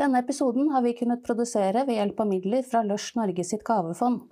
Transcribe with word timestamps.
Denne 0.00 0.18
episoden 0.18 0.70
har 0.72 0.80
vi 0.82 0.94
kunnet 0.96 1.20
produsere 1.20 1.82
ved 1.84 1.98
hjelp 1.98 2.20
av 2.22 2.28
midler 2.30 2.62
fra 2.64 2.80
Lush 2.80 3.18
Norge 3.18 3.44
sitt 3.44 3.60
gavefond. 3.68 4.22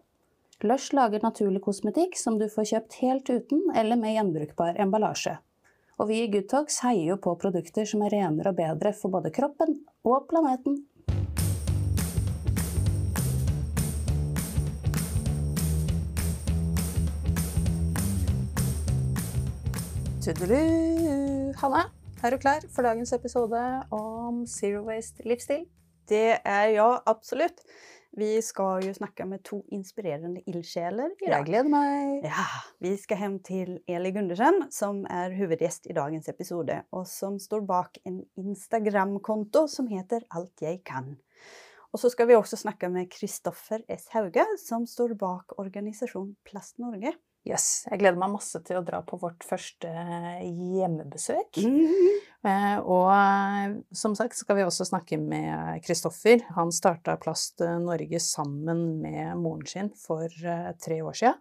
Lush 0.64 0.94
lager 0.96 1.20
naturlig 1.20 1.60
kosmetikk 1.66 2.16
som 2.16 2.38
du 2.40 2.46
får 2.48 2.70
kjøpt 2.70 2.96
helt 3.02 3.28
uten 3.28 3.66
eller 3.76 4.00
med 4.00 4.14
gjenbrukbar 4.14 4.80
emballasje. 4.80 5.34
Og 6.00 6.08
vi 6.08 6.22
i 6.22 6.30
Good 6.32 6.48
Talks 6.48 6.80
heier 6.86 7.10
jo 7.10 7.18
på 7.20 7.36
produkter 7.42 7.84
som 7.84 8.00
er 8.06 8.16
renere 8.16 8.54
og 8.54 8.56
bedre 8.62 8.94
for 8.96 9.12
både 9.12 9.28
kroppen 9.28 9.82
og 10.08 10.24
planeten. 10.32 10.80
Tudelu. 20.24 21.52
Hanne, 21.60 21.84
er 22.24 22.34
du 22.34 22.40
klar 22.42 22.64
for 22.72 22.82
dagens 22.86 23.12
episode 23.14 23.60
om 23.94 24.42
zero 24.46 24.82
waste 24.86 25.22
livsstil? 25.28 25.66
Det 26.08 26.38
er 26.40 26.72
jeg 26.74 26.98
absolutt. 27.06 27.62
Vi 28.18 28.40
skal 28.42 28.86
jo 28.86 28.94
snakke 28.96 29.26
med 29.28 29.42
to 29.46 29.60
inspirerende 29.76 30.40
ildsjeler 30.48 31.12
i 31.20 31.28
Jeg 31.28 31.30
dag. 31.30 31.44
gleder 31.46 31.68
meg. 31.70 32.24
Ja, 32.24 32.46
vi 32.80 32.94
skal 32.96 33.20
hjem 33.20 33.36
til 33.44 33.74
Eli 33.86 34.10
Gundersen, 34.16 34.64
som 34.72 35.04
er 35.12 35.36
hovedgjest 35.36 35.86
i 35.86 35.94
dagens 35.94 36.28
episode, 36.32 36.80
og 36.90 37.06
som 37.06 37.38
står 37.38 37.66
bak 37.68 38.00
en 38.08 38.22
Instagram-konto 38.40 39.66
som 39.68 39.86
heter 39.92 40.24
Alt 40.34 40.64
jeg 40.64 40.80
kan. 40.88 41.18
Og 41.92 42.00
så 42.00 42.10
skal 42.12 42.28
vi 42.28 42.36
også 42.36 42.56
snakke 42.56 42.88
med 42.92 43.08
Kristoffer 43.12 43.84
S. 43.92 44.08
Hauge, 44.16 44.44
som 44.66 44.86
står 44.88 45.14
bak 45.20 45.54
organisasjonen 45.60 46.34
Plast 46.48 46.78
Norge. 46.82 47.12
Yes, 47.48 47.86
jeg 47.88 48.02
gleder 48.02 48.18
meg 48.20 48.34
masse 48.34 48.60
til 48.66 48.76
å 48.76 48.84
dra 48.84 48.98
på 49.06 49.16
vårt 49.22 49.44
første 49.46 49.88
hjemmebesøk. 50.44 51.60
Mm. 51.64 52.18
Eh, 52.44 52.76
og 52.84 53.08
eh, 53.14 53.78
som 53.96 54.12
sagt 54.18 54.36
skal 54.36 54.58
vi 54.58 54.66
også 54.66 54.84
snakke 54.90 55.16
med 55.22 55.80
Kristoffer. 55.86 56.44
Han 56.58 56.74
starta 56.74 57.16
Plast 57.20 57.64
Norge 57.80 58.20
sammen 58.20 58.98
med 59.00 59.32
moren 59.40 59.64
sin 59.70 59.88
for 59.96 60.28
eh, 60.28 60.74
tre 60.82 61.00
år 61.00 61.16
siden. 61.22 61.40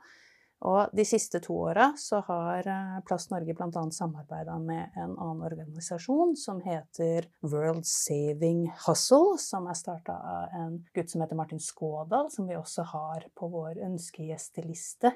Og 0.66 0.90
de 0.98 1.04
siste 1.06 1.38
to 1.44 1.54
åra 1.68 1.92
så 2.02 2.24
har 2.26 2.66
eh, 2.66 2.98
Plast 3.06 3.30
Norge 3.30 3.54
bl.a. 3.54 3.84
samarbeida 3.94 4.56
med 4.58 4.96
en 4.98 5.14
annen 5.14 5.44
organisasjon 5.46 6.34
som 6.40 6.64
heter 6.64 7.28
World 7.46 7.86
Saving 7.86 8.64
Hustle, 8.88 9.38
som 9.42 9.68
er 9.70 9.78
starta 9.78 10.16
av 10.18 10.56
en 10.58 10.80
gutt 10.96 11.14
som 11.14 11.22
heter 11.22 11.38
Martin 11.38 11.62
Skådal, 11.62 12.32
som 12.34 12.50
vi 12.50 12.58
også 12.58 12.88
har 12.90 13.28
på 13.38 13.52
vår 13.54 13.84
ønskegjesteliste 13.86 15.14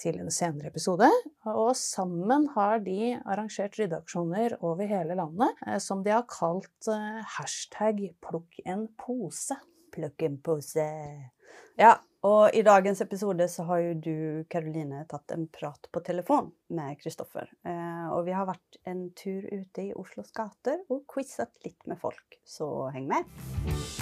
til 0.00 0.20
en 0.22 0.30
senere 0.32 0.70
episode. 0.72 1.08
Og 1.50 1.72
sammen 1.78 2.48
har 2.54 2.82
de 2.84 3.14
arrangert 3.22 3.76
ryddeaksjoner 3.80 4.58
over 4.60 4.88
hele 4.88 5.16
landet 5.18 5.66
eh, 5.66 5.78
som 5.82 6.04
de 6.04 6.14
har 6.14 6.28
kalt 6.30 6.88
eh, 6.90 7.20
hashtag 7.36 8.08
plukk 8.24 8.62
en 8.64 8.88
pose. 9.00 9.58
Plukk 9.92 10.24
en 10.24 10.40
pose. 10.44 10.88
Ja, 11.80 11.96
og 12.22 12.54
i 12.54 12.62
dagens 12.62 13.00
episode 13.02 13.48
så 13.50 13.64
har 13.66 13.80
jo 13.82 13.94
du, 13.98 14.16
Karoline, 14.52 15.02
tatt 15.10 15.34
en 15.34 15.48
prat 15.50 15.88
på 15.90 16.04
telefon 16.06 16.52
med 16.70 17.00
Kristoffer. 17.02 17.50
Eh, 17.66 18.06
og 18.14 18.22
vi 18.28 18.36
har 18.36 18.46
vært 18.48 18.78
en 18.86 19.08
tur 19.18 19.48
ute 19.50 19.88
i 19.88 19.92
Oslos 19.98 20.30
gater 20.36 20.84
og 20.92 21.02
quizet 21.10 21.52
litt 21.66 21.82
med 21.90 22.00
folk, 22.00 22.40
så 22.46 22.70
heng 22.94 23.10
med. 23.10 24.01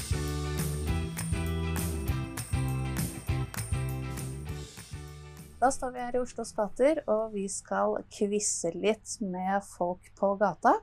Da 5.61 5.69
står 5.69 5.91
vi 5.93 6.01
her 6.01 6.15
i 6.17 6.21
Oslos 6.23 6.55
gater, 6.57 7.03
og 7.05 7.35
vi 7.35 7.43
skal 7.53 7.99
quize 8.09 8.71
litt 8.73 9.19
med 9.21 9.61
folk 9.69 10.07
på 10.17 10.31
gata. 10.41 10.79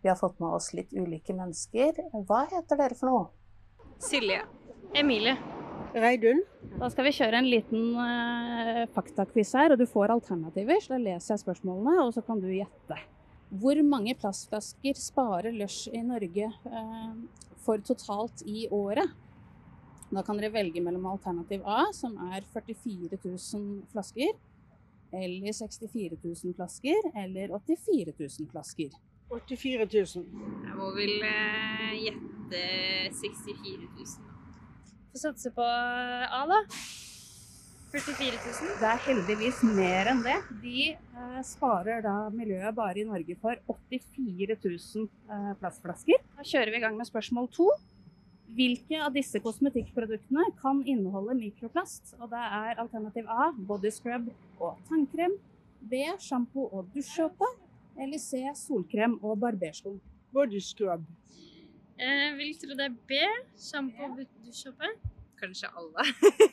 Vi 0.00 0.08
har 0.08 0.16
fått 0.16 0.38
med 0.40 0.54
oss 0.56 0.70
litt 0.72 0.94
ulike 0.96 1.34
mennesker. 1.36 1.98
Hva 2.24 2.46
heter 2.48 2.80
dere 2.80 2.96
for 2.96 3.10
noe? 3.10 3.26
Silje. 4.00 4.38
Emilie. 4.96 5.36
Reidun. 5.92 6.40
Da 6.78 6.88
skal 6.88 7.04
vi 7.10 7.12
kjøre 7.18 7.42
en 7.42 7.50
liten 7.52 7.98
uh, 8.00 8.86
faktakviss 8.96 9.52
her, 9.58 9.74
og 9.74 9.82
du 9.82 9.84
får 9.90 10.14
alternativer. 10.16 10.80
Så 10.80 10.94
da 10.94 11.02
leser 11.02 11.34
jeg 11.34 11.42
spørsmålene, 11.44 11.98
og 12.06 12.16
så 12.16 12.24
kan 12.24 12.40
du 12.40 12.48
gjette. 12.48 13.00
Hvor 13.60 13.82
mange 13.84 14.16
plastflasker 14.16 14.96
sparer 15.04 15.52
Lush 15.52 15.92
i 15.92 16.00
Norge 16.00 16.48
uh, 16.64 17.12
for 17.66 17.84
totalt 17.84 18.40
i 18.48 18.70
året? 18.72 19.12
Da 20.12 20.22
kan 20.22 20.38
dere 20.38 20.52
velge 20.54 20.82
mellom 20.84 21.06
alternativ 21.10 21.64
A, 21.64 21.86
som 21.96 22.16
er 22.32 22.44
44 22.52 23.18
000 23.24 23.86
flasker, 23.92 24.34
eller 25.14 25.52
64 25.56 26.18
000 26.20 26.54
flasker, 26.58 27.08
eller 27.24 27.54
84 27.56 28.14
000 28.18 28.50
flasker. 28.52 28.94
84 29.30 29.88
000. 29.88 30.26
Jeg 30.66 30.76
må 30.76 30.90
vel 30.96 31.14
eh, 31.24 31.94
gjette 32.04 32.60
64 33.22 33.88
000. 33.96 34.30
Få 35.14 35.22
satse 35.22 35.54
på 35.54 35.64
A, 35.64 36.44
da. 36.50 36.60
44 37.94 38.38
000. 38.42 38.70
Det 38.80 38.88
er 38.90 39.02
heldigvis 39.06 39.60
mer 39.70 40.10
enn 40.10 40.22
det. 40.26 40.36
De 40.64 40.78
eh, 40.92 41.40
sparer 41.46 42.02
da 42.04 42.14
miljøet 42.34 42.74
bare 42.74 43.00
i 43.00 43.06
Norge 43.06 43.36
for 43.40 43.58
84 43.70 44.56
000 44.58 45.06
eh, 45.06 45.52
plastflasker. 45.60 46.24
Da 46.34 46.46
kjører 46.46 46.74
vi 46.74 46.80
i 46.80 46.84
gang 46.84 46.98
med 46.98 47.08
spørsmål 47.08 47.48
to. 47.54 47.68
Hvilke 48.52 49.00
av 49.00 49.14
disse 49.16 49.40
kosmetikkproduktene 49.40 50.44
kan 50.60 50.82
inneholde 50.86 51.34
mikroplast? 51.38 52.14
Og 52.20 52.28
det 52.30 52.42
er 52.44 52.80
alternativ 52.82 53.28
A 53.30 53.48
body 53.56 53.90
scrub 53.94 54.28
og 54.60 54.76
tannkrem. 54.90 55.38
B 55.84 56.04
sjampo 56.20 56.68
og 56.70 56.90
dusjsåpe. 56.94 57.48
Eller 58.00 58.18
C 58.18 58.42
solkrem 58.58 59.16
og 59.22 59.38
barbersko. 59.42 59.96
Body 60.34 60.60
scrub. 60.62 61.02
Jeg 61.98 62.30
vil 62.38 62.54
tro 62.58 62.76
det 62.76 62.86
er 62.90 62.94
B. 63.08 63.18
Sjampo 63.56 64.10
og 64.10 64.22
dusjsåpe. 64.44 64.92
Kanskje 65.40 65.68
alle. 65.74 66.04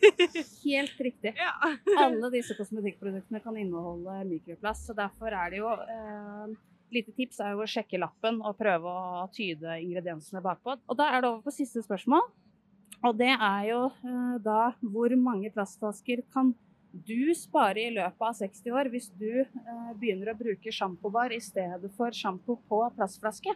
Helt 0.65 0.99
riktig. 1.05 1.35
ja. 1.37 1.53
Alle 2.01 2.31
disse 2.33 2.55
kosmetikkproduktene 2.57 3.39
kan 3.43 3.57
inneholde 3.57 4.17
mikroplast, 4.29 4.87
så 4.89 4.95
derfor 4.97 5.33
er 5.37 5.53
det 5.53 5.61
jo 5.61 5.69
eh, 5.69 6.55
Lite 6.91 7.13
tips 7.15 7.39
er 7.39 7.53
jo 7.55 7.63
å 7.63 7.69
sjekke 7.69 7.99
lappen 8.01 8.41
og 8.43 8.57
prøve 8.59 8.91
å 8.91 9.27
tyde 9.31 9.77
ingrediensene 9.79 10.43
bakpå. 10.43 10.75
Og 10.91 10.97
da 10.99 11.07
er 11.11 11.23
det 11.23 11.29
over 11.29 11.45
på 11.45 11.53
siste 11.55 11.83
spørsmål. 11.85 12.25
Og 13.07 13.15
det 13.17 13.31
er 13.31 13.63
jo 13.69 13.85
eh, 14.05 14.35
da 14.43 14.73
hvor 14.81 15.13
mange 15.17 15.49
plastflasker 15.53 16.21
kan 16.33 16.51
du 16.91 17.31
spare 17.37 17.85
i 17.87 17.93
løpet 17.95 18.25
av 18.27 18.35
60 18.35 18.75
år 18.75 18.89
hvis 18.91 19.07
du 19.17 19.41
eh, 19.41 19.91
begynner 19.97 20.33
å 20.33 20.37
bruke 20.37 20.73
sjampobar 20.75 21.31
i 21.33 21.39
stedet 21.41 21.89
for 21.95 22.13
sjampo 22.13 22.59
på 22.69 22.81
plastflaske? 22.97 23.55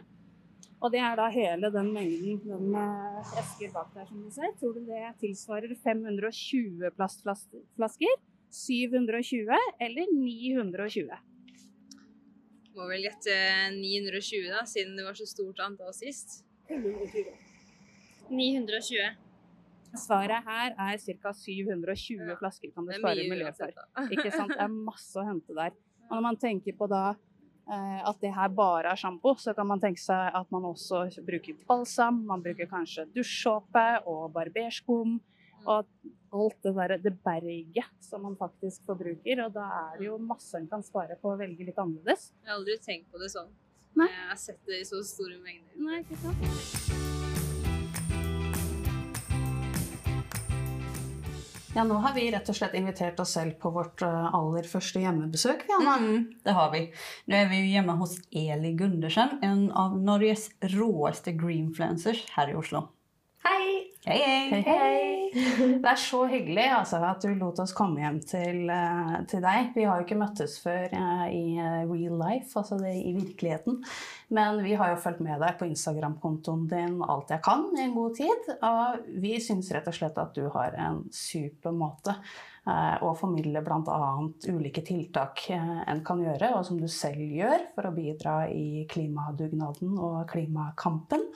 Og 0.76 0.92
det 0.92 1.00
er 1.00 1.14
da 1.16 1.28
hele 1.32 1.70
den 1.72 1.92
mengden 1.92 2.40
den 2.44 2.74
eh, 2.80 3.30
esker 3.42 3.70
bak 3.76 3.92
der, 3.94 4.08
som 4.08 4.24
du 4.24 4.32
ser. 4.32 4.56
Tror 4.58 4.74
du 4.76 4.82
det 4.88 5.04
tilsvarer 5.22 5.76
520 5.84 6.90
plastflasker? 6.96 8.18
720 8.56 9.56
eller 9.84 10.12
920? 10.16 11.16
Må 12.76 12.86
vel 12.90 13.06
gjette 13.06 13.34
920, 13.72 14.50
da, 14.52 14.64
siden 14.68 14.98
det 14.98 15.06
var 15.06 15.16
så 15.16 15.26
stort 15.28 15.62
antall 15.64 15.94
sist. 15.96 16.42
520. 16.68 17.30
920. 18.28 19.22
Svaret 19.96 20.44
her 20.44 20.74
er 20.74 20.98
ca. 21.00 21.32
720 21.32 22.26
Ja, 22.26 22.36
flasker 22.36 22.72
kan 22.74 22.84
du 22.84 22.92
spare 22.98 23.24
miljøet 23.30 23.56
for. 23.56 23.72
Ikke 24.12 24.32
sant? 24.34 24.52
Det 24.52 24.60
er 24.66 24.74
masse 24.74 25.16
å 25.16 25.24
hente 25.24 25.56
der. 25.56 25.72
Og 26.10 26.18
når 26.18 26.26
man 26.26 26.38
tenker 26.42 26.76
på 26.76 26.88
da 26.90 27.04
eh, 27.14 28.02
at 28.10 28.20
det 28.20 28.34
her 28.36 28.52
bare 28.52 28.92
er 28.92 29.00
sjampo, 29.00 29.32
så 29.40 29.54
kan 29.56 29.70
man 29.70 29.80
tenke 29.82 30.02
seg 30.02 30.36
at 30.36 30.52
man 30.52 30.68
også 30.68 31.06
bruker 31.26 31.56
balsam, 31.68 32.20
man 32.28 32.44
bruker 32.44 32.68
kanskje 32.70 33.06
dusjsåpe 33.16 33.86
og 34.04 34.28
barberskum. 34.36 35.16
Og 35.66 35.86
alt 36.36 36.58
det 36.62 36.72
der, 36.76 36.96
det 37.02 37.14
berget 37.24 37.94
som 38.00 38.22
man 38.22 38.36
faktisk 38.38 38.86
forbruker. 38.86 39.44
Og 39.46 39.54
da 39.56 39.66
er 39.80 39.98
det 40.00 40.08
jo 40.08 40.18
masse 40.22 40.58
en 40.58 40.68
kan 40.70 40.84
spare 40.86 41.18
på 41.20 41.32
å 41.32 41.38
velge 41.40 41.66
litt 41.66 41.80
annerledes. 41.80 42.30
Jeg 42.42 42.52
har 42.52 42.60
aldri 42.60 42.78
tenkt 42.84 43.10
på 43.10 43.22
det 43.22 43.32
sånn. 43.34 43.50
Nei. 43.96 44.10
Jeg 44.12 44.30
har 44.30 44.40
sett 44.40 44.62
det 44.68 44.82
i 44.82 44.86
så 44.86 45.00
store 45.06 45.40
mengder. 45.40 45.72
Nei, 45.80 46.02
ikke 46.04 46.20
sant? 46.20 47.14
Ja, 51.76 51.82
nå 51.84 51.98
har 52.00 52.14
vi 52.16 52.22
rett 52.32 52.46
og 52.48 52.56
slett 52.56 52.72
invitert 52.78 53.18
oss 53.20 53.34
selv 53.36 53.58
på 53.60 53.68
vårt 53.74 54.00
eh, 54.04 54.28
aller 54.38 54.64
første 54.64 55.02
hjemmebesøk. 55.02 55.66
Mm, 55.68 56.38
det 56.46 56.54
har 56.56 56.70
vi. 56.72 56.86
Nå 57.28 57.36
er 57.36 57.50
vi 57.50 57.58
jo 57.60 57.66
hjemme 57.74 57.98
hos 58.00 58.16
Eli 58.32 58.72
Gundersen, 58.78 59.36
en 59.44 59.66
av 59.76 59.98
Norges 60.00 60.48
råeste 60.72 61.36
greenfluencers 61.36 62.22
her 62.32 62.54
i 62.54 62.56
Oslo. 62.56 62.86
Hei! 63.46 63.92
Hei, 64.06 64.16
hei! 64.18 64.48
Hei, 64.50 64.62
hei! 64.66 65.30
Det 65.82 65.90
er 65.90 65.98
så 66.00 66.24
hyggelig 66.26 66.64
altså, 66.74 66.98
at 67.06 67.22
du 67.22 67.28
lot 67.38 67.60
oss 67.62 67.74
komme 67.76 68.00
hjem 68.02 68.16
til, 68.26 68.64
eh, 68.74 69.12
til 69.30 69.44
deg. 69.44 69.68
Vi 69.76 69.84
har 69.86 70.00
jo 70.00 70.06
ikke 70.06 70.18
møttes 70.18 70.56
før 70.64 70.88
eh, 70.88 71.22
i 71.30 71.44
eh, 71.62 71.84
real 71.86 72.16
life, 72.18 72.50
altså 72.58 72.78
det, 72.80 72.96
i 72.96 73.12
virkeligheten. 73.14 73.78
Men 74.34 74.58
vi 74.64 74.74
har 74.80 74.90
jo 74.90 74.98
fulgt 75.04 75.22
med 75.22 75.38
deg 75.44 75.60
på 75.60 75.68
Instagram-kontoen 75.70 76.66
din 76.72 76.98
alt 77.06 77.30
jeg 77.36 77.44
kan 77.46 77.68
i 77.76 77.84
en 77.84 77.94
god 77.94 78.18
tid. 78.18 78.50
Og 78.56 79.06
vi 79.22 79.36
syns 79.44 79.70
rett 79.76 79.86
og 79.92 79.98
slett 80.00 80.18
at 80.24 80.34
du 80.34 80.48
har 80.56 80.74
en 80.88 81.04
super 81.14 81.76
måte 81.76 82.16
eh, 82.18 82.98
å 82.98 83.14
formidle 83.14 83.62
bl.a. 83.62 84.12
ulike 84.50 84.82
tiltak 84.90 85.46
en 85.54 86.02
kan 86.06 86.26
gjøre, 86.26 86.56
og 86.58 86.66
som 86.66 86.82
du 86.82 86.90
selv 86.90 87.22
gjør 87.22 87.70
for 87.78 87.92
å 87.92 87.96
bidra 88.02 88.38
i 88.50 88.88
klimadugnaden 88.90 89.98
og 90.02 90.24
klimakampen. 90.34 91.30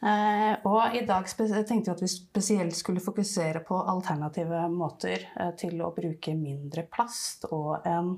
Eh, 0.00 0.54
og 0.64 0.94
i 0.96 1.02
dag 1.04 1.26
tenkte 1.28 1.74
jeg 1.74 1.92
at 1.92 2.02
vi 2.02 2.08
spesielt 2.08 2.76
skulle 2.76 3.02
fokusere 3.04 3.60
på 3.68 3.82
alternative 3.92 4.62
måter 4.72 5.26
eh, 5.36 5.50
til 5.60 5.82
å 5.84 5.90
bruke 5.92 6.32
mindre 6.32 6.86
plast 6.88 7.44
og 7.52 7.84
en 7.84 8.14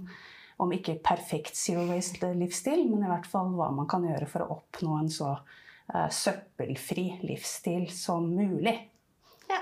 om 0.62 0.70
ikke 0.70 1.00
perfekt 1.02 1.56
zero 1.58 1.88
waste-livsstil, 1.88 2.84
men 2.87 3.02
i 3.02 3.08
hvert 3.11 3.26
fall 3.26 3.50
hva 3.56 3.73
man 3.75 3.88
kan 3.90 4.05
gjøre 4.06 4.29
for 4.31 4.44
å 4.44 4.61
oppnå 4.61 4.99
en 5.00 5.11
så 5.11 5.32
eh, 5.34 6.06
søppelfri 6.06 7.06
livsstil 7.26 7.88
som 7.90 8.28
mulig. 8.31 8.76
Ja. 9.50 9.58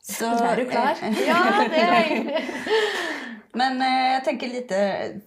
Så, 0.00 0.30
Er 0.48 0.62
du 0.62 0.70
klar? 0.70 1.02
Ja, 1.28 1.42
det 1.68 1.82
er 1.82 1.98
jeg. 1.98 2.46
Men 3.60 3.76
eh, 3.84 4.22
tenker 4.24 4.50
litt 4.50 4.72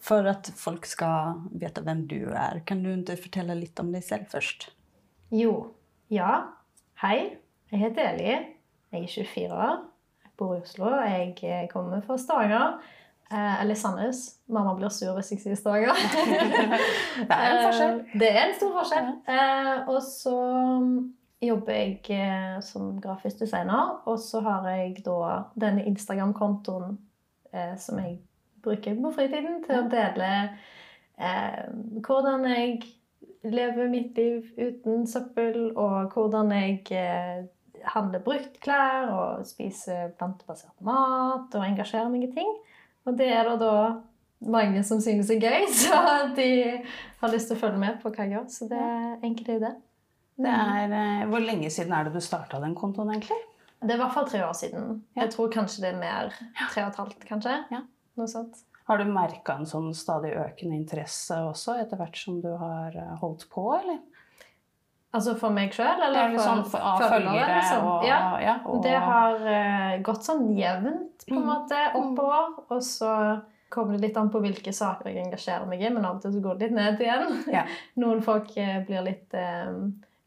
for 0.04 0.26
at 0.26 0.50
att 0.50 0.60
folk 0.60 0.90
skal 0.90 1.46
vite 1.54 1.86
hvem 1.86 2.08
du 2.08 2.34
er. 2.34 2.64
Kan 2.66 2.82
du 2.84 2.90
ikke 2.92 3.22
fortelle 3.30 3.56
litt 3.56 3.80
om 3.80 3.94
deg 3.94 4.04
selv 4.04 4.26
først? 4.34 4.72
Jo. 5.32 5.74
Ja. 6.10 6.42
Hei. 7.02 7.38
Jeg 7.72 7.80
heter 7.80 8.10
Eli. 8.10 8.24
Jeg 8.92 9.04
er 9.04 9.08
24 9.08 9.54
år. 9.54 9.80
Jeg 10.24 10.32
bor 10.38 10.54
i 10.56 10.62
Oslo. 10.62 10.86
Jeg 11.04 11.34
eh, 11.44 11.68
kommer 11.68 12.02
fra 12.02 12.18
Stavanger. 12.18 12.78
Eh, 13.32 13.62
eller 13.62 13.76
Sandnes. 13.76 14.38
Mamma 14.48 14.74
blir 14.74 14.90
sur 14.90 15.12
hvis 15.14 15.32
jeg 15.32 15.42
sier 15.42 15.56
Stavanger. 15.56 15.92
Det 17.28 17.36
er 17.36 17.52
en 17.52 17.66
forskjell. 17.66 18.00
Eh, 18.14 18.20
det 18.20 18.30
er 18.32 18.46
en 18.46 18.56
stor 18.56 18.72
forskjell. 18.78 19.10
Eh, 19.36 19.90
og 19.90 20.02
så 20.02 20.38
jobber 21.42 21.74
jeg 21.74 22.00
eh, 22.10 22.62
som 22.64 23.02
grafisk 23.02 23.40
designer, 23.40 23.98
og 24.06 24.20
så 24.20 24.40
har 24.48 24.70
jeg 24.70 24.96
da 25.06 25.42
denne 25.60 25.84
Instagram-kontoen 25.92 26.96
eh, 27.54 27.76
som 27.78 28.00
jeg 28.00 28.22
bruker 28.64 28.96
på 28.96 29.12
fritiden 29.12 29.60
til 29.68 29.84
å 29.84 29.90
dele 29.92 30.32
eh, 31.20 31.68
hvordan 32.00 32.48
jeg 32.48 32.80
lever 33.48 33.90
mitt 33.92 34.18
liv 34.18 34.50
uten 34.58 35.08
søppel, 35.08 35.72
og 35.78 36.14
hvordan 36.14 36.52
jeg 36.56 37.48
handler 37.94 38.24
brukt 38.24 38.60
klær 38.64 39.12
og 39.14 39.48
spiser 39.48 40.12
plantebasert 40.20 40.76
mat 40.86 41.54
og 41.56 41.66
engasjerer 41.66 42.12
meg 42.12 42.28
i 42.28 42.32
ting. 42.34 42.54
Og 43.08 43.18
det 43.20 43.30
er 43.32 43.48
det 43.48 43.60
da 43.62 43.76
mange 44.48 44.84
som 44.86 45.02
synes 45.02 45.32
er 45.34 45.42
gøy, 45.42 45.68
så 45.84 46.00
de 46.38 46.50
har 47.22 47.34
lyst 47.34 47.52
til 47.52 47.58
å 47.58 47.62
følge 47.62 47.82
med 47.82 48.00
på 48.02 48.12
hva 48.12 48.26
jeg 48.26 48.36
gjør. 48.36 48.48
Så 48.54 48.70
det 48.72 48.80
er 48.82 49.12
egentlig 49.22 49.60
det. 49.64 49.76
Det 50.38 50.54
er, 50.54 50.92
eh, 50.94 51.28
hvor 51.32 51.42
lenge 51.42 51.70
siden 51.74 51.96
er 51.98 52.06
det 52.06 52.14
du 52.14 52.22
starta 52.22 52.60
den 52.62 52.76
kontoen, 52.78 53.10
egentlig? 53.16 53.40
Det 53.82 53.94
er 53.94 53.98
i 53.98 54.02
hvert 54.02 54.14
fall 54.14 54.28
tre 54.30 54.44
år 54.46 54.54
siden. 54.58 54.90
Ja. 55.16 55.24
Jeg 55.24 55.34
tror 55.34 55.50
kanskje 55.54 55.84
det 55.86 55.94
er 55.94 56.02
mer 56.02 56.34
tre 56.34 56.84
og 56.84 56.92
et 56.92 57.00
halvt, 57.02 57.26
kanskje. 57.30 57.56
Ja. 57.74 57.82
Noe 58.18 58.30
sånt. 58.30 58.62
Har 58.88 58.98
du 59.02 59.06
merka 59.12 59.58
en 59.60 59.66
sånn 59.68 59.90
stadig 59.96 60.32
økende 60.40 60.78
interesse 60.78 61.36
også, 61.44 61.76
etter 61.82 62.00
hvert 62.00 62.16
som 62.18 62.38
du 62.44 62.50
har 62.56 62.96
eh, 62.96 63.16
holdt 63.22 63.48
på, 63.52 63.66
eller? 63.76 63.98
Altså 65.18 65.34
for 65.40 65.50
meg 65.56 65.72
sjøl, 65.74 66.02
eller 66.04 66.34
for, 66.36 66.44
sånn 66.44 66.64
for, 66.68 66.84
av 66.84 67.04
følgere, 67.10 67.46
liksom? 67.58 67.86
og, 67.90 68.06
Ja. 68.06 68.18
ja, 68.44 68.56
og 68.68 68.82
Det 68.84 68.96
har 69.02 69.38
uh, 69.44 69.94
gått 70.04 70.24
sånn 70.28 70.50
jevnt, 70.58 71.24
på 71.28 71.36
en 71.36 71.42
Mm. 71.42 71.48
måte, 71.48 71.80
oppover. 71.96 72.50
Og 72.70 72.82
så 72.84 73.12
kommer 73.70 73.96
det 73.98 74.02
litt 74.08 74.18
an 74.20 74.30
på 74.32 74.40
hvilke 74.44 74.72
saker 74.76 75.10
jeg 75.10 75.26
engasjerer 75.26 75.66
meg 75.68 75.82
i, 75.82 75.90
men 75.90 76.06
av 76.06 76.16
og 76.18 76.22
til 76.22 76.32
så 76.36 76.42
går 76.44 76.58
det 76.60 76.68
litt 76.70 76.76
ned 76.78 77.02
igjen. 77.02 77.40
Ja. 77.52 77.64
Noen 78.04 78.22
folk 78.24 78.52
uh, 78.58 78.78
blir 78.88 79.02
litt 79.08 79.34
eh, 79.34 79.74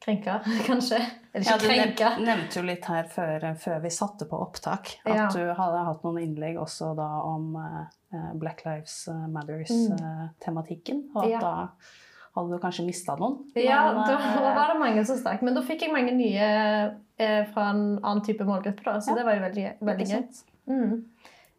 krenka, 0.00 0.38
kanskje. 0.66 0.98
Eller 1.32 1.46
Ja, 1.46 1.56
du 1.60 1.66
krenka. 1.68 2.10
nevnte 2.18 2.56
jo 2.60 2.62
litt 2.66 2.84
her 2.90 3.04
før, 3.12 3.44
før 3.60 3.80
vi 3.84 3.90
satte 3.94 4.26
på 4.26 4.38
opptak 4.40 4.94
at 5.04 5.14
Ja. 5.16 5.26
du 5.34 5.42
hadde 5.54 5.84
hatt 5.86 6.02
noen 6.06 6.18
innlegg 6.22 6.56
også 6.58 6.94
da 6.98 7.08
om 7.22 7.54
uh, 7.56 8.30
Black 8.34 8.64
Lives 8.66 9.04
Mm. 9.08 9.32
Matters-tematikken, 9.36 11.02
og 11.14 11.24
at 11.24 11.30
Ja. 11.30 11.40
da 11.40 11.68
hadde 12.36 12.50
du 12.54 12.58
kanskje 12.62 12.86
mista 12.86 13.16
noen. 13.18 13.38
Ja, 13.54 13.92
Men, 13.92 14.04
da 14.06 14.14
eh, 14.18 14.54
var 14.58 14.72
det 14.72 14.80
mange 14.80 15.04
som 15.06 15.16
stakk. 15.18 15.42
Men 15.42 15.54
da 15.54 15.62
fikk 15.66 15.82
jeg 15.82 15.92
mange 15.92 16.12
nye 16.16 16.48
uh, 17.20 17.44
fra 17.52 17.70
en 17.70 17.98
annen 18.02 18.22
type 18.24 18.44
målgruppe, 18.46 18.84
da, 18.84 18.98
så 19.00 19.14
det 19.16 19.24
var 19.26 19.34
jo 19.36 19.44
veldig, 19.48 19.66
veldig 19.80 20.06
gøy. 20.06 20.24
Mm. 20.70 21.04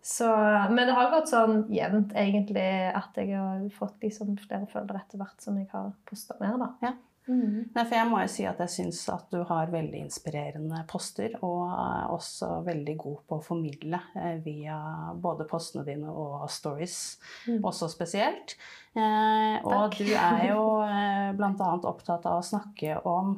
Så, 0.02 0.26
men 0.74 0.88
det 0.88 0.96
har 0.98 1.12
gått 1.14 1.30
sånn 1.30 1.68
jevnt, 1.70 2.14
egentlig, 2.18 2.64
at 2.96 3.14
jeg 3.22 3.36
har 3.38 3.60
fått 3.76 4.00
liksom 4.02 4.34
flere 4.42 4.66
følgere 4.72 5.04
etter 5.04 5.20
hvert 5.22 5.44
som 5.46 5.60
jeg 5.60 5.68
har 5.72 5.92
posta 6.10 6.34
mer, 6.42 6.58
da. 6.58 6.94
Ja. 7.28 7.34
Mm. 7.34 7.70
Nei, 7.76 7.84
for 7.86 7.94
jeg 7.96 8.08
må 8.10 8.20
jo 8.24 8.30
si 8.34 8.44
at 8.50 8.58
jeg 8.60 8.72
syns 8.74 9.00
at 9.14 9.28
du 9.32 9.44
har 9.48 9.70
veldig 9.72 10.00
inspirerende 10.02 10.80
poster, 10.90 11.36
og 11.46 11.70
er 11.70 12.08
også 12.12 12.48
veldig 12.66 12.96
god 12.98 13.20
på 13.30 13.38
å 13.38 13.44
formidle 13.46 14.00
eh, 14.18 14.40
via 14.44 14.78
både 15.22 15.46
postene 15.48 15.86
dine 15.88 16.10
og 16.10 16.48
stories, 16.52 17.20
Mm. 17.48 17.62
også 17.64 17.88
spesielt. 17.94 18.56
Eh, 18.96 19.62
og 19.64 19.96
du 19.98 20.10
er 20.12 20.48
jo 20.50 20.66
eh, 20.84 21.30
bl.a. 21.38 21.70
opptatt 21.94 22.26
av 22.26 22.40
å 22.42 22.44
snakke 22.44 22.98
om 23.08 23.36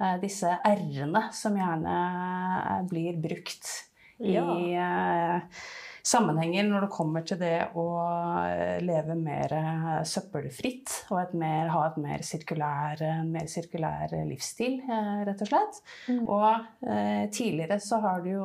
eh, 0.00 0.16
disse 0.24 0.56
r-ene 0.64 1.26
som 1.36 1.54
gjerne 1.60 1.94
eh, 2.64 2.82
blir 2.90 3.20
brukt 3.20 3.68
Ja. 4.18 4.42
i 4.56 4.72
eh, 4.74 5.40
sammenhenger 6.06 6.64
når 6.68 6.86
det 6.86 6.90
kommer 6.94 7.24
til 7.26 7.38
det 7.40 7.68
å 7.78 7.84
eh, 8.46 8.78
leve 8.84 9.16
mer 9.18 9.52
eh, 9.56 10.00
søppelfritt 10.08 10.94
og 11.12 11.34
mer, 11.38 11.68
ha 11.74 11.84
et 11.90 11.98
mer 12.00 12.24
sirkulær, 12.26 13.02
en 13.04 13.30
mer 13.34 13.46
sirkulær 13.50 14.14
livsstil, 14.28 14.80
eh, 14.86 15.12
rett 15.28 15.44
og 15.44 15.50
slett. 15.52 15.80
Mm. 16.08 16.22
Og 16.26 16.88
eh, 16.88 17.24
tidligere 17.34 17.80
så 17.82 18.00
har 18.04 18.24
du 18.24 18.32
jo 18.36 18.44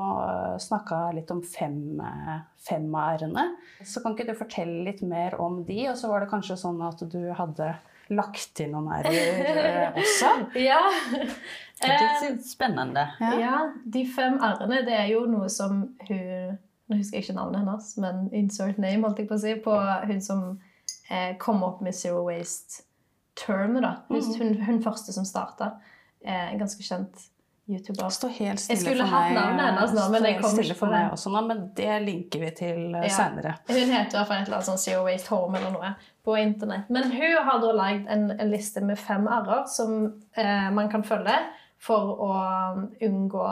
snakka 0.61 1.01
litt 1.17 1.31
om 1.33 1.41
fem, 1.45 1.79
eh, 2.03 2.37
fem 2.67 2.87
r-ene. 2.95 3.49
Så 3.85 4.03
kan 4.03 4.15
ikke 4.15 4.29
du 4.31 4.37
fortelle 4.39 4.83
litt 4.87 5.03
mer 5.05 5.37
om 5.41 5.61
de? 5.67 5.81
Og 5.91 5.97
så 5.99 6.11
var 6.11 6.23
det 6.25 6.31
kanskje 6.33 6.57
sånn 6.59 6.81
at 6.85 7.03
du 7.11 7.21
hadde 7.37 7.73
lagt 8.13 8.51
til 8.53 8.69
noen 8.69 8.91
r-er 8.99 9.45
eh, 9.49 9.95
også? 9.97 10.33
Ja. 10.67 10.81
Det 11.75 11.89
Eh, 11.91 12.21
er 12.29 12.37
spennende. 12.39 13.01
ja, 13.19 13.57
de 13.83 14.05
fem 14.07 14.37
r-ene, 14.39 14.77
det 14.87 14.93
er 14.95 15.09
jo 15.11 15.25
noe 15.27 15.49
som 15.51 15.81
hun 16.07 16.53
Nå 16.89 16.97
husker 16.99 17.17
jeg 17.17 17.23
ikke 17.25 17.35
navnet 17.39 17.63
hennes, 17.63 17.97
men 17.97 18.29
insert 18.31 18.77
name, 18.77 19.01
holdt 19.07 19.17
jeg 19.23 19.27
på 19.27 19.33
å 19.33 19.41
si, 19.41 19.55
på 19.55 19.75
hun 20.07 20.21
som 20.21 20.59
eh, 21.09 21.35
kom 21.41 21.63
opp 21.63 21.81
med 21.81 21.95
Zero 21.97 22.23
Waste-termet, 22.27 23.81
da. 23.81 23.95
Hun, 24.09 24.19
Mhm. 24.19 24.35
hun, 24.39 24.61
hun 24.67 24.83
første 24.83 25.13
som 25.13 25.25
starta. 25.25 25.71
Eh, 26.25 26.51
en 26.53 26.59
ganske 26.59 26.81
kjent 26.83 27.29
YouTuber. 27.67 28.09
Stå 28.13 28.27
helt 28.29 28.59
stille 28.59 28.77
Jeg 28.77 28.85
skulle 28.85 29.03
for 29.07 29.15
hatt 29.15 29.33
meg. 29.33 29.39
navnet 29.39 29.65
hennes 29.65 29.93
nå, 29.97 30.09
men 30.11 30.23
jeg 30.23 30.41
kom 30.41 30.59
ikke 30.59 30.75
for 30.75 30.85
på 30.85 30.91
meg 30.91 31.05
det. 31.05 31.13
også 31.17 31.31
nå, 31.33 31.41
men 31.47 31.71
det 31.75 32.01
linker 32.05 32.39
vi 32.39 32.49
til 32.51 32.95
uh, 32.95 33.01
Ja. 33.01 33.09
seinere. 33.09 33.55
Hun 33.67 33.75
heter 33.89 34.05
i 34.05 34.17
hvert 34.19 34.27
fall 34.27 34.37
et 34.37 34.45
eller 34.47 34.57
annet 34.57 34.67
sånn 34.69 34.77
Zero 34.77 35.03
Waste 35.05 35.27
Home 35.29 35.57
eller 35.57 35.71
noe 35.71 35.95
på 36.25 36.37
internett. 36.37 36.89
Men 36.89 37.09
hun 37.09 37.43
har 37.43 37.59
da 37.61 37.71
lagd 37.73 38.05
en, 38.07 38.29
en 38.39 38.51
liste 38.51 38.81
med 38.85 38.99
fem 38.99 39.25
r-er 39.27 39.65
som 39.67 40.21
eh, 40.37 40.69
man 40.69 40.89
kan 40.89 41.01
følge 41.03 41.39
for 41.79 42.13
å 42.21 42.87
unngå 43.01 43.47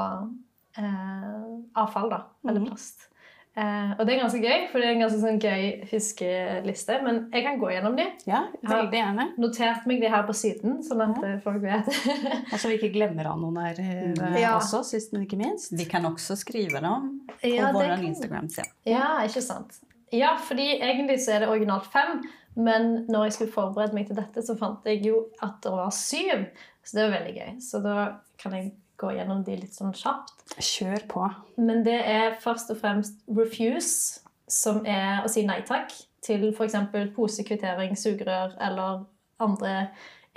eh, 0.77 1.57
avfall, 1.75 2.09
da. 2.09 2.21
Eller 2.47 2.59
Mhm. 2.59 2.67
plast. 2.69 3.07
Eh, 3.55 3.91
og 3.99 4.07
det 4.07 4.15
er 4.15 4.21
ganske 4.23 4.39
gøy, 4.41 4.63
for 4.71 4.81
det 4.81 4.87
er 4.87 4.93
en 4.95 5.01
ganske 5.03 5.19
sånn 5.21 5.35
gøy 5.43 5.65
huskeliste. 5.91 6.95
Men 7.05 7.19
jeg 7.33 7.43
kan 7.45 7.59
gå 7.61 7.69
gjennom 7.69 7.95
de. 7.99 8.05
Ja, 8.25 8.39
veldig 8.65 8.97
gjerne. 8.97 9.25
Jeg 9.27 9.35
har 9.35 9.43
Notert 9.43 9.85
meg 9.89 10.01
de 10.01 10.09
her 10.09 10.23
på 10.25 10.33
siden, 10.37 10.79
sånn 10.87 11.03
at 11.05 11.21
Ja. 11.21 11.33
eh, 11.35 11.39
folk 11.43 11.61
vet. 11.61 11.87
Og 12.53 12.57
så 12.57 12.71
vi 12.71 12.77
ikke 12.79 12.93
glemmer 12.95 13.29
av 13.29 13.39
noen 13.41 13.59
her 13.61 13.79
eh, 13.79 14.41
Ja. 14.41 14.55
også, 14.57 14.83
sist, 14.83 15.13
men 15.13 15.25
ikke 15.27 15.37
minst. 15.37 15.71
Vi 15.77 15.85
kan 15.85 16.03
også 16.09 16.35
skrive 16.39 16.81
dem 16.81 17.21
på 17.29 17.53
Ja, 17.55 17.71
vår 17.71 17.93
kan- 17.95 18.05
Instagram 18.05 18.49
sen. 18.49 18.65
Ja, 18.85 19.19
ikke 19.27 19.41
sant. 19.45 19.79
Ja, 20.11 20.35
fordi 20.37 20.79
egentlig 20.79 21.19
så 21.21 21.33
er 21.35 21.39
det 21.45 21.49
originalt 21.49 21.85
fem, 21.93 22.21
men 22.55 23.05
når 23.09 23.23
jeg 23.25 23.33
skulle 23.33 23.51
forberede 23.53 23.93
meg 23.93 24.07
til 24.07 24.15
dette, 24.15 24.41
så 24.45 24.57
fant 24.57 24.83
jeg 24.85 25.01
jo 25.05 25.27
at 25.41 25.61
det 25.61 25.71
var 25.71 25.89
syv. 25.91 26.47
Så 26.83 26.93
det 26.97 27.05
var 27.09 27.19
veldig 27.19 27.35
gøy. 27.37 27.61
Så 27.61 27.81
da 27.81 28.15
kan 28.37 28.51
jeg 28.53 28.73
gå 29.03 29.13
gjennom 29.17 29.43
de 29.45 29.59
litt 29.59 29.75
sånn 29.75 29.93
kjapt. 29.97 30.35
Kjør 30.57 31.05
på. 31.11 31.27
Men 31.59 31.83
det 31.85 31.99
er 32.09 32.39
først 32.43 32.71
og 32.73 32.79
fremst 32.81 33.19
refuse, 33.31 34.23
som 34.49 34.81
er 34.89 35.23
å 35.23 35.31
si 35.31 35.45
nei 35.47 35.61
takk 35.67 35.93
til 36.23 36.49
f.eks. 36.53 36.77
posekvittering, 37.15 37.97
sugerør 37.99 38.55
eller 38.63 39.03
andre 39.43 39.73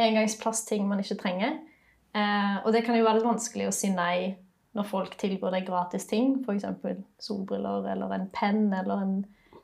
engangsplastting 0.02 0.86
man 0.88 1.02
ikke 1.02 1.18
trenger. 1.20 1.60
Eh, 2.16 2.56
og 2.64 2.72
det 2.74 2.84
kan 2.86 2.96
jo 2.96 3.06
være 3.06 3.20
litt 3.20 3.28
vanskelig 3.28 3.68
å 3.68 3.74
si 3.74 3.92
nei 3.92 4.34
når 4.76 4.88
folk 4.90 5.16
tilbyr 5.20 5.54
deg 5.56 5.68
gratis 5.68 6.08
ting, 6.08 6.40
f.eks. 6.44 6.66
solbriller 7.22 7.86
eller 7.94 8.12
en 8.16 8.26
penn 8.34 8.68
eller 8.76 9.04
en 9.04 9.16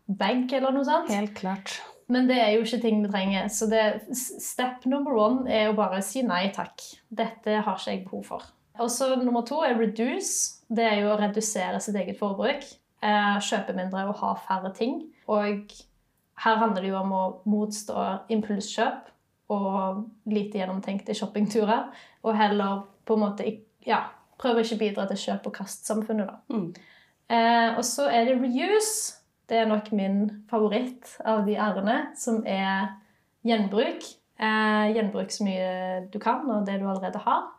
bag 0.07 0.53
eller 0.57 0.75
noe 0.75 0.89
sånt. 0.89 1.13
Helt 1.13 1.35
klart. 1.39 1.77
Men 2.13 2.27
det 2.29 2.39
er 2.41 2.55
jo 2.55 2.65
ikke 2.65 2.81
ting 2.83 3.05
vi 3.05 3.13
trenger. 3.13 3.49
Så 3.53 3.69
det, 3.71 3.85
step 4.17 4.87
number 4.91 5.17
one 5.17 5.47
er 5.49 5.69
jo 5.69 5.77
bare 5.79 6.01
å 6.01 6.05
si 6.05 6.25
nei 6.27 6.47
takk. 6.55 6.83
Dette 7.09 7.61
har 7.63 7.79
ikke 7.79 7.95
jeg 7.95 8.05
behov 8.09 8.27
for. 8.29 8.51
Og 8.81 8.91
så 8.91 9.15
nummer 9.21 9.45
to 9.47 9.61
er 9.67 9.77
reduce. 9.79 10.63
Det 10.73 10.85
er 10.85 11.03
jo 11.03 11.13
å 11.13 11.19
redusere 11.21 11.81
sitt 11.83 11.97
eget 12.01 12.19
forbruk. 12.21 12.65
Eh, 13.03 13.39
kjøpe 13.45 13.75
mindre 13.77 14.07
og 14.09 14.21
ha 14.23 14.35
færre 14.47 14.73
ting. 14.77 15.03
Og 15.29 15.75
her 16.43 16.61
handler 16.61 16.83
det 16.83 16.93
jo 16.93 17.01
om 17.01 17.13
å 17.13 17.25
motstå 17.51 18.07
impulskjøp 18.33 19.11
og 19.53 20.05
lite 20.31 20.61
gjennomtenkte 20.61 21.17
shoppingturer. 21.17 21.91
Og 22.25 22.37
heller 22.39 22.87
på 23.05 23.19
en 23.19 23.25
måte 23.27 23.49
ja, 23.87 24.05
prøve 24.41 24.65
ikke 24.65 24.81
bidra 24.81 25.07
til 25.11 25.21
kjøp- 25.27 25.49
og 25.51 25.57
kastsamfunnet, 25.59 26.31
da. 26.31 26.39
Mm. 26.55 26.71
Eh, 27.33 27.69
og 27.77 27.85
så 27.87 28.09
er 28.11 28.29
det 28.29 28.41
reuse. 28.41 29.19
Det 29.49 29.59
er 29.59 29.69
nok 29.69 29.91
min 29.93 30.45
favoritt 30.49 31.17
av 31.29 31.43
de 31.45 31.59
r-ene, 31.61 31.97
som 32.17 32.41
er 32.49 32.95
gjenbruk. 33.45 34.07
Eh, 34.41 34.93
gjenbruk 34.95 35.35
så 35.35 35.45
mye 35.45 35.73
du 36.13 36.19
kan, 36.23 36.47
og 36.49 36.65
det 36.67 36.79
du 36.81 36.87
allerede 36.89 37.21
har. 37.27 37.51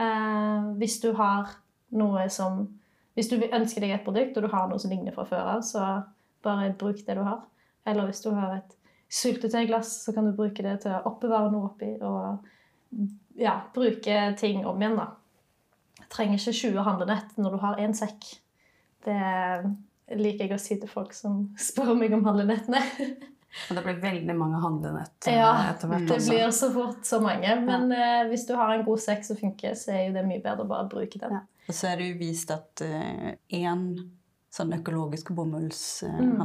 Eh, 0.00 0.68
hvis 0.80 1.00
du 1.02 1.12
har 1.18 1.56
noe 1.90 2.28
som 2.32 2.68
Hvis 3.18 3.28
du 3.28 3.40
ønsker 3.42 3.82
deg 3.82 3.90
et 3.90 4.04
produkt, 4.06 4.36
og 4.38 4.44
du 4.46 4.52
har 4.52 4.68
noe 4.70 4.78
som 4.78 4.92
ligner 4.92 5.12
fra 5.12 5.24
før 5.26 5.48
av, 5.56 5.64
så 5.66 5.80
bare 6.46 6.70
bruk 6.78 7.02
det 7.04 7.16
du 7.18 7.24
har. 7.26 7.40
Eller 7.84 8.06
hvis 8.06 8.22
du 8.22 8.30
har 8.30 8.54
et 8.54 8.76
syltetøyglass, 9.10 9.90
så 10.04 10.14
kan 10.14 10.28
du 10.28 10.36
bruke 10.38 10.62
det 10.62 10.76
til 10.84 10.94
å 10.94 11.02
oppbevare 11.10 11.50
noe 11.52 11.72
oppi. 11.72 11.90
Og 12.06 12.38
ja, 13.42 13.56
bruke 13.74 14.20
ting 14.38 14.62
om 14.62 14.78
igjen, 14.80 14.96
da. 14.96 15.08
Trenger 16.14 16.38
ikke 16.38 16.54
20 16.62 16.86
handlenett 16.86 17.36
når 17.36 17.56
du 17.56 17.60
har 17.66 17.82
én 17.82 17.98
sekk. 17.98 18.30
Det 19.04 19.18
liker 20.16 20.46
jeg 20.46 20.54
å 20.54 20.62
si 20.62 20.78
til 20.78 20.94
folk 20.94 21.12
som 21.18 21.42
spør 21.68 21.92
meg 21.98 22.14
om 22.14 22.24
handlenettene. 22.30 22.80
Og 23.70 23.76
det 23.76 23.82
blir 23.84 24.00
veldig 24.02 24.34
mange 24.38 24.60
handlenett 24.62 25.26
eh, 25.26 25.34
Ja, 25.40 25.50
etter 25.72 25.88
hvert. 25.90 26.06
Det 26.08 26.20
blir 26.28 26.50
så 26.54 26.68
fort 26.74 27.04
så 27.04 27.20
mange. 27.20 27.56
Men 27.66 27.90
eh, 27.92 28.22
hvis 28.30 28.46
du 28.46 28.54
har 28.54 28.74
en 28.76 28.84
god 28.86 29.00
sekk 29.02 29.24
som 29.26 29.36
funker, 29.36 29.74
så 29.74 29.90
er 29.96 30.06
jo 30.08 30.12
det 30.14 30.24
mye 30.28 30.42
bedre 30.44 30.64
å 30.64 30.68
bare 30.70 30.88
bruke 30.88 31.18
den. 31.18 31.30
Ja. 31.40 31.42
Og 31.68 31.74
så 31.74 31.88
er 31.92 31.96
det 32.00 32.08
jo 32.12 32.18
vist 32.18 32.50
at 32.50 32.80
én 32.82 33.84
sånn 34.50 34.72
økologisk 34.74 35.30
Mm. 35.30 36.38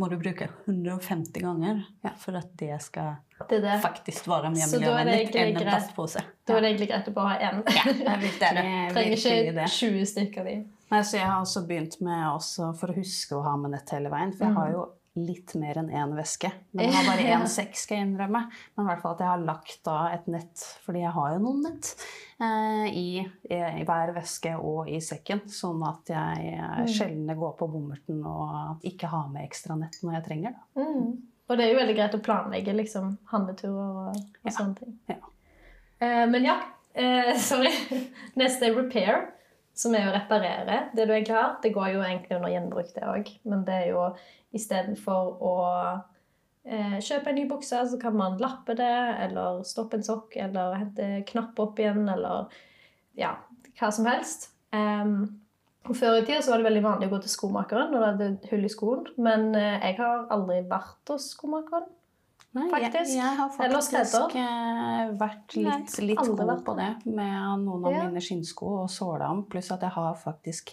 må 0.00 0.08
du 0.08 0.16
bruke 0.16 0.46
150 0.66 1.40
ganger 1.44 1.82
Ja. 2.04 2.10
for 2.16 2.36
at 2.36 2.56
det 2.56 2.80
skal 2.82 3.16
Det 3.48 3.60
det. 3.60 3.80
faktisk 3.82 4.24
være 4.28 4.50
mer 4.50 4.64
er 4.64 4.78
miljøvennlig 4.78 5.34
enn 5.36 5.56
en 5.56 5.62
plastpose. 5.66 6.22
Da 6.46 6.56
er 6.56 6.60
det 6.60 6.70
egentlig 6.70 6.88
greit 6.88 7.08
å 7.08 7.12
bare 7.14 7.28
ha 7.28 7.50
én. 7.50 7.62
Ja, 7.68 8.16
Virkelig, 8.24 8.92
Trenger 8.94 9.16
ikke 9.16 9.54
det. 9.54 9.68
20 9.68 10.06
stykker 10.06 10.40
av 10.40 10.46
de. 10.46 10.56
Nei, 10.90 11.00
så 11.02 11.12
jeg 11.18 11.26
har 11.26 11.40
også 11.44 11.66
begynt 11.68 12.00
med 12.00 12.24
også 12.34 12.74
for 12.78 12.88
å 12.88 12.96
huske 12.96 13.36
å 13.36 13.42
ha 13.44 13.56
med 13.56 13.70
nett 13.72 13.90
hele 13.90 14.08
veien. 14.10 14.32
For 14.32 14.46
jeg 14.46 14.54
har 14.54 14.66
Mm. 14.68 14.72
jo 14.72 14.88
litt 15.18 15.54
mer 15.58 15.78
enn 15.80 15.88
én 15.90 16.12
væske. 16.14 16.48
Men 16.72 16.86
jeg 16.86 16.94
har 16.94 17.06
bare 17.10 17.24
én 17.34 17.46
sekk, 17.50 17.74
skal 17.76 17.96
jeg 17.98 18.06
innrømme. 18.06 18.44
Men 18.76 18.84
i 18.84 18.88
hvert 18.90 19.02
fall 19.02 19.14
at 19.16 19.22
jeg 19.24 19.30
har 19.32 19.42
lagt 19.44 19.80
da 19.84 19.96
et 20.14 20.28
nett, 20.30 20.62
fordi 20.84 21.02
jeg 21.02 21.10
har 21.16 21.32
jo 21.34 21.40
noen 21.42 21.64
nett, 21.66 21.90
eh, 22.40 22.86
i, 22.94 23.06
i 23.50 23.84
hver 23.88 24.12
væske 24.16 24.52
og 24.58 24.88
i 24.88 25.00
sekken. 25.02 25.42
Sånn 25.50 25.82
at 25.88 26.12
jeg 26.14 26.52
eh, 26.54 26.68
Mm. 26.80 26.86
sjelden 26.88 27.34
går 27.40 27.56
på 27.58 27.66
bommerten 27.72 28.22
og 28.24 28.86
ikke 28.86 29.10
har 29.10 29.26
med 29.32 29.44
ekstra 29.48 29.76
nett 29.76 29.98
når 30.02 30.14
jeg 30.20 30.24
trenger 30.28 30.54
det. 30.54 30.84
Mm. 30.84 31.10
Og 31.50 31.58
det 31.58 31.64
er 31.66 31.72
jo 31.72 31.80
veldig 31.80 31.96
greit 31.98 32.14
å 32.14 32.22
planlegge 32.22 32.72
liksom, 32.78 33.16
handleturer 33.32 33.96
og, 34.06 34.14
og 34.14 34.46
Ja. 34.46 34.54
sånne 34.54 34.76
ting. 34.78 34.94
Ja. 35.10 35.18
Eh, 36.00 36.26
men 36.30 36.44
ja, 36.46 36.54
eh, 36.94 37.34
sorry. 37.50 37.72
Neste 38.38 38.70
er 38.70 38.76
repair, 38.78 39.26
som 39.76 39.94
er 39.96 40.08
å 40.08 40.14
reparere 40.14 40.84
det 40.96 41.06
du 41.06 41.14
egentlig 41.14 41.36
har. 41.36 41.58
Det 41.62 41.72
går 41.74 41.94
jo 41.94 42.04
egentlig 42.04 42.36
under 42.36 42.52
gjenbruk, 42.52 42.94
det 42.94 43.08
òg. 43.08 43.34
Men 43.48 43.64
det 43.66 43.76
er 43.76 43.90
jo 43.92 44.06
istedenfor 44.56 45.34
å 45.46 45.54
eh, 46.64 46.96
kjøpe 46.98 47.32
en 47.32 47.38
ny 47.38 47.46
bukse, 47.50 47.82
så 47.90 48.00
kan 48.00 48.16
man 48.18 48.40
lappe 48.42 48.76
det, 48.78 48.96
eller 49.26 49.62
stoppe 49.68 49.98
en 49.98 50.06
sokk, 50.06 50.34
eller 50.40 50.78
hente 50.78 51.12
knapp 51.30 51.60
opp 51.62 51.80
igjen, 51.80 52.02
eller 52.10 52.50
ja, 53.18 53.36
hva 53.78 53.92
som 53.94 54.08
helst. 54.10 54.50
Um, 54.74 55.40
Før 55.90 56.18
i 56.20 56.26
tida 56.26 56.42
var 56.46 56.60
det 56.60 56.68
veldig 56.68 56.84
vanlig 56.84 57.08
å 57.08 57.14
gå 57.14 57.22
til 57.24 57.32
skomakeren 57.32 57.88
når 57.90 58.02
det 58.02 58.10
hadde 58.10 58.50
hull 58.52 58.66
i 58.66 58.72
skoen. 58.72 59.06
Men 59.22 59.48
eh, 59.58 59.78
jeg 59.88 59.96
har 60.02 60.28
aldri 60.34 60.60
vært 60.70 61.14
hos 61.14 61.32
skomakeren. 61.36 61.88
Nei, 62.52 62.64
Faktisk. 62.72 63.12
Jeg, 63.14 63.16
jeg 63.20 63.36
har 63.38 63.50
faktisk 63.54 63.92
steder. 63.92 64.32
eh, 64.34 65.10
vært 65.20 65.54
Nei, 65.56 65.76
litt, 65.78 65.98
litt 66.02 66.18
god 66.18 66.40
vært 66.48 66.64
på 66.66 66.74
det 66.80 66.88
med 67.06 67.60
noen 67.62 67.84
av 67.86 67.92
Ja. 67.94 68.06
mine 68.08 68.18
skinnsko 68.20 68.72
og 68.82 68.88
såla 68.90 69.28
om. 69.30 69.44
Pluss 69.46 69.70
at 69.70 69.80
jeg 69.86 69.90
har 69.94 70.16
faktisk 70.18 70.72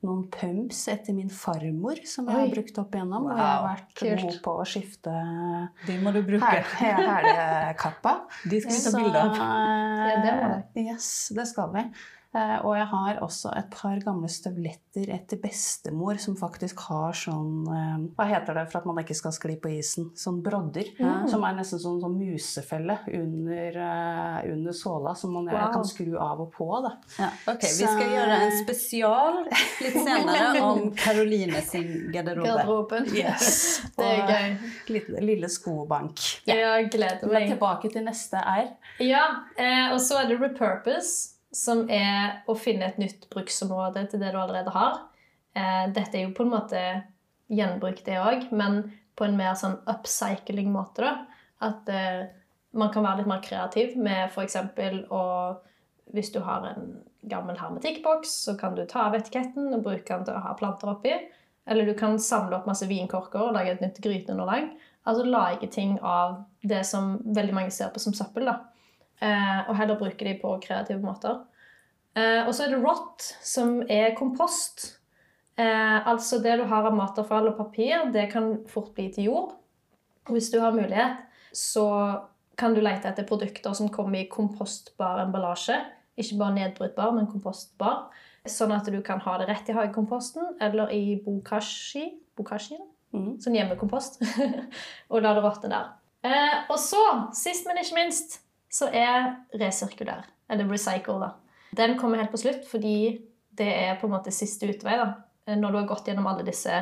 noen 0.00 0.22
pumps 0.30 0.86
etter 0.88 1.12
min 1.12 1.28
farmor 1.28 1.98
som 2.06 2.28
jeg 2.30 2.36
har 2.38 2.48
brukt 2.54 2.78
opp 2.78 2.92
igjennom. 2.94 3.26
Og 3.28 3.36
jeg 3.36 3.44
har 3.44 3.64
vært 3.66 3.94
kult. 3.98 4.22
god 4.22 4.42
på 4.46 4.54
å 4.62 4.64
skifte 4.64 5.14
De 5.86 5.98
må 6.00 6.12
du 6.14 6.22
bruke. 6.22 6.64
hælekappa. 6.80 8.14
De 8.50 8.60
skal 8.60 8.72
vi 8.72 8.84
ta 8.84 8.98
bilde 8.98 9.22
av. 9.24 9.36
Ja, 9.36 10.20
det 10.24 10.34
må 10.38 10.50
eh, 10.54 10.86
Yes, 10.86 11.10
det 11.34 11.46
skal 11.50 11.72
vi. 11.74 11.84
Eh, 12.38 12.56
Og 12.64 12.74
jeg 12.76 12.86
har 12.90 13.18
også 13.24 13.50
et 13.58 13.68
par 13.74 13.98
gamle 14.04 14.28
støvletter 14.30 15.10
etter 15.14 15.38
bestemor 15.42 16.18
som 16.22 16.36
faktisk 16.38 16.80
har 16.88 17.16
sånn 17.18 17.66
eh, 17.72 17.96
Hva 18.18 18.26
heter 18.30 18.54
det 18.58 18.64
for 18.70 18.80
at 18.82 18.86
man 18.90 19.00
ikke 19.02 19.16
skal 19.18 19.34
skli 19.34 19.56
på 19.62 19.72
isen? 19.74 20.10
Sånn 20.18 20.38
brodder. 20.44 20.88
Mm. 21.00 21.26
Som 21.32 21.44
er 21.48 21.56
nesten 21.58 21.80
sånn, 21.82 21.98
sånn 22.02 22.16
musefelle 22.20 22.98
under, 23.18 23.78
eh, 23.88 24.52
under 24.52 24.76
såla, 24.76 25.14
som 25.18 25.32
man 25.34 25.48
Wow. 25.48 25.72
kan 25.72 25.84
skru 25.88 26.16
av 26.20 26.40
og 26.44 26.52
på. 26.52 26.68
Da. 26.84 26.90
Ja, 27.18 27.30
ok, 27.54 27.62
Vi 27.62 27.86
skal 27.88 28.10
gjøre 28.12 28.36
en 28.44 28.56
spesial 28.64 29.38
litt 29.80 29.96
senere 30.08 30.60
om 30.62 30.90
Caroline 30.98 31.62
sin 31.64 32.10
garderobe. 32.12 32.48
Garderoben. 32.52 33.08
Yes. 33.16 33.80
Det 33.96 34.04
er 34.04 34.22
Og 34.22 34.28
gøy. 34.28 34.58
Lille, 34.94 35.20
lille 35.32 35.48
skobank. 35.50 36.20
Jeg 36.46 36.90
gleder 36.92 37.24
meg. 37.26 37.32
Men 37.32 37.50
tilbake 37.56 37.90
til 37.92 38.04
neste 38.06 38.38
R. 38.44 38.68
Ja, 39.00 39.24
eh, 39.56 39.88
og 39.94 40.00
så 40.04 40.20
er 40.22 40.28
det 40.30 40.38
repurpose, 40.42 41.34
som 41.54 41.86
er 41.90 42.42
å 42.48 42.56
finne 42.58 42.88
et 42.88 42.98
nytt 43.00 43.28
bruksområde 43.32 44.04
til 44.10 44.20
det 44.20 44.32
du 44.34 44.40
allerede 44.40 44.72
har. 44.74 44.98
Eh, 45.56 45.86
dette 45.94 46.18
er 46.18 46.26
jo 46.26 46.34
på 46.36 46.44
en 46.44 46.52
måte 46.52 46.82
gjenbruk, 47.48 48.02
det 48.04 48.18
òg, 48.20 48.50
men 48.52 48.82
på 49.18 49.26
en 49.26 49.38
mer 49.38 49.56
sånn 49.58 49.78
upcycling-måte. 49.88 51.04
da. 51.04 51.14
At 51.64 51.88
eh, 51.90 52.28
man 52.78 52.92
kan 52.94 53.06
være 53.06 53.22
litt 53.22 53.30
mer 53.30 53.42
kreativ 53.44 53.96
med 53.96 54.28
f.eks. 54.28 54.58
å 55.10 55.24
Hvis 56.08 56.30
du 56.32 56.38
har 56.40 56.64
en 56.64 56.92
gammel 57.28 57.58
hermetikkboks, 57.58 58.30
så 58.46 58.54
kan 58.56 58.76
du 58.76 58.86
ta 58.86 59.08
av 59.08 59.16
etiketten 59.18 59.74
og 59.74 59.82
bruke 59.84 60.08
den 60.08 60.24
til 60.24 60.36
å 60.36 60.44
ha 60.44 60.54
planter 60.56 60.88
oppi. 60.94 61.12
Eller 61.68 61.84
du 61.84 61.92
kan 61.98 62.16
samle 62.18 62.56
opp 62.56 62.68
masse 62.68 62.86
vinkorker 62.88 63.42
og 63.42 63.56
lage 63.56 63.74
et 63.74 63.82
nytt 63.84 64.00
gryteunderlag. 64.00 64.70
Altså 65.04 65.24
lage 65.28 65.68
ting 65.72 65.98
av 66.00 66.38
det 66.64 66.80
som 66.88 67.18
veldig 67.24 67.56
mange 67.56 67.74
ser 67.74 67.92
på 67.92 68.00
som 68.00 68.16
søppel. 68.16 68.48
da. 68.48 68.56
Eh, 69.20 69.60
og 69.68 69.76
heller 69.78 69.98
bruke 69.98 70.24
de 70.24 70.36
på 70.40 70.52
kreative 70.62 71.00
måter. 71.02 71.42
Eh, 72.16 72.46
og 72.46 72.52
så 72.54 72.64
er 72.64 72.74
det 72.74 72.80
rot, 72.82 73.24
som 73.44 73.80
er 73.90 74.14
kompost. 74.18 75.00
Eh, 75.58 76.08
altså 76.08 76.38
det 76.42 76.58
du 76.60 76.64
har 76.70 76.86
av 76.86 76.96
matavfall 76.96 77.50
og 77.50 77.58
papir, 77.58 78.08
det 78.14 78.28
kan 78.32 78.58
fort 78.70 78.92
bli 78.94 79.08
til 79.14 79.30
jord. 79.30 79.54
Og 80.28 80.36
hvis 80.36 80.50
du 80.52 80.60
har 80.62 80.76
mulighet, 80.76 81.24
så 81.56 81.88
kan 82.58 82.74
du 82.74 82.82
lete 82.82 83.08
etter 83.10 83.26
produkter 83.26 83.74
som 83.74 83.90
kommer 83.94 84.20
i 84.22 84.28
kompostbar 84.30 85.24
emballasje. 85.24 85.78
Ikke 86.18 86.38
bare 86.40 86.56
nedbrytbar, 86.56 87.14
men 87.14 87.30
kompostbar. 87.30 88.08
Sånn 88.48 88.72
at 88.74 88.86
du 88.90 88.98
kan 89.04 89.20
ha 89.22 89.34
det 89.40 89.48
rett 89.50 89.68
i 89.70 89.74
hagekomposten 89.76 90.56
eller 90.64 90.92
i 90.94 91.18
bokashi. 91.24 92.06
Bokashien? 92.38 92.86
mm. 93.14 93.38
Sånn 93.42 93.56
hjemmekompost. 93.58 94.20
og 95.10 95.24
la 95.24 95.34
det 95.36 95.44
råtne 95.44 95.72
der. 95.72 95.90
Eh, 96.26 96.56
og 96.68 96.78
så, 96.82 97.02
sist, 97.36 97.66
men 97.68 97.80
ikke 97.82 97.98
minst, 97.98 98.40
så 98.70 98.90
er 98.92 99.34
resirkulær. 99.60 100.26
Eller 100.48 100.68
recycle, 100.70 101.18
da. 101.22 101.32
Den 101.76 101.98
kommer 102.00 102.20
helt 102.20 102.32
på 102.32 102.40
slutt, 102.40 102.64
fordi 102.68 103.18
det 103.58 103.68
er 103.68 103.98
på 104.00 104.08
en 104.08 104.14
måte 104.16 104.32
siste 104.34 104.68
utvei. 104.70 104.96
da. 105.00 105.12
Når 105.56 105.72
du 105.72 105.78
har 105.80 105.88
gått 105.88 106.08
gjennom 106.08 106.28
alle 106.28 106.44
disse 106.46 106.72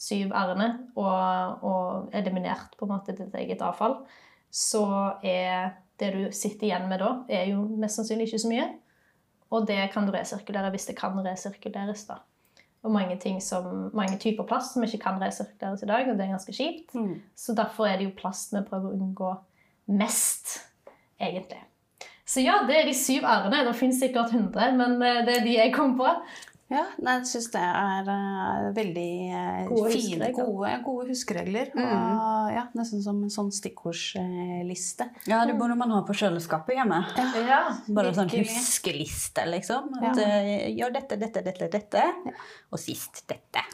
syv 0.00 0.32
r-ene 0.32 0.68
og, 0.96 1.64
og 1.64 2.16
eliminert 2.16 2.76
på 2.78 2.86
en 2.86 2.94
måte 2.94 3.16
ditt 3.16 3.34
eget 3.36 3.62
avfall, 3.64 4.00
så 4.50 4.84
er 5.22 5.76
det 6.00 6.12
du 6.14 6.22
sitter 6.32 6.70
igjen 6.70 6.88
med 6.88 7.02
da, 7.02 7.10
er 7.28 7.50
jo 7.52 7.62
mest 7.80 8.00
sannsynlig 8.00 8.30
ikke 8.30 8.42
så 8.44 8.50
mye. 8.50 8.66
Og 9.50 9.66
det 9.68 9.80
kan 9.92 10.06
du 10.06 10.14
resirkulere 10.14 10.70
hvis 10.72 10.88
det 10.88 10.96
kan 10.98 11.18
resirkuleres. 11.24 12.06
da. 12.08 12.20
Og 12.82 12.94
mange, 12.94 13.18
ting 13.20 13.42
som, 13.44 13.90
mange 13.92 14.16
typer 14.18 14.46
plast 14.48 14.74
som 14.74 14.84
ikke 14.86 15.02
kan 15.02 15.20
resirkuleres 15.20 15.84
i 15.84 15.90
dag, 15.90 16.08
og 16.08 16.16
det 16.16 16.24
er 16.24 16.32
ganske 16.32 16.54
kjipt. 16.56 16.94
Mm. 16.94 17.18
Så 17.36 17.54
derfor 17.58 17.90
er 17.90 17.98
det 17.98 18.08
jo 18.08 18.16
plast 18.16 18.54
vi 18.56 18.64
prøver 18.64 18.88
å 18.88 18.96
unngå 18.96 19.34
mest, 20.00 20.56
egentlig. 21.20 21.60
Så 22.30 22.44
ja, 22.44 22.60
det 22.66 22.76
er 22.78 22.86
de 22.86 22.94
syv 22.94 23.26
r-ene. 23.26 23.64
Det 23.66 23.74
finnes 23.78 23.98
sikkert 23.98 24.32
100, 24.32 24.76
men 24.78 25.02
eh, 25.02 25.24
det 25.26 25.40
er 25.40 25.44
de 25.46 25.58
jeg 25.58 25.74
kom 25.74 25.96
på. 25.98 26.08
Ja, 26.70 26.84
jeg 27.02 27.24
syns 27.26 27.48
det 27.50 27.60
er 27.66 28.06
uh, 28.06 28.68
veldig 28.76 29.06
uh, 29.34 29.62
Gode 29.72 29.88
fine, 29.90 30.28
gode, 30.36 30.70
gode 30.84 31.08
huskeregler. 31.08 31.72
Og 31.74 32.52
ja, 32.54 32.62
nesten 32.78 33.02
som 33.02 33.18
en 33.26 33.32
sånn 33.34 33.50
stikkordsliste. 33.50 35.08
Ja, 35.26 35.42
det 35.50 35.56
burde 35.58 35.74
man 35.80 35.90
ha 35.96 36.04
på 36.06 36.14
kjøleskapet 36.14 36.78
hjemme. 36.78 37.02
Ja, 37.42 37.64
Bare 37.90 38.14
sånn 38.14 38.30
huskeliste, 38.36 39.48
liksom. 39.50 39.90
Ja. 39.98 40.12
At, 40.12 40.22
eh, 40.22 40.68
Gjør 40.78 40.94
dette, 41.00 41.18
dette, 41.18 41.42
dette, 41.50 41.72
dette. 41.74 42.06
Og 42.70 42.78
sist 42.78 43.24
dette. 43.26 43.66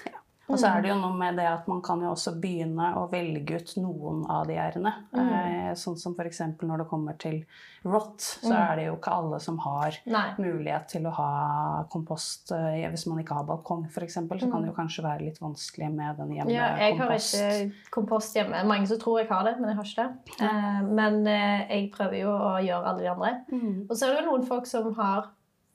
Og 0.49 0.59
så 0.61 0.69
er 0.71 0.83
det 0.85 0.91
jo 0.93 0.97
noe 1.01 1.17
med 1.19 1.37
det 1.41 1.47
at 1.51 1.67
man 1.67 1.81
kan 1.83 2.01
jo 2.01 2.13
også 2.13 2.37
begynne 2.41 2.93
å 3.01 3.09
velge 3.11 3.57
ut 3.59 3.73
noen 3.83 4.21
av 4.31 4.47
de 4.47 4.55
r-ene. 4.55 4.93
Mm. 5.13 5.75
sånn 5.77 5.97
som 5.99 6.15
f.eks. 6.15 6.41
når 6.63 6.79
det 6.85 6.87
kommer 6.89 7.17
til 7.19 7.41
rot, 7.85 8.19
så 8.21 8.51
Mm. 8.53 8.71
er 8.71 8.77
det 8.77 8.85
jo 8.87 8.95
ikke 8.97 9.13
alle 9.13 9.41
som 9.41 9.59
har 9.59 9.93
Nei. 10.07 10.35
mulighet 10.39 10.87
til 10.89 11.03
å 11.07 11.11
ha 11.13 11.85
kompost. 11.91 12.53
Eh, 12.53 12.89
hvis 12.91 13.07
man 13.07 13.19
ikke 13.19 13.35
har 13.35 13.45
balkong 13.45 13.87
f.eks., 13.91 14.15
så 14.15 14.51
kan 14.51 14.63
det 14.63 14.71
jo 14.71 14.77
kanskje 14.77 15.03
være 15.05 15.25
litt 15.25 15.39
vanskelig 15.41 15.91
med 15.95 16.17
den 16.17 16.29
Mm. 16.37 16.51
Ja, 16.51 16.77
jeg 16.77 16.99
har 16.99 17.11
ikke 17.11 17.73
kompost 17.91 18.35
hjemme. 18.37 18.65
Mange 18.67 18.87
som 18.87 18.99
tror 18.99 19.19
jeg 19.21 19.29
har 19.29 19.45
det, 19.45 19.59
men 19.61 19.69
jeg 19.71 19.77
har 19.77 19.85
ikke 19.85 20.09
det. 20.09 20.43
Eh, 20.43 20.83
men 20.83 21.27
eh, 21.27 21.67
jeg 21.69 21.91
prøver 21.93 22.21
jo 22.21 22.29
å 22.31 22.63
gjøre 22.63 22.87
alle 22.87 22.99
de 23.03 23.09
andre. 23.09 23.45
Mm. 23.53 23.87
Og 23.91 23.97
så 23.97 24.07
er 24.07 24.15
det 24.17 24.25
jo 24.25 24.31
noen 24.31 24.47
folk 24.47 24.67
som 24.67 24.95
har 24.95 25.29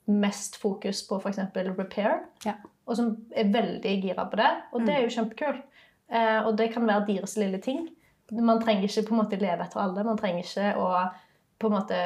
mest 0.08 0.58
fokus 0.58 1.04
på 1.08 1.20
f.eks. 1.22 1.38
repair, 1.78 2.22
Ja. 2.46 2.54
Og 2.88 2.98
som 2.98 3.12
er 3.38 3.52
veldig 3.54 3.96
gira 4.04 4.26
på 4.30 4.40
det. 4.40 4.52
Og 4.74 4.86
det 4.86 4.96
er 4.96 5.06
jo 5.06 5.14
kjempekult. 5.16 5.64
Eh, 6.12 6.40
og 6.44 6.56
det 6.60 6.72
kan 6.74 6.88
være 6.88 7.08
deres 7.08 7.38
lille 7.40 7.62
ting. 7.64 7.86
Man 8.32 8.62
trenger 8.64 8.88
ikke 8.88 9.08
på 9.10 9.16
en 9.16 9.22
måte 9.22 9.40
leve 9.40 9.66
etter 9.66 9.84
alle. 9.84 10.04
Man 10.08 10.20
trenger 10.20 10.44
ikke 10.44 10.74
å 10.80 10.90
på 11.62 11.70
en 11.70 11.76
måte 11.76 11.98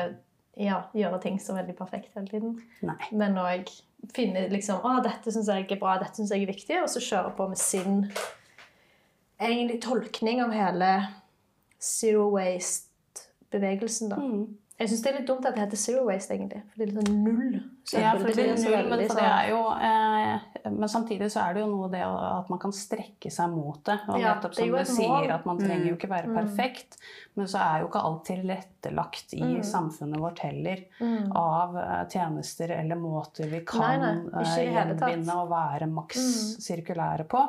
ja, 0.60 0.80
gjøre 0.96 1.20
ting 1.24 1.40
så 1.42 1.56
veldig 1.56 1.76
perfekt 1.78 2.16
hele 2.16 2.28
tiden. 2.30 2.58
Nei. 2.86 2.98
Men 3.16 3.38
òg 3.40 3.72
finne 4.14 4.46
liksom 4.52 4.84
Å, 4.86 5.00
dette 5.04 5.32
syns 5.34 5.50
jeg 5.50 5.66
er 5.66 5.80
bra, 5.82 5.96
dette 6.02 6.20
syns 6.20 6.34
jeg 6.34 6.46
er 6.46 6.52
viktig, 6.52 6.82
og 6.84 6.92
så 6.92 7.02
kjøre 7.02 7.32
på 7.38 7.48
med 7.50 7.60
sin 7.60 8.04
egentlig 9.42 9.80
tolkning 9.84 10.44
av 10.44 10.54
hele 10.56 10.92
zero 11.82 12.28
waste-bevegelsen, 12.36 14.14
da. 14.14 14.20
Mm. 14.22 14.46
Jeg 14.78 14.90
syns 14.92 15.02
det 15.04 15.10
er 15.12 15.18
litt 15.22 15.28
dumt 15.30 15.46
at 15.48 15.56
det 15.56 15.62
heter 15.64 15.78
zero 15.80 16.02
waste, 16.06 16.34
egentlig. 16.36 16.62
For 16.74 16.82
det 16.82 16.84
er 16.84 16.90
litt 16.92 17.08
sånn 17.08 17.24
null. 17.24 17.54
Ja, 17.94 18.10
for 18.18 18.26
det 18.28 18.34
blir 18.36 18.58
null, 18.60 18.90
men 18.90 19.04
for 19.08 19.16
det 19.22 19.28
er 19.30 19.50
jo 19.54 19.60
eh, 19.72 20.72
Men 20.74 20.90
samtidig 20.90 21.30
så 21.32 21.44
er 21.46 21.54
det 21.54 21.62
jo 21.62 21.68
noe 21.70 21.88
det 21.94 22.02
at 22.04 22.50
man 22.50 22.60
kan 22.60 22.74
strekke 22.76 23.32
seg 23.32 23.54
mot 23.54 23.80
det. 23.88 23.96
Og 24.10 24.20
Ja, 24.20 24.34
nettopp 24.34 24.56
det 24.58 24.66
som 24.66 24.74
du 24.74 24.92
sier, 24.98 25.32
at 25.32 25.46
man 25.46 25.58
trenger 25.62 25.86
jo 25.88 25.96
ikke 25.96 26.10
være 26.10 26.28
Mm. 26.28 26.36
perfekt. 26.36 26.98
Men 27.36 27.48
så 27.48 27.60
er 27.62 27.80
jo 27.82 27.88
ikke 27.88 28.04
alt 28.04 28.26
tilrettelagt 28.26 29.34
i 29.34 29.44
Mm. 29.44 29.64
samfunnet 29.64 30.20
vårt 30.20 30.40
heller. 30.40 30.84
Mm. 31.00 31.32
Av 31.36 31.78
eh, 31.78 32.06
tjenester 32.10 32.72
eller 32.72 32.96
måter 32.96 33.48
vi 33.50 33.62
kan 33.64 34.02
Nei, 34.02 34.44
eh, 34.44 34.74
gjenvinne 34.74 35.36
og 35.36 35.50
være 35.52 35.88
maks 35.88 36.18
Mm. 36.18 36.60
sirkulære 36.68 37.28
på. 37.28 37.48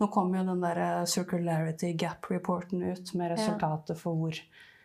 Nå 0.00 0.06
kom 0.12 0.32
jo 0.34 0.44
den 0.44 0.60
der 0.60 0.78
eh, 0.78 1.04
Circularity 1.06 1.92
Gap-reporten 1.96 2.82
ut 2.92 3.14
med 3.14 3.30
Ja. 3.30 3.34
resultatet 3.36 3.96
for 3.96 4.14
hvor 4.14 4.38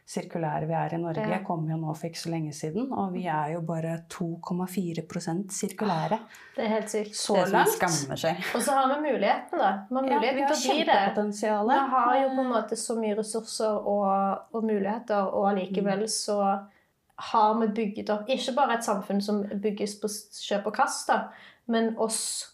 sirkulære 0.05 0.67
vi 0.67 0.73
er 0.75 0.93
i 0.93 0.97
Norge. 0.99 1.27
Ja. 1.31 1.37
kom 1.47 1.63
jo 1.69 1.77
nå 1.79 1.93
for 1.95 2.09
ikke 2.09 2.19
så 2.19 2.29
lenge 2.33 2.51
siden. 2.53 2.89
Og 2.91 3.13
vi 3.13 3.25
er 3.31 3.53
jo 3.53 3.61
bare 3.61 3.93
2,4% 4.11 5.51
sirkulære. 5.51 6.19
Det 6.55 6.65
er 6.65 6.71
helt 6.75 6.89
sykt. 6.91 7.15
Så 7.15 7.35
det 7.39 7.51
langt. 7.53 7.69
skammer 7.77 8.19
seg. 8.19 8.43
Og 8.55 8.61
så 8.61 8.75
har 8.75 8.91
vi 8.93 8.99
muligheten, 9.11 9.59
da. 9.59 9.71
Vi 9.89 9.95
har 9.95 10.09
Ja, 10.11 10.19
vi 10.19 10.41
har 10.41 10.53
til 10.53 10.71
å 10.71 10.73
bli 10.73 10.83
det. 10.83 11.33
Vi 11.71 11.79
har 11.95 12.17
jo 12.21 12.29
på 12.35 12.41
en 12.45 12.51
måte 12.51 12.75
så 12.79 12.95
mye 12.99 13.17
ressurser 13.17 13.87
og, 13.87 14.39
og 14.53 14.63
muligheter, 14.63 15.29
og 15.33 15.49
allikevel 15.53 16.07
så 16.09 16.39
har 17.33 17.59
vi 17.61 17.67
bygget 17.67 18.09
opp 18.09 18.27
ikke 18.29 18.55
bare 18.57 18.73
et 18.79 18.83
samfunn 18.85 19.21
som 19.21 19.43
bygges 19.61 19.99
på 20.01 20.09
kjøp 20.47 20.65
og 20.67 20.75
kast, 20.75 21.07
da, 21.07 21.29
men 21.67 21.93
oss 22.01 22.49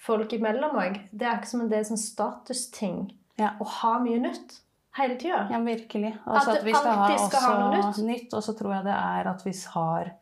folk 0.00 0.32
imellom 0.32 0.76
òg. 0.76 0.98
Det 1.12 1.26
er 1.26 1.38
ikke 1.38 1.48
som 1.52 1.60
en 1.64 1.70
del 1.70 1.84
sånn 1.84 2.00
statusting 2.00 3.12
Ja. 3.38 3.54
å 3.60 3.64
ha 3.64 3.98
mye 4.02 4.18
nytt 4.20 4.58
hele 4.98 5.16
tida. 5.16 5.48
Ja, 5.50 5.58
virkelig. 5.60 6.14
Altså 6.26 6.50
At 6.50 6.56
at 6.58 6.64
vi 6.64 6.72
skal 6.74 6.96
ha 6.98 7.16
skal 7.28 7.40
ha 7.40 7.58
noe 7.60 7.76
nytt. 7.76 7.98
nytt. 8.04 8.34
Og 8.34 8.42
så 8.42 8.54
tror 8.58 8.74
jeg 8.74 8.84
det 8.84 8.96
er 8.96 9.28
at 9.30 9.44
vi 9.46 9.52
har 9.74 10.12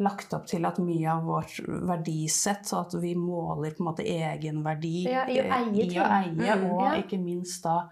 lagt 0.00 0.32
opp 0.32 0.46
til 0.48 0.64
at 0.64 0.78
mye 0.78 1.10
av 1.12 1.24
vårt 1.28 1.58
verdisett, 1.68 2.64
så 2.64 2.80
at 2.86 2.94
vi 3.02 3.14
måler 3.14 3.74
på 3.76 3.82
en 3.84 3.90
måte 3.90 4.06
egenverdi 4.08 5.02
Ja, 5.04 5.26
i 5.28 5.36
å 5.42 5.44
eh, 5.44 5.56
eie 5.58 5.84
i 5.84 5.98
å 6.00 6.06
eie, 6.06 6.56
Mm, 6.56 6.70
og 6.72 6.84
ja. 6.86 6.94
ikke 7.02 7.18
minst 7.22 7.62
da 7.64 7.82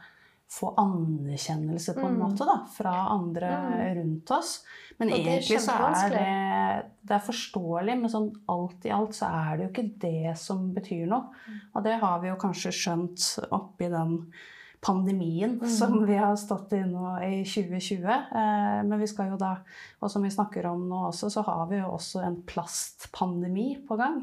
få 0.49 0.71
anerkjennelse 0.81 1.93
på 1.95 2.07
en 2.07 2.15
Mm. 2.17 2.23
måte 2.23 2.47
da, 2.47 2.65
fra 2.73 2.95
andre 3.11 3.51
Mm. 3.51 3.97
rundt 3.99 4.31
oss. 4.31 4.65
Men 4.99 5.11
egentlig 5.11 5.61
så 5.61 5.77
er 5.93 6.09
det, 6.09 6.91
det 7.05 7.15
er 7.15 7.27
forståelig, 7.27 8.01
men 8.01 8.11
sånn 8.11 8.33
alt 8.49 8.87
i 8.87 8.91
alt 8.91 9.11
så 9.15 9.27
er 9.29 9.57
det 9.59 9.67
jo 9.67 9.73
ikke 9.83 9.99
det 10.01 10.39
som 10.39 10.73
betyr 10.75 11.07
noe. 11.07 11.29
Mm. 11.47 11.61
Og 11.77 11.85
det 11.85 12.01
har 12.01 12.21
vi 12.21 12.29
jo 12.29 12.37
kanskje 12.37 12.73
skjønt 12.73 13.49
oppi 13.53 13.91
den 13.91 14.33
pandemien 14.81 15.59
Mm. 15.61 15.69
som 15.69 16.07
vi 16.07 16.15
har 16.17 16.37
stått 16.37 16.73
i 16.73 16.83
nå 16.87 17.19
i 17.25 17.43
2020. 17.45 18.05
Eh, 18.09 18.83
men 18.87 18.99
vi 19.01 19.07
skal 19.07 19.31
jo 19.33 19.37
da, 19.37 19.57
og 20.01 20.11
som 20.11 20.23
vi 20.23 20.29
snakker 20.31 20.67
om 20.67 20.89
nå 20.89 21.09
også, 21.11 21.31
så 21.31 21.43
har 21.45 21.67
vi 21.69 21.77
jo 21.81 21.89
også 21.97 22.23
en 22.25 22.37
plastpandemi 22.47 23.87
på 23.89 23.97
gang. 23.99 24.23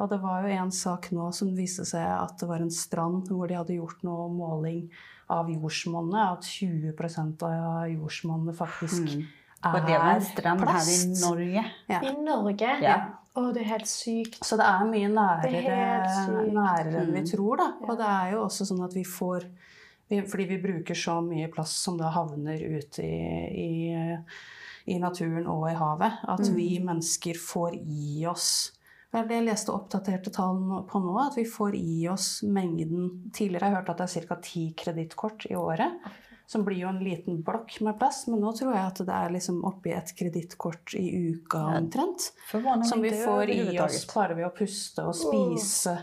Og 0.00 0.08
det 0.10 0.20
var 0.22 0.42
jo 0.42 0.48
en 0.54 0.70
sak 0.70 1.10
nå 1.10 1.32
som 1.34 1.54
viste 1.56 1.84
seg 1.86 2.06
at 2.06 2.38
det 2.38 2.48
var 2.48 2.60
en 2.62 2.70
strand 2.70 3.28
hvor 3.28 3.48
de 3.48 3.54
hadde 3.58 3.76
gjort 3.78 4.02
noe 4.06 4.28
måling 4.30 4.88
av 5.30 5.48
jordsmonnet, 5.52 6.38
at 6.38 6.42
20% 6.42 7.42
av 7.42 7.88
jordsmonnet 7.92 8.56
faktisk 8.56 9.02
Mm. 9.18 9.26
Og 9.64 9.74
det 9.86 9.98
var 9.98 10.14
en 10.14 10.20
strand 10.22 10.60
her 10.60 10.86
i. 10.86 10.98
Norge. 11.20 11.64
Ja. 11.90 11.98
I 12.00 12.12
Norge? 12.22 12.68
Ja. 12.80 12.98
Å, 13.34 13.52
det 13.52 13.62
er 13.64 13.72
helt 13.74 13.86
sykt. 13.90 14.38
Så 14.46 14.56
det 14.56 14.64
er 14.64 14.84
mye 14.86 15.08
nærere, 15.10 15.42
Det 15.50 15.66
er 15.66 16.52
nærere 16.54 17.00
enn 17.02 17.12
vi 17.12 17.20
Mm. 17.22 17.26
tror, 17.26 17.56
da. 17.56 17.64
Ja. 17.80 17.86
Og 17.90 17.98
det 17.98 18.06
er 18.06 18.30
jo 18.32 18.44
også 18.44 18.64
sånn 18.70 18.84
at 18.84 18.94
vi 18.94 19.02
får 19.02 19.44
Fordi 20.08 20.44
vi 20.48 20.58
bruker 20.62 20.94
så 20.96 21.18
mye 21.20 21.50
plast 21.52 21.82
som 21.84 21.98
da 22.00 22.08
havner 22.14 22.62
ut 22.78 22.98
i, 23.04 23.12
i, 23.52 24.16
i 24.88 24.98
naturen 24.98 25.46
og 25.46 25.66
i 25.70 25.74
havet, 25.76 26.22
at 26.24 26.40
Mm. 26.48 26.54
vi 26.56 26.68
mennesker 26.80 27.34
får 27.36 27.74
i 27.76 28.24
oss 28.26 28.72
Jeg 29.12 29.44
leste 29.44 29.72
oppdaterte 29.72 30.30
tall 30.30 30.58
på 30.88 31.00
nå, 31.00 31.14
at 31.26 31.36
vi 31.36 31.44
får 31.48 31.74
i 31.76 32.06
oss 32.12 32.42
mengden 32.44 33.30
Tidligere 33.32 33.64
har 33.64 33.70
jeg 33.70 33.76
hørt 33.80 33.88
at 33.90 33.98
det 33.98 34.16
er 34.16 34.26
ca. 34.28 34.36
ti 34.36 34.64
kredittkort 34.76 35.46
i 35.50 35.54
året. 35.56 35.92
Som 36.46 36.64
blir 36.64 36.78
jo 36.80 36.88
en 36.88 37.00
liten 37.04 37.42
blokk 37.44 37.80
med 37.84 37.98
plast, 37.98 38.28
men 38.28 38.40
nå 38.40 38.52
tror 38.56 38.72
jeg 38.72 38.84
at 38.86 39.00
det 39.04 39.14
er 39.14 39.32
liksom 39.34 39.62
oppi 39.68 39.92
et 39.92 40.12
kredittkort 40.16 40.94
i 40.96 41.32
uka 41.34 41.58
omtrent. 41.76 42.30
Ja, 42.54 42.82
Som 42.84 43.02
vi 43.02 43.10
får 43.10 43.50
i 43.50 43.78
oss 43.80 44.06
bare 44.14 44.34
ved 44.36 44.46
å 44.46 44.54
puste 44.56 45.04
og 45.04 45.14
spise 45.14 45.96
Ja. 45.98 46.02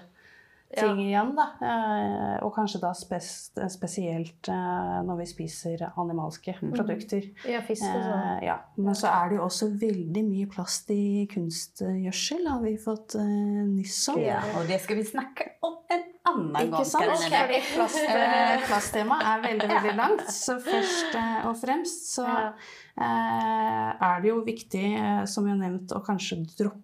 Ting 0.75 0.99
igjen. 1.05 1.31
Da. 1.37 1.45
Eh, 1.61 2.43
og 2.45 2.53
kanskje 2.55 2.81
da 2.83 2.91
spes 2.97 3.29
spesielt 3.73 4.49
eh, 4.51 4.97
når 5.07 5.17
vi 5.23 5.25
spiser 5.31 5.85
animalske 5.95 6.55
Mm. 6.61 6.71
produkter. 6.75 7.23
Ja, 7.49 7.59
fisk 7.65 7.83
og 7.83 8.01
sånn. 8.01 8.37
Eh, 8.39 8.45
ja. 8.47 8.57
Men 8.77 8.93
så 8.95 9.07
er 9.11 9.29
det 9.29 9.37
jo 9.39 9.43
også 9.45 9.67
veldig 9.79 10.23
mye 10.29 10.47
plast 10.51 10.89
i 10.93 11.25
kunstgjødsel, 11.31 12.47
har 12.47 12.61
vi 12.63 12.75
fått 12.77 13.15
eh, 13.19 13.65
nyss 13.69 13.99
om. 14.13 14.19
Ja, 14.23 14.39
og 14.57 14.67
det 14.69 14.79
skal 14.83 14.99
vi 15.01 15.03
snakke 15.09 15.49
om 15.65 15.77
en 15.91 16.03
annen 16.25 16.53
gang. 16.53 16.71
Ikke 16.71 16.85
sant? 16.85 17.05
Karinene. 17.05 17.41
Fordi 17.41 17.61
plast, 17.75 18.01
eh, 18.07 18.63
plasttemaet 18.69 19.29
er 19.33 19.45
veldig, 19.49 19.69
veldig 19.75 19.95
langt. 19.99 20.25
Så 20.33 20.57
først 20.63 21.15
eh, 21.19 21.45
og 21.49 21.55
fremst 21.61 22.09
så 22.15 22.25
Ja. 22.25 22.53
eh, 22.97 23.89
er 24.09 24.21
det 24.23 24.29
jo 24.31 24.41
viktig, 24.45 24.85
som 25.27 25.45
vi 25.45 25.51
har 25.53 25.59
nevnt, 25.59 25.91
å 25.95 26.01
kanskje 26.05 26.41
droppe 26.57 26.81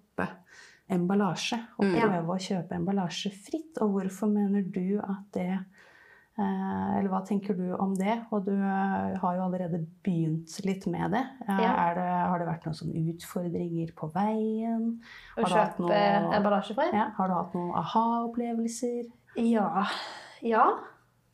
emballasje. 0.91 1.57
Og 1.79 1.85
Mm. 1.85 1.95
prøve 1.99 2.35
å 2.35 2.39
kjøpe 2.39 2.75
emballasje 2.77 3.31
fritt. 3.31 3.77
Og 3.81 3.91
hvorfor 3.95 4.27
mener 4.31 4.61
du 4.63 4.99
at 4.99 5.31
det 5.33 5.59
eh, 6.39 6.97
Eller 6.97 7.09
hva 7.09 7.19
tenker 7.27 7.53
du 7.57 7.73
om 7.75 7.93
det? 7.95 8.25
Og 8.31 8.45
du 8.45 8.51
eh, 8.53 9.17
har 9.19 9.35
jo 9.35 9.41
allerede 9.43 9.85
begynt 10.03 10.53
litt 10.65 10.87
med 10.87 11.11
det. 11.11 11.23
Eh, 11.47 11.59
Ja. 11.61 11.73
er 11.89 11.95
det 11.95 12.07
har 12.29 12.39
det 12.39 12.47
vært 12.47 12.65
noen 12.65 12.77
sånne 12.79 13.15
utfordringer 13.15 13.91
på 13.93 14.11
veien? 14.13 15.01
Å 15.37 15.43
kjøpe 15.43 15.79
noe- 15.79 16.33
emballasjefri? 16.37 16.93
Ja, 16.93 17.09
har 17.17 17.27
du 17.27 17.33
hatt 17.33 17.53
noen 17.53 17.73
aha-opplevelser? 17.75 19.11
Ja. 19.37 19.85
Ja, 20.41 20.65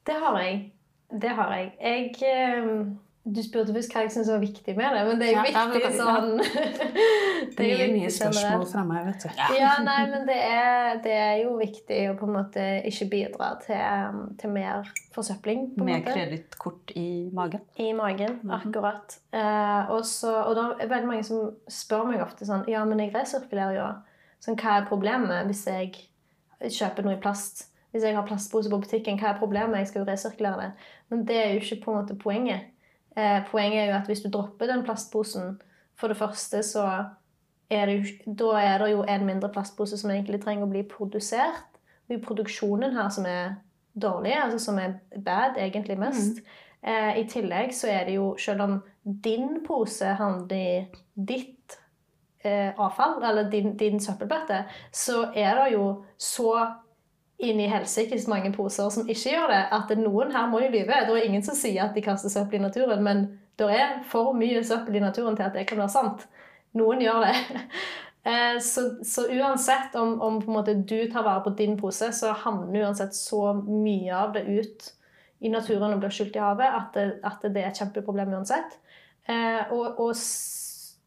det 0.06 0.16
har 0.20 0.38
jeg. 0.42 0.72
Det 1.18 1.30
har 1.30 1.50
jeg. 1.52 1.72
Jeg 1.80 2.98
Du 3.28 3.42
spurte 3.44 3.74
først 3.76 3.92
hva 3.92 4.02
jeg 4.06 4.12
syns 4.14 4.30
var 4.32 4.40
viktig 4.40 4.74
med 4.78 4.94
det, 4.96 5.00
men 5.08 5.18
det 5.20 5.26
er 5.28 5.34
jo 5.34 5.52
Ja, 5.52 5.64
viktig 5.68 5.90
sånn 5.98 6.30
Det 7.58 7.66
er 7.66 7.82
jo 7.82 7.88
Mye, 7.98 8.12
spørsmål 8.14 8.64
fra 8.72 8.84
meg, 8.88 9.02
vet 9.10 9.26
du. 9.26 9.42
Ja, 9.58 9.72
nei, 9.84 9.98
men 10.12 10.24
det 10.30 10.38
er, 10.38 11.00
det 11.04 11.16
er 11.18 11.34
jo 11.42 11.58
viktig 11.60 11.98
å 12.12 12.16
på 12.20 12.28
en 12.30 12.36
måte 12.38 12.66
ikke 12.88 13.08
bidra 13.12 13.50
til, 13.66 14.22
til 14.40 14.54
mer 14.56 14.88
forsøpling. 15.16 15.66
på 15.76 15.88
Med 15.88 16.06
kredittkort 16.08 16.94
i 16.96 17.08
magen. 17.36 17.66
I 17.84 17.90
magen, 17.98 18.40
Mhm. 18.44 18.54
akkurat. 18.62 19.18
Eh, 19.34 19.92
og, 19.92 20.06
så, 20.08 20.32
og 20.48 20.56
da 20.56 20.68
er 20.80 20.88
veldig 20.94 21.08
mange 21.12 21.24
som 21.28 21.52
spør 21.68 22.08
meg 22.12 22.22
ofte 22.24 22.48
sånn 22.48 22.64
Ja, 22.72 22.86
men 22.86 23.00
jeg 23.04 23.12
resirkulerer 23.16 23.76
jo. 23.82 23.90
Sånn, 24.44 24.56
hva 24.56 24.78
er 24.80 24.88
problemet 24.88 25.48
hvis 25.52 25.66
jeg 25.68 25.96
kjøper 26.62 27.04
noe 27.04 27.18
i 27.18 27.22
plast? 27.22 27.68
Hvis 27.92 28.04
jeg 28.04 28.16
har 28.16 28.24
plastpose 28.28 28.70
på 28.72 28.80
butikken, 28.84 29.18
hva 29.20 29.34
er 29.34 29.40
problemet? 29.40 29.80
Jeg 29.82 29.88
skal 29.92 30.04
jo 30.06 30.10
resirkulere 30.12 30.62
det. 30.62 30.72
Men 31.10 31.26
det 31.26 31.38
er 31.44 31.54
jo 31.56 31.60
ikke 31.64 31.84
på 31.86 31.92
en 31.94 32.02
måte 32.06 32.18
poenget. 32.20 32.68
Eh, 33.18 33.40
poenget 33.52 33.82
er 33.82 33.88
jo 33.92 33.98
at 33.98 34.10
hvis 34.10 34.22
du 34.22 34.30
dropper 34.30 34.70
den 34.70 34.84
plastposen, 34.86 35.58
for 35.98 36.08
det 36.08 36.18
første 36.18 36.62
så 36.64 36.86
er 37.70 37.90
det 37.90 37.96
da 38.40 38.52
er 38.62 38.78
det 38.78 38.92
jo 38.92 39.04
en 39.04 39.26
mindre 39.26 39.50
plastpose 39.50 39.98
som 39.98 40.12
egentlig 40.14 40.40
trenger 40.44 40.68
å 40.68 40.72
bli 40.72 40.84
produsert. 40.88 41.66
Det 42.06 42.16
er 42.16 42.20
jo 42.20 42.28
produksjonen 42.28 42.94
her 42.96 43.10
som 43.12 43.26
er 43.28 43.58
dårlig, 43.98 44.36
altså 44.38 44.60
som 44.60 44.80
er 44.80 45.00
bad 45.26 45.58
egentlig 45.58 45.98
mest. 46.00 46.44
Eh, 46.86 47.18
I 47.20 47.26
tillegg 47.30 47.74
så 47.76 47.90
er 47.92 48.06
det 48.06 48.20
jo, 48.20 48.36
selv 48.40 48.62
om 48.64 48.78
din 49.04 49.64
pose 49.66 50.14
havner 50.20 50.54
i 50.56 51.02
ditt 51.16 51.78
eh, 52.46 52.70
avfall, 52.78 53.18
eller 53.24 53.50
din, 53.52 53.74
din 53.78 54.00
søppelbøtte, 54.00 54.62
så 54.94 55.32
er 55.34 55.58
det 55.58 55.72
jo 55.74 55.88
så 56.18 56.54
inn 57.38 57.60
i 57.62 57.70
helsikes 57.70 58.26
mange 58.30 58.50
poser 58.56 58.90
som 58.94 59.06
ikke 59.06 59.36
gjør 59.36 59.52
det, 59.52 59.62
at 59.78 59.92
noen 60.00 60.34
her 60.34 60.48
må 60.50 60.64
jo 60.64 60.72
lyve. 60.74 61.04
Det 61.06 61.14
er 61.14 61.28
ingen 61.28 61.46
som 61.46 61.58
sier 61.58 61.86
at 61.86 61.94
de 61.94 62.02
kaster 62.06 62.34
søppel 62.34 62.58
i 62.58 62.64
naturen, 62.64 63.04
men 63.06 63.28
det 63.62 63.70
er 63.74 64.02
for 64.10 64.34
mye 64.38 64.64
søppel 64.66 64.98
i 64.98 65.04
naturen 65.04 65.38
til 65.38 65.46
at 65.46 65.56
det 65.58 65.68
kan 65.70 65.82
være 65.82 65.94
sant. 65.94 66.26
Noen 66.78 67.02
gjør 67.06 67.26
det. 67.28 67.38
Eh, 68.28 68.58
Så, 68.60 68.82
så 69.08 69.24
uansett 69.32 69.94
om, 69.96 70.18
om 70.22 70.64
du 70.66 71.12
tar 71.12 71.24
vare 71.24 71.44
på 71.46 71.54
din 71.56 71.78
pose, 71.80 72.10
så 72.12 72.34
havner 72.36 72.82
uansett 72.82 73.16
så 73.16 73.54
mye 73.54 74.12
av 74.12 74.34
det 74.34 74.42
ut 74.44 74.90
i 75.40 75.48
naturen 75.50 75.94
og 75.94 76.02
blir 76.02 76.12
skylt 76.12 76.36
i 76.36 76.42
havet 76.44 76.68
at 76.68 76.98
det, 76.98 77.06
at 77.24 77.46
det 77.46 77.62
er 77.62 77.70
et 77.70 77.80
kjempeproblem 77.80 78.34
uansett. 78.36 78.76
Eh, 79.32 79.72
og, 79.72 80.02
og, 80.04 80.20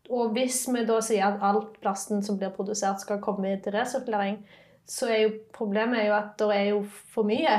og 0.09 0.33
hvis 0.33 0.63
vi 0.73 0.87
da 0.89 0.97
sier 1.05 1.27
at 1.27 1.45
all 1.45 1.61
plasten 1.83 2.25
som 2.25 2.39
blir 2.41 2.55
produsert 2.57 3.05
skal 3.05 3.21
komme 3.21 3.53
til 3.61 3.77
resirkulering, 3.77 4.41
så 4.91 5.07
er 5.13 5.21
jo 5.23 5.31
problemet 5.55 6.01
er 6.03 6.09
jo 6.09 6.15
at 6.19 6.33
det 6.41 6.51
er 6.57 6.69
jo 6.73 6.81
for 7.15 7.23
mye 7.29 7.57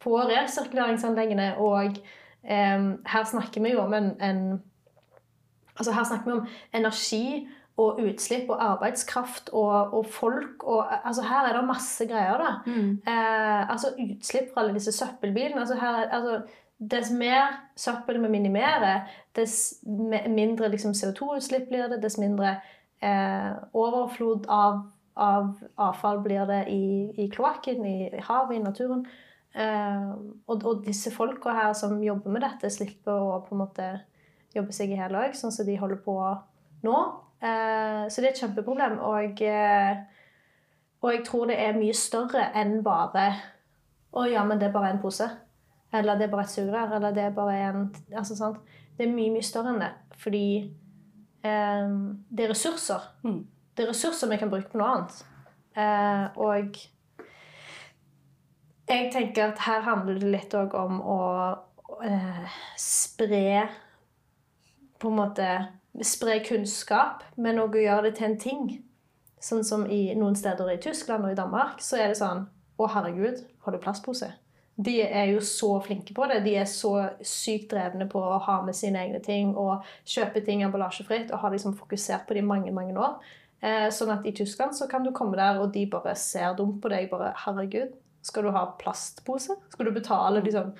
på 0.00 0.14
resirkuleringsanleggene. 0.30 1.50
Og 1.60 1.98
eh, 2.44 2.84
her 3.12 3.24
snakker 3.28 3.60
vi 3.64 3.74
jo 3.74 3.82
om 3.84 3.94
en, 3.98 4.10
en 4.20 4.42
Altså 5.80 5.92
her 5.96 6.04
snakker 6.04 6.26
vi 6.26 6.32
om 6.38 6.46
energi 6.76 7.48
og 7.80 8.00
utslipp 8.04 8.50
og 8.52 8.58
arbeidskraft 8.64 9.48
og, 9.56 9.94
og 9.96 10.06
folk 10.12 10.64
og 10.68 10.90
Altså 11.08 11.22
her 11.24 11.46
er 11.48 11.56
det 11.56 11.62
masse 11.68 12.04
greier, 12.10 12.36
da. 12.42 12.50
Mm. 12.66 12.90
Eh, 13.08 13.70
altså 13.72 13.92
utslipp 13.96 14.50
fra 14.54 14.60
alle 14.64 14.74
disse 14.76 14.92
søppelbilene. 14.92 15.60
Altså 15.62 15.78
her, 15.80 16.00
er- 16.02 16.10
altså, 16.18 16.40
dess 16.90 17.10
mer 17.12 17.56
søppel 17.76 18.20
vi 18.22 18.28
minimerer, 18.28 19.00
dess 19.36 19.74
mindre 19.86 20.68
liksom, 20.72 20.92
CO2-utslipp 20.96 21.68
blir 21.68 21.88
det, 21.92 22.02
dess 22.02 22.18
mindre 22.20 22.54
eh, 23.02 23.50
overflod 23.76 24.46
av, 24.48 24.82
av 25.16 25.56
avfall 25.80 26.20
blir 26.24 26.46
det 26.48 26.62
i, 26.72 26.84
i 27.18 27.26
kloakken, 27.32 27.82
i 27.86 28.22
havet, 28.26 28.56
i 28.56 28.62
naturen. 28.62 29.02
Eh, 29.50 30.10
og, 30.46 30.62
og 30.62 30.84
disse 30.86 31.10
folka 31.14 31.54
her 31.56 31.72
som 31.74 31.98
jobber 32.02 32.34
med 32.34 32.44
dette, 32.46 32.70
slipper 32.70 33.18
å 33.18 33.40
på 33.46 33.56
en 33.56 33.62
måte 33.64 33.88
jobbe 34.54 34.74
seg 34.74 34.92
i 34.92 34.98
hjel 34.98 35.18
òg, 35.18 35.34
sånn 35.36 35.54
som 35.54 35.66
de 35.66 35.76
holder 35.78 36.00
på 36.04 36.16
nå. 36.86 36.96
Eh, 37.40 38.02
så 38.08 38.20
det 38.20 38.30
er 38.30 38.32
et 38.34 38.42
kjempeproblem. 38.42 38.98
Og, 39.06 39.42
eh, 39.42 40.02
og 41.00 41.14
jeg 41.14 41.24
tror 41.26 41.50
det 41.50 41.60
er 41.62 41.78
mye 41.78 41.96
større 41.96 42.50
enn 42.58 42.80
bare 42.84 43.30
Å 44.10 44.24
ja, 44.26 44.42
men 44.42 44.58
det 44.58 44.66
er 44.66 44.74
bare 44.74 44.88
en 44.90 44.98
pose. 44.98 45.28
Eller 45.94 46.18
det 46.18 46.26
er 46.26 46.32
bare 46.32 46.42
et 46.42 46.50
sugerør. 46.50 46.96
Eller 46.96 47.12
det 47.14 47.22
er 47.22 47.34
bare 47.34 47.58
en 47.68 47.84
altså, 48.10 48.34
sant? 48.34 48.56
Det 48.98 49.06
er 49.06 49.12
mye, 49.14 49.30
mye 49.30 49.46
større 49.46 49.70
enn 49.70 49.84
det. 49.84 49.90
Fordi 50.18 50.46
eh, 51.46 51.92
det 52.26 52.44
er 52.44 52.50
ressurser. 52.50 53.06
Mm. 53.22 53.44
Det 53.80 53.86
er 53.86 53.94
ressurser 53.94 54.28
vi 54.28 54.36
kan 54.36 54.50
bruke 54.52 54.68
på 54.68 54.76
noe 54.76 54.88
annet. 54.92 55.14
Eh, 55.72 56.24
og 56.36 56.74
jeg 58.90 59.06
tenker 59.14 59.46
at 59.46 59.62
her 59.64 59.80
handler 59.86 60.18
det 60.20 60.32
litt 60.34 60.52
òg 60.52 60.76
om 60.76 60.98
å 61.00 61.22
eh, 62.04 62.58
spre 62.76 63.62
På 65.00 65.08
en 65.08 65.16
måte 65.16 65.48
spre 66.04 66.42
kunnskap, 66.44 67.24
men 67.40 67.62
òg 67.64 67.80
gjøre 67.80 68.10
det 68.10 68.18
til 68.18 68.28
en 68.28 68.38
ting. 68.44 68.68
Sånn 69.40 69.64
som 69.64 69.88
i 69.88 70.12
noen 70.12 70.36
steder 70.36 70.74
i 70.74 70.76
Tyskland 70.84 71.24
og 71.24 71.32
i 71.32 71.40
Danmark, 71.40 71.80
så 71.80 71.96
er 72.02 72.12
det 72.12 72.20
sånn 72.20 72.50
Å, 72.76 72.84
herregud, 72.84 73.40
har 73.64 73.72
du 73.72 73.80
plastpose? 73.80 74.28
De 74.76 75.00
er 75.08 75.32
jo 75.32 75.40
så 75.40 75.80
flinke 75.80 76.12
på 76.12 76.28
det. 76.28 76.44
De 76.44 76.52
er 76.60 76.68
så 76.68 76.94
sykt 77.24 77.72
drevne 77.72 78.12
på 78.12 78.20
å 78.20 78.44
ha 78.44 78.60
med 78.60 78.76
sine 78.76 79.00
egne 79.08 79.24
ting 79.24 79.56
og 79.56 79.88
kjøpe 80.04 80.44
ting 80.44 80.68
emballasjefritt 80.68 81.32
og 81.32 81.40
har 81.40 81.56
liksom 81.56 81.80
fokusert 81.80 82.28
på 82.28 82.36
det 82.36 82.44
i 82.44 82.50
mange, 82.52 82.76
mange 82.76 82.96
år. 83.00 83.16
Eh, 83.60 83.88
sånn 83.92 84.12
at 84.14 84.24
i 84.24 84.32
Tyskland 84.32 84.72
så 84.76 84.88
kan 84.88 85.04
du 85.04 85.10
komme 85.12 85.36
der, 85.36 85.58
og 85.60 85.72
de 85.74 85.84
bare 85.90 86.14
ser 86.16 86.54
dumt 86.56 86.80
på 86.80 86.88
deg. 86.92 87.10
bare, 87.10 87.34
herregud, 87.44 87.92
skal 88.22 88.44
du 88.44 88.50
ha 88.52 88.66
plastpose? 88.80 89.54
Skal 89.72 89.86
du 89.88 89.92
betale 89.96 90.42
liksom 90.44 90.72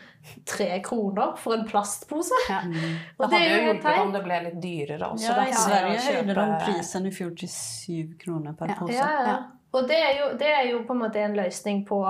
tre 0.49 0.83
kroner 0.85 1.37
for 1.41 1.57
en 1.57 1.65
plastpose? 1.69 2.37
Ja. 2.51 2.59
Og 3.19 3.31
Det 3.31 3.31
det 3.31 3.39
hadde 3.39 3.39
er 3.39 3.55
jo 3.55 3.71
hjulpet 3.71 4.01
om 4.03 4.13
det 4.13 4.21
ble 4.27 4.41
litt 4.45 4.59
dyrere 4.61 5.09
også. 5.15 5.25
Ja, 5.31 5.37
da, 5.39 5.47
I 5.49 5.55
Sverige 5.57 6.03
høyde 6.05 6.35
de 6.37 6.59
prisen 6.67 7.09
i 7.09 7.13
fjor 7.17 7.33
til 7.41 7.49
syv 7.53 8.13
kroner 8.21 8.59
per 8.59 8.75
pose. 8.77 8.93
Ja, 8.97 9.09
ja. 9.09 9.25
Ja. 9.31 9.39
Og 9.73 9.89
det 9.89 9.97
er, 9.97 10.13
jo, 10.19 10.29
det 10.37 10.51
er 10.51 10.69
jo 10.69 10.83
på 10.85 10.97
en 10.97 11.01
måte 11.05 11.23
en 11.23 11.37
løsning 11.39 11.85
på 11.89 12.01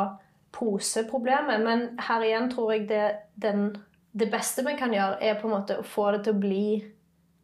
poseproblemet. 0.57 1.63
Men 1.63 1.87
her 2.09 2.25
igjen 2.27 2.51
tror 2.51 2.73
jeg 2.75 2.89
det, 2.91 3.05
den, 3.43 3.69
det 4.13 4.31
beste 4.33 4.65
vi 4.67 4.75
kan 4.79 4.95
gjøre, 4.95 5.21
er 5.23 5.39
på 5.41 5.49
en 5.49 5.55
måte 5.59 5.79
å 5.79 5.87
få 5.87 6.11
det 6.17 6.25
til 6.27 6.37
å 6.37 6.43
bli 6.43 6.65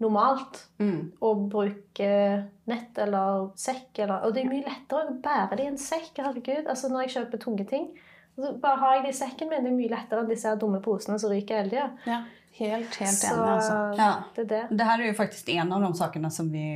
normalt. 0.03 0.67
Mm. 0.79 1.13
Bruke 1.49 2.11
nett 2.69 2.99
eller 2.99 3.51
sekk. 3.59 3.99
Eller, 4.05 4.25
og 4.27 4.35
det 4.35 4.45
er 4.45 4.51
mye 4.51 4.67
lettere 4.67 5.07
å 5.11 5.17
bære 5.25 5.57
det 5.57 5.65
i 5.67 5.71
en 5.73 5.79
sekk. 5.81 6.13
herregud. 6.19 6.67
Altså 6.69 6.89
Når 6.93 7.07
jeg 7.07 7.15
kjøper 7.17 7.43
tunge 7.47 7.67
ting, 7.71 7.89
så 8.37 8.53
bare 8.61 8.77
har 8.83 8.95
jeg 8.97 9.05
det 9.07 9.15
i 9.15 9.21
sekken 9.25 9.49
min. 9.49 9.65
Det 9.65 9.73
er 9.73 9.79
mye 9.79 9.95
lettere 9.95 10.21
enn 10.25 10.29
disse 10.33 10.57
dumme 10.61 10.83
posene 10.85 11.19
som 11.23 11.31
ryker 11.33 11.63
hele 11.63 11.71
tida. 11.73 11.87
Ja, 12.07 12.19
helt, 12.59 12.95
helt 13.01 13.17
Så 13.17 13.31
enig, 13.33 13.49
altså. 13.55 13.79
Ja. 13.97 14.11
det 14.37 14.45
det. 14.53 14.63
Det 14.71 14.85
her 14.91 15.01
er 15.01 15.07
jo 15.11 15.17
faktisk 15.23 15.49
en 15.55 15.73
av 15.73 15.81
de 15.87 15.91
sakene 15.97 16.31
som 16.33 16.51
vi 16.53 16.67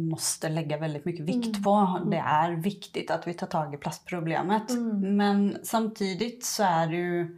måste 0.00 0.48
legge 0.52 0.78
veldig 0.80 1.02
mye 1.04 1.26
vikt 1.26 1.58
Mm. 1.58 1.62
på. 1.62 1.76
Det 2.10 2.22
er 2.24 2.56
viktig 2.56 3.10
at 3.10 3.26
vi 3.26 3.34
tar 3.34 3.48
tag 3.52 3.74
i 3.74 3.76
plastproblemet. 3.76 4.70
Mm. 4.70 5.16
Men 5.16 5.58
samtidig 5.62 6.38
så 6.42 6.64
er 6.64 6.86
det 6.88 7.00
jo 7.04 7.28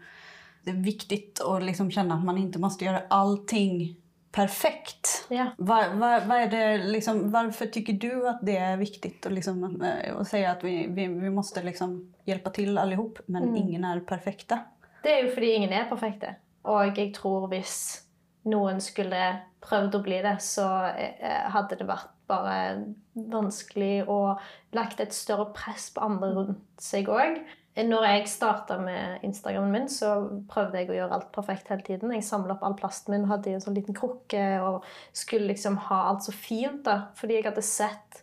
det 0.64 0.76
er 0.76 0.82
viktig 0.84 1.18
å 1.42 1.56
liksom 1.58 1.88
kjenne 1.90 2.14
at 2.14 2.22
man 2.22 2.36
ikke 2.38 2.60
må 2.62 2.68
gjøre 2.78 3.08
allting 3.10 3.96
perfekt. 4.32 5.26
Ja. 5.28 5.46
Vad, 5.58 5.90
vad 5.98 6.32
är 6.38 6.46
det 6.50 6.78
liksom, 6.78 7.30
varför 7.30 7.66
tycker 7.66 7.92
du 7.92 8.28
att 8.28 8.38
det 8.42 8.56
är 8.56 8.76
viktigt 8.76 9.26
att, 9.26 9.32
liksom, 9.32 9.82
eh, 9.82 10.16
att 10.16 10.28
säga 10.28 10.50
att 10.50 10.64
vi, 10.64 10.86
vi, 10.88 11.06
vi 11.06 11.30
måste 11.30 11.62
liksom 11.62 12.14
hjelpe 12.24 12.50
til 12.50 12.68
alle 12.78 12.80
allihop 12.80 13.18
men 13.26 13.42
Mm. 13.42 13.56
ingen 13.56 13.84
er 13.84 14.00
perfekte? 14.00 14.58
Det 15.02 15.10
er 15.12 15.24
jo 15.26 15.34
fordi 15.34 15.52
ingen 15.54 15.72
er 15.72 15.88
perfekte. 15.90 16.34
Og 16.64 16.96
jeg 16.98 17.14
tror 17.14 17.48
hvis 17.48 18.02
noen 18.44 18.80
skulle 18.80 19.40
prøvd 19.60 19.94
å 19.94 20.02
bli 20.02 20.22
det, 20.22 20.36
så 20.42 20.66
eh, 20.96 21.50
hadde 21.50 21.76
det 21.78 21.86
vært 21.86 22.08
bare 22.28 22.84
vanskelig 23.14 24.08
og 24.08 24.38
lagt 24.72 25.00
et 25.00 25.12
større 25.14 25.52
press 25.54 25.90
på 25.94 26.00
andre 26.00 26.32
rundt 26.34 26.80
seg 26.80 27.08
òg. 27.08 27.40
Når 27.72 28.04
jeg 28.04 28.28
starta 28.28 28.76
med 28.76 29.22
Instagramen 29.24 29.72
min, 29.72 29.86
så 29.88 30.10
prøvde 30.50 30.76
jeg 30.76 30.90
å 30.90 30.96
gjøre 30.98 31.16
alt 31.16 31.30
perfekt 31.32 31.70
hele 31.72 31.84
tiden. 31.86 32.10
Jeg 32.12 32.26
samla 32.26 32.58
opp 32.58 32.66
all 32.68 32.76
plasten 32.76 33.14
min, 33.14 33.24
hadde 33.30 33.48
i 33.48 33.54
en 33.56 33.64
sånn 33.64 33.78
liten 33.78 33.96
krukke 33.96 34.42
og 34.60 34.84
skulle 35.16 35.48
liksom 35.48 35.78
ha 35.88 36.02
alt 36.10 36.26
så 36.26 36.34
fint. 36.36 36.82
da, 36.84 37.08
Fordi 37.16 37.38
jeg 37.38 37.48
hadde 37.48 37.64
sett 37.64 38.20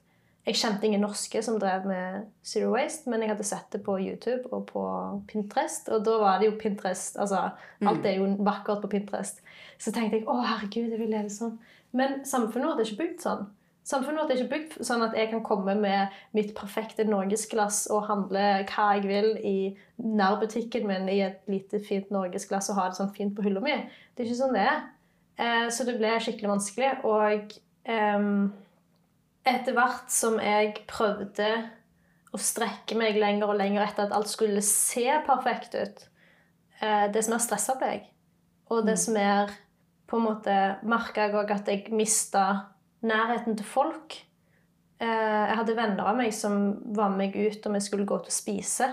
Jeg 0.47 0.55
kjente 0.55 0.88
ingen 0.88 1.03
norske 1.03 1.41
som 1.45 1.59
drev 1.62 1.83
med 1.85 2.29
Zero 2.41 2.71
Waste, 2.71 3.09
men 3.12 3.21
jeg 3.21 3.29
hadde 3.29 3.45
sett 3.45 3.67
det 3.71 3.83
på 3.85 3.99
YouTube 3.99 4.49
og 4.55 4.63
på 4.71 4.83
Pinterest. 5.29 5.89
Og 5.93 6.01
da 6.05 6.15
var 6.17 6.39
det 6.39 6.47
jo 6.47 6.55
Pinterest 6.57 7.19
altså 7.19 7.51
Alt 7.85 8.05
er 8.05 8.17
jo 8.17 8.31
vakkert 8.39 8.81
på 8.81 8.89
Pinterest. 8.89 9.43
Så 9.77 9.91
tenkte 9.93 10.17
jeg 10.17 10.25
å 10.25 10.39
herregud, 10.39 10.89
jeg 10.89 11.01
vil 11.01 11.12
leve 11.12 11.29
sånn. 11.29 11.59
Men 11.91 12.21
samfunnet 12.25 12.69
vårt 12.69 12.81
er 12.81 12.88
ikke 12.88 13.03
bygd 13.03 13.25
sånn. 13.25 13.45
Samfunnet 13.89 14.21
vårt 14.21 14.32
er 14.36 14.41
ikke 14.43 14.52
bygd 14.52 14.73
sånn 14.86 15.02
at 15.02 15.15
jeg 15.17 15.32
kan 15.32 15.41
komme 15.41 15.73
med 15.80 16.13
mitt 16.38 16.52
perfekte 16.58 17.08
norgesglass 17.10 17.88
og 17.89 18.06
handle 18.06 18.43
hva 18.69 18.86
jeg 18.99 19.08
vil 19.10 19.32
i 19.41 19.58
nærbutikken 19.97 20.86
min 20.86 21.10
i 21.10 21.23
et 21.25 21.41
lite, 21.49 21.80
fint 21.82 22.12
norgesglass 22.13 22.69
og 22.69 22.78
ha 22.78 22.86
det 22.91 22.99
sånn 22.99 23.15
fint 23.15 23.34
på 23.34 23.47
hylla 23.47 23.63
mi. 23.65 23.73
Det 24.13 24.21
er 24.21 24.30
ikke 24.30 24.41
sånn 24.43 24.54
det 24.54 24.67
er. 24.69 24.80
Eh, 25.41 25.65
så 25.73 25.88
det 25.88 25.97
ble 25.97 26.13
skikkelig 26.21 26.54
vanskelig. 26.54 26.93
Og 27.10 27.58
eh, 27.89 28.30
etter 29.56 29.78
hvert 29.80 30.13
som 30.13 30.38
jeg 30.43 30.75
prøvde 30.89 31.49
å 32.30 32.38
strekke 32.38 32.93
meg 32.99 33.17
lenger 33.17 33.49
og 33.49 33.58
lenger 33.58 33.88
etter 33.88 34.06
at 34.06 34.13
alt 34.13 34.30
skulle 34.30 34.62
se 34.65 35.08
perfekt 35.25 35.73
ut, 35.80 36.10
eh, 36.78 37.08
dess 37.10 37.32
mer 37.32 37.41
stressa 37.41 37.80
ble 37.80 37.95
jeg. 37.95 38.10
Og 38.69 38.86
dess 38.86 39.10
mer 39.10 39.49
på 40.10 40.19
en 40.19 40.30
måte 40.30 40.58
merka 40.86 41.25
jeg 41.25 41.41
òg 41.41 41.58
at 41.58 41.73
jeg 41.73 41.89
mista 41.89 42.43
nærheten 43.05 43.57
til 43.57 43.65
folk. 43.65 44.15
Eh, 44.99 45.07
jeg 45.47 45.57
hadde 45.62 45.75
venner 45.77 46.09
av 46.12 46.17
meg 46.19 46.33
som 46.35 46.73
var 46.95 47.12
med 47.13 47.29
meg 47.29 47.38
ut 47.38 47.67
om 47.67 47.77
jeg 47.77 47.85
skulle 47.88 48.07
gå 48.07 48.19
ut 48.19 48.27
og 48.27 48.35
spise. 48.35 48.89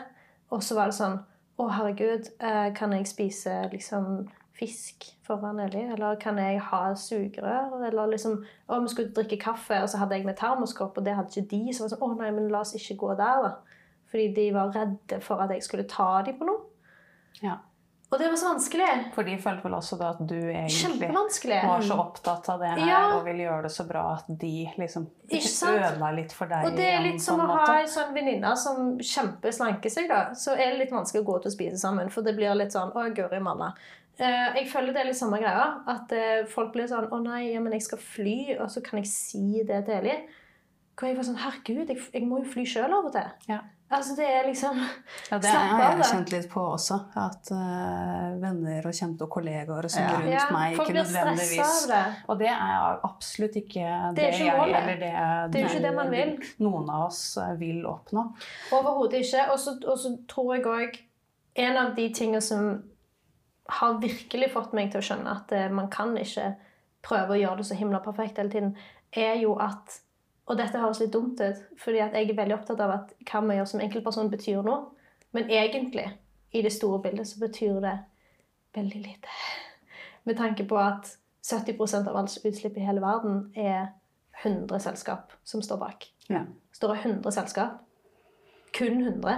Og 0.55 0.62
så 0.62 0.79
var 0.79 0.90
det 0.92 0.99
sånn 1.01 1.19
Å, 1.57 1.71
herregud, 1.73 2.27
eh, 2.45 2.66
kan 2.77 2.92
jeg 2.92 3.09
spise 3.09 3.53
liksom 3.73 4.27
fisk 4.57 5.07
foran 5.25 5.61
Eli? 5.64 5.87
Eller 5.95 6.19
kan 6.21 6.37
jeg 6.38 6.61
ha 6.69 6.83
sugerør? 6.95 7.79
Eller 7.88 8.12
liksom 8.12 8.42
Å, 8.69 8.81
vi 8.83 8.92
skulle 8.92 9.14
drikke 9.16 9.40
kaffe, 9.40 9.81
og 9.83 9.88
så 9.88 10.03
hadde 10.03 10.19
jeg 10.19 10.29
med 10.29 10.37
termoskopp, 10.37 10.99
og 10.99 11.07
det 11.07 11.16
hadde 11.16 11.33
ikke 11.33 11.51
de. 11.55 11.62
Så 11.73 11.83
var 11.83 11.88
det 11.88 11.97
sånn 11.97 12.05
Å 12.05 12.19
nei, 12.21 12.31
men 12.37 12.51
la 12.53 12.61
oss 12.61 12.77
ikke 12.77 12.99
gå 13.03 13.14
der, 13.19 13.47
da. 13.47 13.81
Fordi 14.12 14.29
de 14.37 14.51
var 14.55 14.75
redde 14.77 15.21
for 15.25 15.42
at 15.42 15.51
jeg 15.57 15.64
skulle 15.64 15.88
ta 15.90 16.11
dem 16.27 16.37
på 16.38 16.47
noe. 16.47 16.62
Ja. 17.42 17.59
Og 18.07 18.21
det 18.21 18.29
var 18.31 18.37
så 18.38 18.49
vanskelig. 18.53 18.88
For 19.16 19.27
de 19.27 19.35
følte 19.42 19.66
vel 19.66 19.75
også 19.75 19.97
da 19.99 20.12
at 20.14 20.21
du 20.31 20.37
egentlig 20.37 21.09
var 21.11 21.83
så 21.83 21.97
opptatt 21.99 22.49
av 22.53 22.62
det 22.62 22.69
her 22.77 22.87
Ja. 22.87 23.01
og 23.16 23.25
ville 23.27 23.42
gjøre 23.49 23.64
det 23.66 23.73
så 23.75 23.87
bra 23.88 24.05
at 24.14 24.29
de 24.29 24.71
liksom 24.79 25.09
ødela 25.33 26.12
litt 26.14 26.33
for 26.33 26.47
deg. 26.47 26.69
Og 26.69 26.77
det 26.79 26.87
er 26.87 27.03
litt 27.03 27.21
som 27.23 27.42
å 27.42 27.49
ha 27.51 27.81
en 27.81 27.90
sånn 27.90 28.14
venninne 28.14 28.55
som 28.57 28.95
kjempeslanker 29.03 29.90
seg, 29.90 30.09
da. 30.09 30.31
Så 30.38 30.55
er 30.55 30.71
det 30.71 30.85
litt 30.85 30.95
vanskelig 30.95 31.25
å 31.25 31.27
gå 31.27 31.37
ut 31.40 31.51
og 31.51 31.53
spise 31.53 31.83
sammen, 31.83 32.11
for 32.11 32.23
det 32.23 32.37
blir 32.38 32.55
litt 32.55 32.73
sånn 32.73 32.95
Å, 32.95 33.09
guri 33.14 33.42
malla. 33.42 33.75
Uh, 34.21 34.55
jeg 34.57 34.71
føler 34.71 34.95
det 34.95 35.03
er 35.03 35.11
litt 35.11 35.19
samme 35.19 35.42
greia. 35.42 35.83
At 35.87 36.12
uh, 36.14 36.47
folk 36.49 36.73
blir 36.73 36.87
sånn 36.88 37.11
Å 37.12 37.19
nei, 37.21 37.59
men 37.59 37.75
jeg 37.75 37.83
skal 37.83 37.99
fly, 37.99 38.57
og 38.61 38.71
så 38.71 38.81
kan 38.87 39.03
jeg 39.03 39.11
si 39.11 39.64
det 39.66 39.83
til 39.85 39.99
Eli. 39.99 40.21
Hvor 40.97 41.09
jeg 41.11 41.17
var 41.19 41.27
sånn 41.29 41.37
Herregud, 41.43 41.89
jeg, 41.93 41.99
jeg 42.15 42.27
må 42.27 42.39
jo 42.41 42.51
fly 42.51 42.63
sjøl 42.65 42.93
av 42.97 43.05
og 43.11 43.13
til. 43.13 43.27
Ja. 43.51 43.59
Altså, 43.93 44.17
det 44.19 44.25
er 44.27 44.47
liksom 44.49 44.79
Ja, 45.31 45.37
det 45.39 45.47
Slapp 45.51 45.73
har 45.79 45.93
jeg 46.01 46.07
kjent 46.09 46.31
litt 46.33 46.47
på 46.51 46.63
også. 46.73 46.97
At 47.23 47.51
uh, 47.55 48.33
venner 48.43 48.89
og 48.89 48.97
kjente 48.97 49.23
og 49.23 49.31
kollegaer 49.31 49.87
og 49.87 49.93
sånn 49.93 50.09
Ja. 50.09 50.17
rundt 50.17 50.33
Ja, 50.33 50.47
meg 50.51 50.73
ikke 50.81 50.97
nødvendigvis 50.97 51.61
av 51.63 51.91
det. 51.93 52.01
Og 52.33 52.39
det 52.41 52.49
er 52.51 52.99
absolutt 53.07 53.59
ikke 53.61 53.85
det, 53.85 54.17
Det 54.17 54.31
ikke 54.33 54.47
jeg 54.49 54.57
målet. 54.59 54.81
eller 54.81 54.97
det, 55.05 55.13
Det 55.53 55.61
er 55.61 55.67
jo 55.69 55.71
ikke 55.71 55.85
det 55.87 55.95
man 56.01 56.11
vil. 56.11 56.33
noen 56.67 56.91
av 56.91 57.05
oss 57.07 57.21
eh, 57.37 57.53
vil 57.61 57.85
oppnå. 57.87 58.25
Overhodet 58.73 59.21
ikke. 59.23 59.45
Og 59.53 59.59
så- 59.61 60.19
tror 60.29 60.55
jeg 60.57 60.65
òg 60.65 60.99
En 61.57 61.77
av 61.77 61.95
de 61.97 62.09
tingene 62.13 62.41
som 62.43 62.83
har 63.69 63.95
virkelig 64.01 64.51
fått 64.53 64.73
meg 64.75 64.91
til 64.93 65.01
å 65.01 65.05
skjønne 65.05 65.31
at 65.37 65.53
eh, 65.53 65.69
man 65.71 65.89
kan 65.89 66.17
ikke 66.17 66.57
prøve 67.03 67.31
å 67.37 67.41
gjøre 67.41 67.57
det 67.59 67.67
så 67.67 67.75
himla 67.79 68.01
perfekt 68.05 68.37
hele 68.39 68.51
tiden, 68.51 68.77
er 69.13 69.35
jo 69.41 69.55
at 69.59 70.01
Og 70.47 70.59
dette 70.59 70.79
høres 70.79 71.01
litt 71.03 71.13
dumt 71.15 71.41
ut, 71.43 71.63
fordi 71.83 71.99
jeg 71.99 72.13
er 72.15 72.37
veldig 72.39 72.55
opptatt 72.55 72.83
av 72.85 72.93
at 72.95 73.15
hva 73.27 73.43
vi 73.49 73.57
gjør 73.59 73.71
som 73.71 73.83
enkeltperson, 73.83 74.31
betyr 74.31 74.63
noe. 74.67 74.93
Men 75.35 75.51
egentlig, 75.51 76.07
i 76.55 76.63
det 76.63 76.73
store 76.73 77.01
bildet, 77.03 77.27
så 77.29 77.41
betyr 77.43 77.81
det 77.83 77.97
veldig 78.77 79.01
lite. 79.03 79.39
Med 80.25 80.39
tanke 80.39 80.67
på 80.69 80.79
at 80.79 81.11
70% 81.47 82.09
av 82.11 82.17
alt 82.19 82.39
utslipp 82.47 82.79
i 82.79 82.87
hele 82.87 83.03
verden 83.03 83.49
er 83.59 83.91
100 84.45 84.79
selskap 84.87 85.35
som 85.45 85.63
står 85.63 85.83
bak. 85.83 86.07
Ja. 86.31 86.45
Står 86.75 86.95
det 86.95 87.03
100 87.05 87.33
selskap, 87.33 87.83
kun 88.77 89.03
100, 89.03 89.37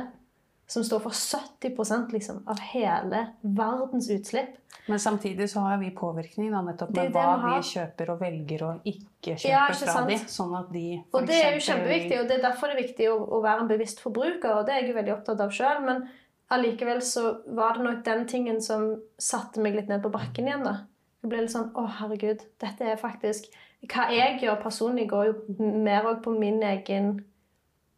som 0.68 0.84
står 0.84 1.00
for 1.00 1.10
70% 1.16 2.12
liksom, 2.12 2.42
av 2.46 2.58
hele 2.60 3.22
verdens 3.40 4.10
utslipp. 4.10 4.56
Men 4.86 5.00
samtidig 5.00 5.50
så 5.50 5.60
har 5.64 5.78
vi 5.80 5.90
påvirkning 5.96 6.52
da, 6.52 6.60
nettopp 6.64 6.92
med 6.92 7.08
det 7.08 7.14
hva 7.16 7.38
vi 7.40 7.54
vi 7.54 7.68
kjøper 7.70 8.12
og 8.12 8.20
velger 8.20 8.64
å 8.66 8.70
ikke 8.82 9.34
kjøpe 9.38 9.48
Ja, 9.48 9.62
ikke 9.72 9.88
fra 9.88 10.02
de, 10.10 10.18
sånn 10.28 10.52
at 10.58 10.68
de 10.72 10.84
for 11.08 11.22
Og 11.22 11.30
det 11.30 11.38
er 11.40 11.56
jo 11.56 11.64
kjempeviktig, 11.70 12.18
og 12.20 12.28
det 12.28 12.36
er 12.36 12.44
derfor 12.44 12.68
det 12.68 12.76
er 12.76 12.82
viktig 12.82 13.08
å, 13.14 13.16
å 13.16 13.40
være 13.44 13.64
en 13.64 13.70
bevisst 13.72 14.04
forbruker, 14.04 14.58
og 14.58 14.68
det 14.68 14.74
er 14.74 14.82
jeg 14.82 14.92
jo 14.92 14.98
veldig 14.98 15.14
opptatt 15.16 15.40
av 15.44 15.56
sjøl. 15.56 15.80
Men 15.88 16.04
allikevel 16.52 17.00
så 17.04 17.24
var 17.56 17.78
det 17.78 17.88
nok 17.88 18.04
den 18.04 18.28
tingen 18.28 18.60
som 18.64 18.90
satte 19.16 19.64
meg 19.64 19.76
litt 19.78 19.88
ned 19.88 20.04
på 20.04 20.12
bakken 20.12 20.52
igjen, 20.52 20.68
da. 20.68 20.76
Jeg 21.24 21.32
ble 21.32 21.42
litt 21.42 21.54
sånn 21.56 21.72
Å, 21.74 21.86
herregud, 21.98 22.44
dette 22.62 22.92
er 22.92 23.00
faktisk 23.00 23.48
Hva 23.90 24.04
jeg 24.14 24.36
gjør 24.44 24.60
personlig, 24.62 25.08
går 25.10 25.32
jo 25.32 25.72
mer 25.80 26.06
òg 26.12 26.20
på 26.22 26.36
min 26.36 26.60
egen 26.62 27.16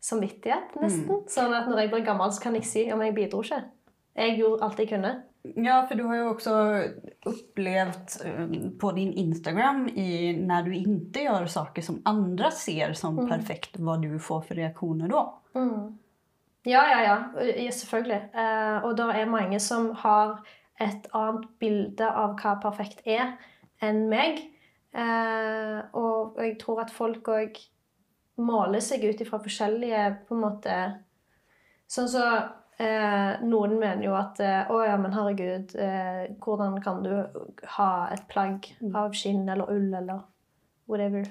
samvittighet, 0.00 0.76
nesten. 0.80 1.24
Sånn 1.30 1.54
at 1.56 1.68
når 1.68 1.84
jeg 1.84 1.92
blir 1.92 2.06
gammel, 2.06 2.32
så 2.32 2.46
kan 2.46 2.56
jeg 2.56 2.68
si 2.68 2.86
om 2.92 3.02
jeg 3.04 3.16
bidro 3.16 3.42
ikke. 3.44 3.60
Jeg 4.20 4.38
gjorde 4.40 4.66
alt 4.66 4.80
jeg 4.80 4.90
kunne. 4.90 5.12
Ja, 5.56 5.78
for 5.88 5.96
du 5.96 6.04
har 6.04 6.18
jo 6.18 6.26
også 6.34 6.54
upplevt 7.30 8.18
eh, 8.28 8.56
på 8.80 8.90
din 8.96 9.12
Instagram 9.22 9.86
i, 9.88 10.34
når 10.36 10.66
du 10.66 10.74
ikke 10.76 11.24
gjør 11.24 11.48
saker 11.48 11.84
som 11.84 12.02
andre 12.08 12.50
ser 12.52 12.92
som 12.98 13.16
perfekt, 13.28 13.78
hva 13.80 13.96
du 14.02 14.10
får 14.20 14.44
for 14.50 14.60
reaksjoner 14.60 15.12
da. 15.12 15.24
Mm. 15.56 15.96
Ja, 16.68 16.82
ja, 16.90 17.00
ja. 17.06 17.16
Ja, 17.40 17.70
Selvfølgelig. 17.72 18.20
Eh, 18.36 18.84
og 18.84 18.96
det 18.98 19.08
er 19.16 19.32
mange 19.32 19.60
som 19.64 19.94
har 20.02 20.42
et 20.80 21.08
annet 21.16 21.48
bilde 21.60 22.08
av 22.08 22.36
hva 22.40 22.56
perfekt 22.60 23.00
er, 23.08 23.38
enn 23.80 24.08
meg. 24.12 24.42
Eh, 24.92 25.78
og 25.96 26.36
jeg 26.40 26.58
tror 26.60 26.84
at 26.84 26.92
folk 26.92 27.32
òg 27.32 27.56
måler 28.44 28.83
seg 28.85 29.05
ut 29.05 29.20
ifra 29.22 29.40
forskjellige 29.42 30.07
på 30.26 30.37
en 30.37 30.44
måte 30.44 30.81
Sånn 31.90 32.07
så 32.11 32.24
eh, 32.79 33.40
Noen 33.42 33.76
mener 33.81 34.05
jo 34.07 34.14
at 34.18 34.40
eh, 34.44 34.70
Å 34.70 34.81
ja, 34.87 34.96
men 35.00 35.14
herregud, 35.16 35.74
eh, 35.74 36.24
hvordan 36.42 36.79
kan 36.85 37.03
du 37.03 37.12
ha 37.76 37.92
et 38.14 38.26
plagg 38.31 38.70
av 38.94 39.14
skinn 39.16 39.48
eller 39.48 39.70
ull 39.74 39.88
eller 39.90 40.22
whatever? 40.90 41.26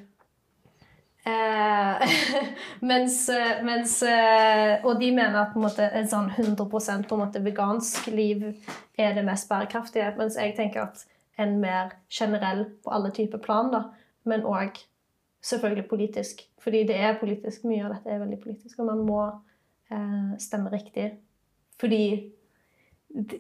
Eh, 1.24 2.10
mens, 2.92 3.30
eh, 3.30 3.64
mens 3.64 4.04
eh, 4.04 4.86
Og 4.86 5.00
de 5.00 5.12
mener 5.12 5.36
at 5.42 5.54
på 5.54 5.60
en 5.60 5.66
måte, 5.68 5.84
et 5.84 6.08
sånn 6.12 6.30
100% 6.32 7.08
på 7.10 7.18
en 7.18 7.24
måte, 7.26 7.42
vegansk 7.44 8.08
liv 8.14 8.46
er 9.00 9.16
det 9.18 9.26
mest 9.28 9.50
bærekraftige. 9.52 10.14
Mens 10.20 10.40
jeg 10.40 10.56
tenker 10.58 10.88
at 10.88 11.04
en 11.40 11.58
mer 11.60 11.96
generell 12.12 12.66
på 12.84 12.94
alle 12.96 13.12
typer 13.16 13.42
plan, 13.44 13.72
da, 13.72 13.86
men 14.28 14.48
òg 14.48 14.80
selvfølgelig 15.42 15.88
politisk. 15.90 16.42
Fordi 16.60 16.84
det 16.88 16.96
er 16.96 17.20
politisk. 17.20 17.64
Mye 17.70 17.86
av 17.86 17.96
dette 17.96 18.12
er 18.12 18.22
veldig 18.24 18.40
politisk, 18.44 18.80
og 18.80 18.90
man 18.92 19.06
må 19.08 19.22
eh, 19.92 20.36
stemme 20.42 20.72
riktig. 20.74 21.12
Fordi 21.80 22.04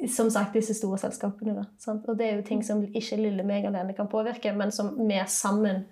som 0.07 0.29
sagt, 0.29 0.53
disse 0.53 0.73
store 0.73 0.97
selskapene. 0.97 1.53
Da? 1.59 1.93
Og 2.07 2.17
det 2.17 2.25
er 2.25 2.35
jo 2.39 2.45
ting 2.47 2.63
som 2.65 2.81
ikke 2.83 3.19
lille 3.19 3.45
meg 3.45 3.67
alene 3.69 3.93
kan 3.93 4.09
påvirke, 4.09 4.53
men 4.57 4.71
som 4.71 4.95
vi 4.97 5.19
sammen 5.27 5.85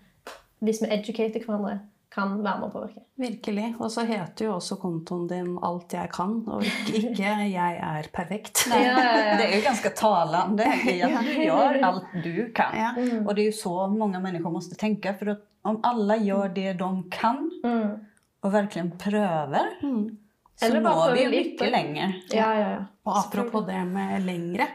hvis 0.59 0.81
vi 0.81 0.89
educater 0.89 1.43
hverandre, 1.45 1.79
kan 2.17 2.33
være 2.43 2.59
med 2.59 2.67
å 2.67 2.71
påvirke. 2.73 3.03
Virkelig. 3.21 3.67
Og 3.79 3.91
så 3.93 4.03
heter 4.09 4.47
jo 4.47 4.55
også 4.57 4.77
kontoen 4.81 5.27
din 5.29 5.53
'Alt 5.63 5.93
jeg 5.95 6.11
kan', 6.11 6.43
og 6.47 6.63
ikke, 6.65 7.13
ikke 7.13 7.35
'Jeg 7.53 7.79
er 7.81 8.09
perfekt'. 8.13 8.65
Ja, 8.69 8.79
ja, 8.81 8.97
ja. 8.97 9.35
Det 9.39 9.45
er 9.47 9.55
jo 9.55 9.65
ganske 9.69 9.93
talende 9.95 10.65
i 10.93 11.01
at 11.01 11.21
du 11.23 11.33
gjør 11.45 11.83
alt 11.83 12.17
du 12.23 12.51
kan. 12.53 12.75
Ja. 12.75 12.91
Mm. 12.97 13.27
Det 13.29 13.39
er 13.45 13.51
jo 13.51 13.59
så 13.61 13.87
mange 13.93 14.19
mennesker 14.19 14.49
måtte 14.51 14.75
tenke, 14.75 15.13
for 15.19 15.29
att 15.29 15.43
om 15.67 15.79
alle 15.83 16.17
gjør 16.23 16.53
det 16.53 16.73
de 16.79 17.03
kan 17.11 17.49
Mm. 17.63 17.99
virkelig 18.43 18.97
prøver, 18.97 18.97
prövar 18.97 19.67
Mm. 19.83 20.17
så 20.55 20.65
Eller 20.65 20.81
når 20.81 21.13
vi 21.13 21.23
jo 21.23 21.31
ju 21.31 21.71
lenger. 21.71 22.13
Ja, 22.31 22.53
ja, 22.53 22.69
ja. 22.69 22.85
Og 23.05 23.17
apropos 23.17 23.65
det 23.65 23.85
med 23.87 24.25
lengre, 24.25 24.67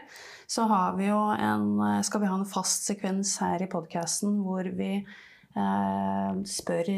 så 0.47 0.67
har 0.67 0.97
vi 0.97 1.07
jo 1.07 1.17
en, 1.31 2.03
skal 2.03 2.21
vi 2.21 2.27
ha 2.27 2.35
en 2.35 2.45
fast 2.45 2.85
sekvens 2.85 3.37
her 3.39 3.61
i 3.61 3.67
podkasten 3.67 4.43
hvor 4.43 4.63
vi 4.63 5.05
spør 5.53 6.89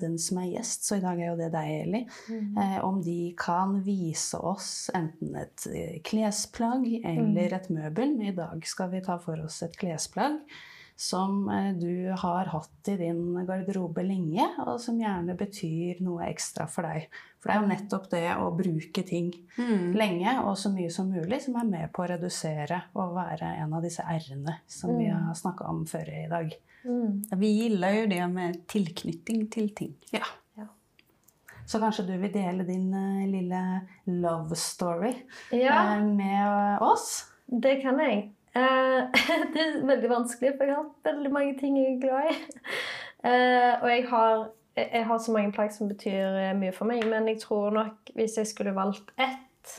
den 0.00 0.16
som 0.20 0.40
er 0.42 0.52
gjest, 0.54 0.86
så 0.86 0.96
i 0.98 1.04
dag 1.04 1.20
er 1.20 1.30
jo 1.30 1.36
det 1.38 1.50
deg, 1.52 1.74
Eli, 1.84 2.00
eh, 2.32 2.78
om 2.84 3.02
de 3.04 3.34
kan 3.38 3.76
vise 3.84 4.38
oss 4.38 4.88
enten 4.96 5.36
et 5.36 5.68
eh, 5.72 6.00
klesplagg 6.06 6.88
eller 7.02 7.58
et 7.58 7.70
møbel. 7.74 8.16
I 8.24 8.34
dag 8.36 8.64
skal 8.66 8.92
vi 8.94 9.04
ta 9.04 9.18
for 9.22 9.40
oss 9.44 9.60
et 9.66 9.76
klesplagg 9.78 10.40
som 10.98 11.44
eh, 11.52 11.72
du 11.78 12.10
har 12.10 12.48
hatt 12.50 12.90
i 12.90 12.96
din 12.98 13.36
garderobe 13.46 14.02
lenge, 14.02 14.48
og 14.64 14.80
som 14.82 14.98
gjerne 14.98 15.36
betyr 15.38 16.00
noe 16.02 16.26
ekstra 16.30 16.66
for 16.70 16.88
deg. 16.88 17.10
For 17.38 17.50
det 17.50 17.54
er 17.54 17.62
jo 17.62 17.70
nettopp 17.70 18.08
det 18.10 18.24
å 18.34 18.48
bruke 18.56 19.04
ting 19.06 19.28
lenge 19.94 20.32
og 20.42 20.56
så 20.58 20.72
mye 20.74 20.90
som 20.90 21.12
mulig 21.12 21.38
som 21.44 21.54
er 21.60 21.68
med 21.68 21.92
på 21.94 22.02
å 22.02 22.08
redusere 22.10 22.80
og 22.98 23.14
være 23.14 23.52
en 23.60 23.76
av 23.78 23.84
disse 23.84 24.02
r-ene 24.02 24.56
som 24.66 24.96
vi 24.98 25.06
har 25.06 25.36
snakka 25.38 25.68
om 25.70 25.84
før 25.86 26.10
i 26.10 26.24
dag. 26.32 26.56
Mm. 26.88 27.40
Vi 27.40 27.52
gillar 27.62 27.92
ju 27.92 28.06
det 28.10 28.28
med 28.32 28.62
tilknytning 28.66 29.46
til 29.52 29.68
ting. 29.76 29.94
Ja. 30.14 30.24
Ja. 30.56 30.66
Så 31.66 31.80
kanskje 31.82 32.06
du 32.08 32.14
vil 32.16 32.32
dele 32.32 32.64
din 32.64 32.88
uh, 32.94 33.26
lille 33.28 33.62
love 34.04 34.56
story 34.56 35.12
ja, 35.52 35.98
uh, 35.98 36.06
med 36.06 36.80
oss? 36.80 37.26
det 37.46 37.80
kan 37.82 38.00
jeg. 38.00 38.30
Uh, 38.56 39.08
det 39.52 39.60
er 39.62 39.86
veldig 39.86 40.10
vanskelig, 40.10 40.56
for 40.56 40.68
jeg 40.68 40.76
har 40.80 40.88
veldig 41.12 41.32
mange 41.32 41.58
ting 41.60 41.76
jeg 41.78 41.94
er 41.96 42.00
glad 42.02 42.32
i. 42.32 42.40
Eh, 43.24 43.82
og 43.82 43.90
jeg 43.90 44.04
har, 44.08 44.48
jeg 44.76 45.06
har 45.06 45.18
så 45.18 45.32
mange 45.32 45.52
plagg 45.52 45.72
som 45.74 45.88
betyr 45.90 46.36
eh, 46.38 46.54
mye 46.58 46.74
for 46.74 46.86
meg, 46.86 47.02
men 47.10 47.26
jeg 47.28 47.40
tror 47.42 47.72
nok 47.74 48.12
hvis 48.14 48.36
jeg 48.38 48.46
skulle 48.46 48.76
valgt 48.76 49.10
ett, 49.18 49.72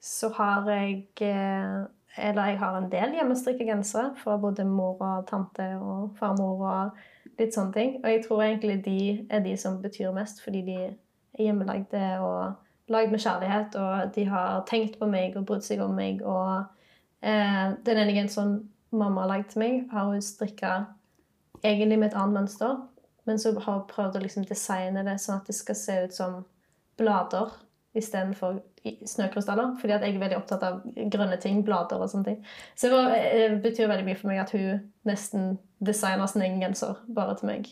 så 0.00 0.28
har 0.36 0.68
jeg 0.68 1.06
eh, 1.24 1.86
Eller 2.18 2.52
jeg 2.52 2.58
har 2.58 2.76
en 2.78 2.90
del 2.92 3.16
hjemmestrikka 3.16 3.64
gensere 3.66 4.12
fra 4.20 4.36
både 4.38 4.64
mor 4.64 5.00
og 5.02 5.24
tante 5.26 5.66
og 5.80 6.12
farmor 6.18 6.60
og 6.62 7.38
litt 7.40 7.56
sånne 7.56 7.74
ting. 7.74 7.96
Og 8.04 8.10
jeg 8.10 8.22
tror 8.26 8.42
egentlig 8.42 8.76
de 8.84 9.00
er 9.30 9.42
de 9.42 9.56
som 9.58 9.80
betyr 9.82 10.14
mest, 10.14 10.42
fordi 10.44 10.62
de 10.68 10.76
er 10.84 10.94
hjemmelagde 11.42 12.04
og 12.22 12.54
lagd 12.92 13.10
med 13.10 13.24
kjærlighet, 13.24 13.74
og 13.80 14.14
de 14.14 14.24
har 14.28 14.62
tenkt 14.68 14.98
på 15.00 15.08
meg 15.10 15.34
og 15.36 15.46
brydd 15.48 15.66
seg 15.66 15.82
om 15.82 15.96
meg. 15.98 16.22
og 16.22 16.70
Eh, 17.24 17.70
den 17.84 17.98
ene 17.98 18.12
genseren 18.12 18.56
mamma 18.92 19.22
har 19.22 19.30
lagd 19.30 19.52
til 19.52 19.62
meg, 19.62 19.76
har 19.92 20.10
hun 20.10 20.22
strikka 20.22 20.72
egentlig 21.62 21.96
med 21.98 22.10
et 22.10 22.16
annet 22.20 22.36
mønster, 22.36 22.82
men 23.24 23.40
så 23.40 23.54
har 23.56 23.78
hun 23.78 23.86
prøvd 23.88 24.18
å 24.18 24.24
liksom 24.26 24.44
designe 24.44 25.04
det 25.06 25.16
sånn 25.22 25.40
at 25.40 25.48
det 25.48 25.56
skal 25.56 25.78
se 25.80 25.96
ut 26.04 26.16
som 26.16 26.42
blader 27.00 27.54
istedenfor 27.96 28.60
snøkrystaller. 28.84 29.76
Fordi 29.80 29.92
jeg 29.92 30.14
er 30.14 30.20
veldig 30.20 30.38
opptatt 30.38 30.66
av 30.66 30.82
grønne 30.94 31.38
ting, 31.42 31.62
blader 31.64 32.02
og 32.02 32.10
sånne 32.12 32.30
ting. 32.30 32.38
Så 32.74 32.88
det, 32.88 32.92
var, 32.96 33.16
eh, 33.16 33.48
det 33.54 33.62
betyr 33.64 33.90
veldig 33.90 34.06
mye 34.08 34.18
for 34.20 34.32
meg 34.32 34.42
at 34.44 34.52
hun 34.54 34.84
nesten 35.08 35.56
designer 35.84 36.28
sin 36.30 36.44
egen 36.44 36.62
genser 36.62 37.00
bare 37.16 37.36
til 37.38 37.50
meg. 37.50 37.68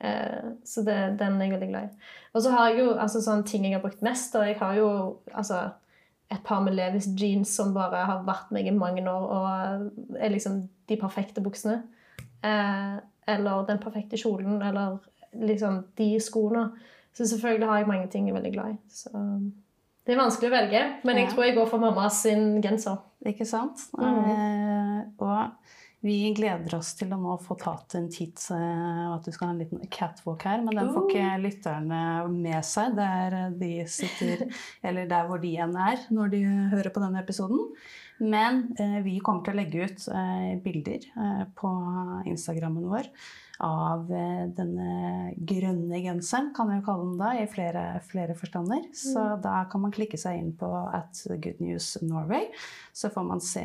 Eh, 0.00 0.52
så 0.64 0.84
det, 0.86 0.98
den 1.20 1.38
er 1.38 1.48
jeg 1.48 1.56
veldig 1.56 1.70
glad 1.70 1.88
i. 1.88 2.10
Og 2.34 2.44
så 2.44 2.52
har 2.54 2.68
jeg 2.68 2.84
jo 2.84 2.92
altså, 2.92 3.22
sånne 3.24 3.48
ting 3.48 3.66
jeg 3.66 3.76
har 3.76 3.84
brukt 3.84 4.04
mest. 4.04 4.36
Og 4.36 4.46
jeg 4.48 4.58
har 4.60 4.78
jo 4.78 4.90
altså, 5.32 5.62
et 6.32 6.44
par 6.44 6.62
med 6.64 6.76
Levis 6.76 7.08
jeans 7.20 7.52
som 7.56 7.74
bare 7.76 8.04
har 8.08 8.24
vært 8.26 8.52
meg 8.54 8.68
i 8.68 8.74
mange 8.74 9.04
år, 9.10 9.26
og 9.36 10.16
er 10.18 10.32
liksom 10.32 10.64
de 10.88 11.00
perfekte 11.00 11.44
buksene. 11.44 11.82
Eh, 12.44 12.96
eller 13.34 13.68
den 13.68 13.80
perfekte 13.80 14.18
kjolen, 14.20 14.62
eller 14.62 14.98
liksom 15.32 15.84
de 15.98 16.14
skoene. 16.20 16.68
Så 17.14 17.28
selvfølgelig 17.30 17.68
har 17.68 17.78
jeg 17.78 17.88
mange 17.88 18.08
ting 18.10 18.26
jeg 18.26 18.34
er 18.34 18.40
veldig 18.40 18.52
glad 18.52 18.74
i. 18.74 18.78
Så 18.90 19.12
det 20.04 20.12
er 20.12 20.20
vanskelig 20.20 20.50
å 20.50 20.54
velge, 20.54 20.80
men 21.08 21.18
jeg 21.20 21.30
tror 21.32 21.46
jeg 21.46 21.56
går 21.56 21.68
for 21.70 21.80
mamma 21.80 22.10
sin 22.12 22.58
genser. 22.64 23.00
Ikke 23.24 23.46
sant? 23.48 23.86
Mm. 23.96 24.18
Eh, 24.28 24.98
og 25.24 26.04
vi 26.04 26.18
gleder 26.36 26.76
oss 26.76 26.90
til 26.98 27.14
å 27.16 27.18
nå 27.20 27.38
få 27.40 27.56
tatt 27.56 27.96
en 27.96 28.10
titt, 28.12 28.42
eh, 28.52 29.04
og 29.08 29.14
at 29.16 29.24
du 29.24 29.32
skal 29.32 29.48
ha 29.48 29.54
en 29.54 29.62
liten 29.62 29.80
catwalk 29.88 30.44
her. 30.44 30.60
Men 30.60 30.76
den 30.76 30.90
får 30.92 31.08
ikke 31.08 31.30
lytterne 31.40 32.02
med 32.34 32.60
seg 32.68 32.98
der 32.98 33.38
de 33.56 33.72
sitter, 33.88 34.44
eller 34.86 35.08
der 35.08 35.30
hvor 35.30 35.40
de 35.40 35.54
igjen 35.54 35.72
er 35.72 36.04
når 36.12 36.34
de 36.36 36.42
hører 36.74 36.92
på 36.92 37.04
denne 37.06 37.24
episoden. 37.24 37.64
Men 38.20 38.66
eh, 38.78 39.00
vi 39.06 39.16
kommer 39.24 39.42
til 39.46 39.56
å 39.56 39.58
legge 39.62 39.88
ut 39.88 40.04
eh, 40.12 40.52
bilder 40.62 41.08
eh, 41.08 41.46
på 41.56 41.72
Instagrammen 42.30 42.84
vår 42.92 43.08
av 43.64 44.10
eh, 44.12 44.44
denne 44.52 45.32
grønne 45.48 46.00
genseren, 46.04 46.50
kan 46.56 46.68
jeg 46.70 46.82
jo 46.82 46.86
kalle 46.90 47.06
den 47.08 47.22
da, 47.22 47.30
i 47.40 47.46
flere, 47.50 47.84
flere 48.04 48.36
forstander. 48.36 48.84
Så 48.92 49.24
da 49.44 49.62
kan 49.72 49.84
man 49.86 49.94
klikke 49.94 50.20
seg 50.20 50.42
inn 50.42 50.52
på 50.60 50.68
at 50.68 51.22
Good 51.40 51.62
News 51.64 51.94
Norway, 52.04 52.50
så 52.94 53.08
får 53.14 53.26
man 53.30 53.40
se 53.44 53.64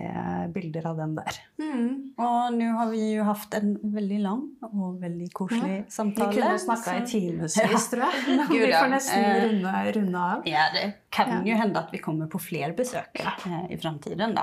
bilder 0.56 0.88
av 0.94 1.02
den 1.04 1.18
der. 1.20 1.42
Mm. 1.60 1.92
Og 2.16 2.56
nå 2.56 2.72
har 2.80 2.90
vi 2.94 3.04
jo 3.18 3.28
haft 3.28 3.60
en 3.60 3.76
veldig 3.84 4.22
lang 4.24 4.46
og 4.72 5.02
veldig 5.04 5.30
koselig 5.36 5.84
Vi 5.84 5.94
samtale. 5.94 6.32
kunne 6.40 6.56
snakka 6.64 6.96
i 7.02 7.06
timevis, 7.12 7.60
tror 7.92 8.08
jeg. 8.08 8.40
Gud, 8.54 8.66
vi 8.66 8.74
får 8.74 8.92
nesten 8.96 9.20
Eh, 9.20 9.44
runde, 9.46 9.72
runde 10.00 10.20
av. 10.20 10.48
Ja, 10.48 10.70
det 10.74 10.88
kan 11.12 11.46
Ja. 11.46 11.56
hende 11.60 11.80
at 11.80 11.90
att 11.90 11.94
vi 11.94 11.98
kommer 11.98 12.28
på 12.28 12.40
flere 12.40 12.74
besøk 12.74 13.20
eh, 13.20 13.72
i 13.72 13.78
framtiden 13.78 14.36
då. 14.36 14.42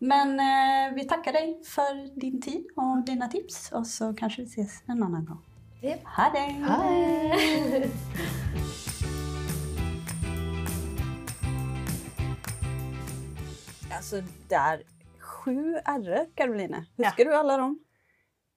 Men 0.00 0.38
eh, 0.40 0.94
vi 0.96 1.02
takker 1.04 1.34
deg 1.36 1.58
for 1.68 1.98
din 2.16 2.38
tid 2.40 2.70
og 2.80 3.02
dine 3.04 3.26
tips 3.28 3.66
og 3.76 3.84
så 3.84 4.06
kanskje 4.16 4.46
vi 4.46 4.52
ses 4.54 4.78
en 4.88 5.02
annen 5.04 5.26
gang. 5.28 5.42
Yep. 5.84 6.06
Ha 6.16 6.28
det! 6.32 6.44
Hei! 6.64 7.90
Altså, 13.92 14.22
det 14.48 14.62
er 14.70 14.82
sju 15.20 15.76
r-er, 15.84 16.30
Karoline. 16.36 16.86
Husker 16.96 17.28
du 17.28 17.36
alle 17.36 17.60
dem? 17.60 17.76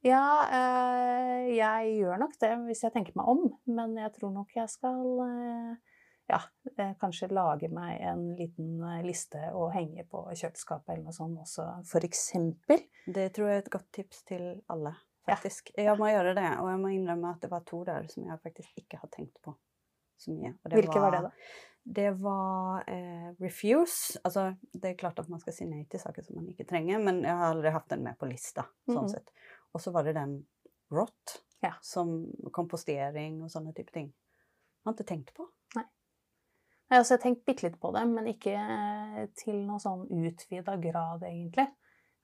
Ja, 0.08 0.24
eh, 0.48 1.52
jeg 1.58 1.98
gjør 2.00 2.24
nok 2.24 2.40
det 2.40 2.54
hvis 2.70 2.86
jeg 2.88 2.96
tenker 2.96 3.20
meg 3.20 3.28
om, 3.36 3.50
men 3.68 4.00
jeg 4.00 4.16
tror 4.16 4.32
nok 4.32 4.56
jeg 4.56 4.72
skal 4.72 5.28
eh, 5.28 5.93
ja, 6.30 6.40
eh, 6.78 6.94
kanskje 7.02 7.28
lage 7.32 7.70
meg 7.70 8.00
en 8.02 8.36
liten 8.36 8.82
eh, 8.84 9.02
liste 9.04 9.42
og 9.54 9.74
henge 9.74 10.06
på 10.10 10.24
kjøleskapet 10.34 10.90
eller 10.96 11.04
noe 11.04 11.14
sånt 11.14 11.40
også, 11.40 11.66
for 11.90 12.00
eksempel. 12.08 12.80
Det 13.08 13.34
tror 13.36 13.50
jeg 13.50 13.58
er 13.58 13.66
et 13.66 13.70
godt 13.74 13.92
tips 13.92 14.24
til 14.24 14.62
alle, 14.70 14.96
Ja. 15.28 15.36
faktisk. 15.36 15.72
Jeg 15.78 15.98
må 15.98 16.06
gjøre 16.12 16.34
det, 16.36 16.48
og 16.60 16.70
jeg 16.70 16.80
må 16.80 16.88
innrømme 16.94 17.30
at 17.36 17.42
det 17.42 17.50
var 17.52 17.62
to 17.66 17.84
der 17.84 18.08
som 18.08 18.26
jeg 18.28 18.40
faktisk 18.44 18.70
ikke 18.78 18.98
har 19.00 19.10
tenkt 19.10 19.42
på 19.42 19.56
så 20.18 20.32
mye. 20.32 20.54
Hvilke 20.64 21.00
var 21.02 21.12
det, 21.12 21.22
da? 21.24 21.32
Det 21.86 22.12
var 22.22 22.84
eh, 22.88 23.34
refuse. 23.42 24.18
Altså, 24.24 24.56
det 24.74 24.86
er 24.94 24.96
klart 24.96 25.20
at 25.20 25.28
man 25.30 25.40
skal 25.40 25.54
si 25.54 25.66
nei 25.66 25.84
til 25.92 26.00
saker 26.00 26.24
som 26.24 26.38
man 26.38 26.48
ikke 26.48 26.66
trenger, 26.68 27.00
men 27.04 27.22
jeg 27.24 27.36
har 27.36 27.52
aldri 27.54 27.72
hatt 27.76 27.90
den 27.90 28.04
med 28.04 28.18
på 28.18 28.30
lista. 28.30 28.64
sånn 28.88 29.04
Mhm. 29.04 29.10
sett. 29.10 29.32
Og 29.74 29.82
så 29.82 29.92
var 29.92 30.04
det 30.04 30.14
den 30.16 30.46
rot, 30.92 31.42
Ja. 31.62 31.74
som 31.82 32.32
kompostering 32.52 33.42
og 33.44 33.50
sånne 33.50 33.74
type 33.76 33.92
ting. 33.92 34.08
Jeg 34.08 34.86
har 34.86 34.94
ikke 34.94 35.06
tenkt 35.08 35.34
på. 35.34 35.48
Altså, 36.94 37.14
jeg 37.14 37.20
har 37.20 37.24
tenkt 37.24 37.46
bitte 37.48 37.68
litt 37.68 37.80
på 37.82 37.92
det, 37.96 38.04
men 38.10 38.28
ikke 38.32 38.54
eh, 38.58 39.24
til 39.40 39.64
noe 39.68 39.82
sånn 39.82 40.06
utvida 40.10 40.78
grad, 40.82 41.26
egentlig. 41.30 41.70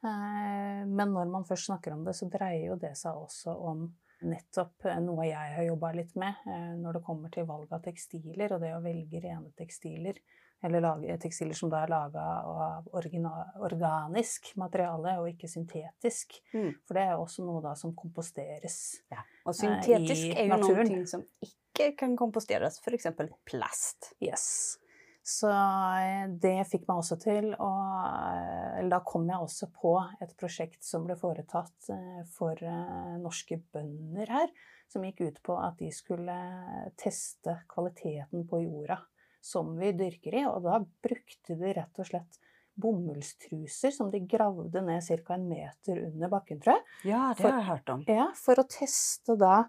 Eh, 0.03 0.85
Men 0.87 1.13
når 1.13 1.31
man 1.31 1.47
først 1.47 1.65
snakker 1.69 1.93
om 1.93 2.05
det, 2.05 2.15
så 2.15 2.29
dreier 2.31 2.69
jo 2.71 2.77
det 2.79 2.95
seg 2.97 3.17
også 3.19 3.55
om 3.71 3.87
nettopp 4.27 4.85
eh, 4.87 4.99
noe 5.03 5.27
jeg 5.27 5.55
har 5.55 5.65
jobba 5.67 5.93
litt 5.95 6.15
med 6.19 6.43
eh, 6.47 6.75
når 6.79 6.99
det 6.99 7.05
kommer 7.07 7.31
til 7.33 7.47
valg 7.47 7.71
av 7.75 7.83
tekstiler, 7.83 8.55
og 8.55 8.63
det 8.63 8.75
å 8.75 8.83
velge 8.83 9.23
rene 9.23 9.51
tekstiler. 9.59 10.21
Eller 10.59 10.83
lage 10.83 11.15
tekstiler 11.23 11.55
som 11.55 11.69
da 11.71 11.85
er 11.85 11.91
laga 11.93 12.23
av 12.43 12.87
organisk 12.91 14.49
materiale 14.59 15.13
og 15.21 15.29
ikke 15.29 15.47
syntetisk. 15.47 16.35
Mm. 16.51 16.73
For 16.83 16.97
det 16.97 17.03
er 17.05 17.13
jo 17.13 17.21
også 17.23 17.45
noe 17.47 17.61
da 17.63 17.71
som 17.79 17.93
komposteres. 17.95 18.75
Og 19.47 19.55
syntetisk 19.55 20.25
i 20.25 20.33
er 20.33 20.49
jo 20.49 20.57
naturen. 20.57 20.91
noe 20.97 21.07
som 21.07 21.23
ikke 21.39 21.58
kan 21.99 22.15
komposteres, 22.19 22.79
f.eks. 22.83 23.09
plast. 23.47 24.13
Yes. 24.23 24.77
Så 25.29 25.49
eh, 25.51 26.25
det 26.41 26.63
fikk 26.69 26.87
meg 26.87 27.01
også 27.03 27.19
til 27.21 27.51
å 27.61 27.69
Eller 28.79 28.89
da 28.95 29.01
kom 29.05 29.27
jeg 29.29 29.43
også 29.43 29.67
på 29.75 29.91
et 30.23 30.31
prosjekt 30.39 30.81
som 30.85 31.05
ble 31.05 31.17
foretatt 31.19 31.91
eh, 31.93 32.23
for 32.33 32.57
eh, 32.57 33.15
norske 33.21 33.59
bønder 33.73 34.31
her, 34.31 34.49
som 34.89 35.05
gikk 35.05 35.21
ut 35.27 35.41
på 35.45 35.57
at 35.59 35.77
de 35.81 35.91
skulle 35.93 36.37
teste 36.97 37.59
kvaliteten 37.69 38.47
på 38.49 38.63
jorda 38.63 39.01
som 39.41 39.71
vi 39.79 39.93
dyrker 39.95 40.35
i, 40.35 40.45
og 40.49 40.65
da 40.65 40.79
brukte 40.79 41.55
de 41.55 41.75
rett 41.77 42.01
og 42.01 42.07
slett 42.09 42.39
bomullstruser 42.79 43.91
som 43.91 44.09
de 44.11 44.21
gravde 44.27 44.81
ned 44.83 45.03
ca. 45.03 45.35
en 45.35 45.47
meter 45.49 46.01
under 46.07 46.31
bakken, 46.31 46.59
tror 46.63 46.77
jeg. 46.77 47.11
Ja, 47.11 47.21
det 47.35 47.45
har 47.45 47.57
jeg 47.57 47.69
hørt 47.69 47.93
om. 47.93 48.03
Ja, 48.07 48.27
for 48.39 48.59
å 48.59 48.67
teste 48.67 49.35
da 49.39 49.61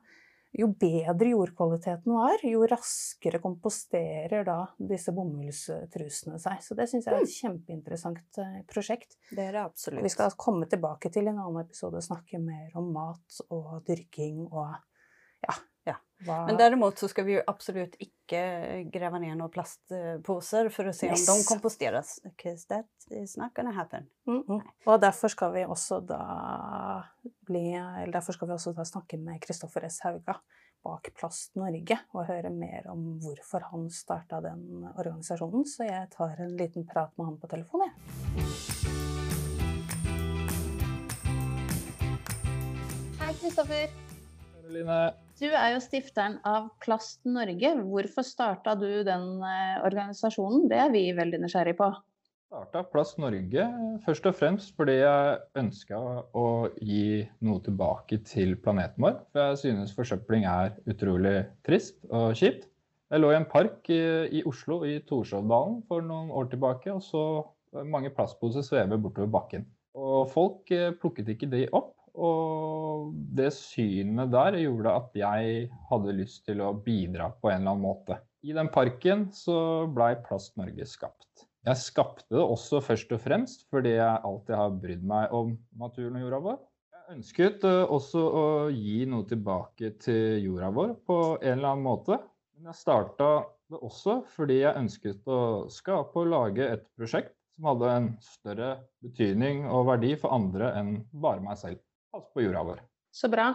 Jo 0.59 0.67
bedre 0.75 1.31
jordkvaliteten 1.31 2.11
var, 2.11 2.41
jo 2.43 2.65
raskere 2.67 3.39
komposterer 3.43 4.43
da 4.49 4.59
disse 4.83 5.15
bomullstrusene 5.15 6.41
seg. 6.43 6.65
Så 6.67 6.75
det 6.79 6.89
syns 6.91 7.07
jeg 7.07 7.15
er 7.15 7.27
et 7.27 7.35
kjempeinteressant 7.37 8.41
eh, 8.43 8.57
prosjekt. 8.71 9.15
Det 9.31 9.45
er 9.47 9.55
det 9.55 9.63
absolutt. 9.63 10.03
vi 10.03 10.13
skal 10.13 10.35
komme 10.41 10.67
tilbake 10.71 11.13
til 11.15 11.31
en 11.31 11.39
annen 11.39 11.63
episode 11.63 12.03
og 12.03 12.07
snakke 12.07 12.43
mer 12.43 12.75
om 12.81 12.91
mat 12.97 13.43
og 13.49 13.79
dyrking 13.87 14.49
og 14.49 14.75
ja. 15.47 15.55
Hva, 16.31 16.45
Men 16.47 16.59
derimot 16.61 17.01
så 17.01 17.09
skal 17.11 17.27
vi 17.27 17.35
jo 17.35 17.43
absolutt 17.51 17.97
ikke 17.99 18.41
grave 18.95 19.19
ned 19.23 19.35
noen 19.35 19.51
plastposer 19.51 20.71
for 20.71 20.91
å 20.91 20.95
se 20.95 21.11
om 21.11 21.19
de 21.19 21.47
komposteres. 21.49 22.19
Because 22.23 22.69
that 22.71 22.87
is 23.11 23.35
not 23.41 23.55
gonna 23.57 23.75
happen. 23.75 24.07
Mm 24.29 24.43
-hmm. 24.47 24.61
Og 24.87 25.01
derfor 25.01 25.29
skal 25.29 25.53
vi 25.53 25.65
også 25.65 26.01
da 26.01 27.05
bli 27.47 27.75
Eller 27.75 28.13
derfor 28.13 28.33
skal 28.33 28.49
vi 28.49 28.55
også 28.55 28.73
da 28.73 28.85
snakke 28.85 29.17
med 29.17 29.41
Kristoffer 29.41 29.89
S. 29.89 30.01
Hauga 30.01 30.41
bak 30.85 31.11
Plast 31.15 31.57
Norge 31.57 31.99
og 32.15 32.27
høre 32.27 32.51
mer 32.51 32.87
om 32.89 33.19
hvorfor 33.21 33.61
han 33.71 33.91
starta 33.91 34.41
den 34.41 34.87
organisasjonen. 34.97 35.65
Så 35.65 35.85
jeg 35.85 36.09
tar 36.17 36.41
en 36.41 36.57
liten 36.57 36.87
prat 36.87 37.11
med 37.19 37.27
han 37.27 37.39
på 37.39 37.47
telefon, 37.47 37.81
jeg. 37.81 37.93
Hei, 43.21 43.35
Kristoffer. 43.35 43.91
Karoline. 44.55 45.30
Du 45.41 45.47
er 45.49 45.71
jo 45.73 45.81
stifteren 45.81 46.35
av 46.45 46.67
Plast 46.85 47.23
Norge. 47.25 47.73
Hvorfor 47.89 48.27
starta 48.27 48.75
du 48.77 49.01
den 49.07 49.27
eh, 49.41 49.79
organisasjonen? 49.87 50.67
Det 50.69 50.77
er 50.83 50.91
vi 50.93 51.07
veldig 51.17 51.41
nysgjerrig 51.41 51.79
på. 51.79 51.89
starta 52.51 52.83
Plast 52.93 53.17
Norge 53.23 53.65
først 54.05 54.27
og 54.27 54.35
fremst 54.37 54.75
fordi 54.77 54.99
jeg 54.99 55.39
ønska 55.63 56.01
å 56.37 56.45
gi 56.83 57.23
noe 57.47 57.63
tilbake 57.65 58.19
til 58.29 58.53
planeten 58.61 59.07
vår. 59.07 59.17
For 59.31 59.41
jeg 59.47 59.61
synes 59.63 59.95
forsøpling 59.97 60.45
er 60.51 60.75
utrolig 60.91 61.37
trist 61.65 62.03
og 62.11 62.35
kjipt. 62.37 62.67
Jeg 63.11 63.23
lå 63.25 63.31
i 63.33 63.39
en 63.39 63.49
park 63.49 63.89
i, 63.91 64.03
i 64.41 64.43
Oslo, 64.47 64.83
i 64.85 64.99
Torshovdalen, 65.09 65.81
for 65.89 66.05
noen 66.05 66.29
år 66.37 66.51
tilbake, 66.53 66.93
og 66.93 67.01
så 67.03 67.25
mange 67.89 68.13
plastposer 68.13 68.67
svever 68.67 69.01
bortover 69.01 69.33
bakken. 69.41 69.65
Og 69.97 70.29
folk 70.31 70.69
eh, 70.75 70.93
plukket 71.01 71.33
ikke 71.33 71.49
de 71.51 71.65
opp. 71.73 71.95
Og 72.15 73.13
det 73.37 73.51
synet 73.57 74.33
der 74.33 74.59
gjorde 74.61 74.97
at 75.03 75.15
jeg 75.19 75.69
hadde 75.91 76.17
lyst 76.17 76.45
til 76.49 76.63
å 76.65 76.73
bidra 76.75 77.31
på 77.37 77.53
en 77.53 77.63
eller 77.63 77.77
annen 77.77 77.87
måte. 77.87 78.19
I 78.41 78.57
den 78.57 78.71
parken 78.73 79.29
så 79.37 79.87
blei 79.93 80.15
Plast 80.25 80.57
Norge 80.57 80.87
skapt. 80.89 81.47
Jeg 81.69 81.77
skapte 81.77 82.25
det 82.33 82.41
også 82.41 82.81
først 82.81 83.11
og 83.13 83.21
fremst 83.21 83.67
fordi 83.73 83.93
jeg 83.99 84.25
alltid 84.25 84.57
har 84.57 84.77
brydd 84.81 85.03
meg 85.05 85.35
om 85.37 85.53
naturen 85.77 86.17
og 86.17 86.25
jorda 86.25 86.39
vår. 86.47 86.61
Jeg 86.95 87.17
ønsket 87.19 87.67
eh, 87.69 87.83
også 87.97 88.23
å 88.25 88.45
gi 88.73 89.03
noe 89.11 89.27
tilbake 89.29 89.93
til 90.01 90.47
jorda 90.47 90.71
vår 90.73 90.95
på 91.05 91.19
en 91.37 91.59
eller 91.59 91.75
annen 91.75 91.85
måte. 91.85 92.17
Men 92.57 92.71
jeg 92.71 92.81
starta 92.81 93.29
det 93.71 93.83
også 93.85 94.23
fordi 94.33 94.63
jeg 94.63 94.79
ønsket 94.81 95.29
å 95.29 95.43
skape 95.73 96.23
og 96.23 96.33
lage 96.33 96.65
et 96.79 96.89
prosjekt 96.97 97.37
som 97.61 97.69
hadde 97.75 97.93
en 97.93 98.09
større 98.25 98.71
betydning 99.05 99.67
og 99.69 99.85
verdi 99.91 100.15
for 100.17 100.33
andre 100.33 100.73
enn 100.81 100.95
bare 101.13 101.45
meg 101.45 101.61
selv. 101.61 101.85
Pass 102.11 102.33
på 102.35 102.43
jorda 102.43 102.63
vår. 102.67 102.81
Så 103.15 103.29
bra. 103.29 103.53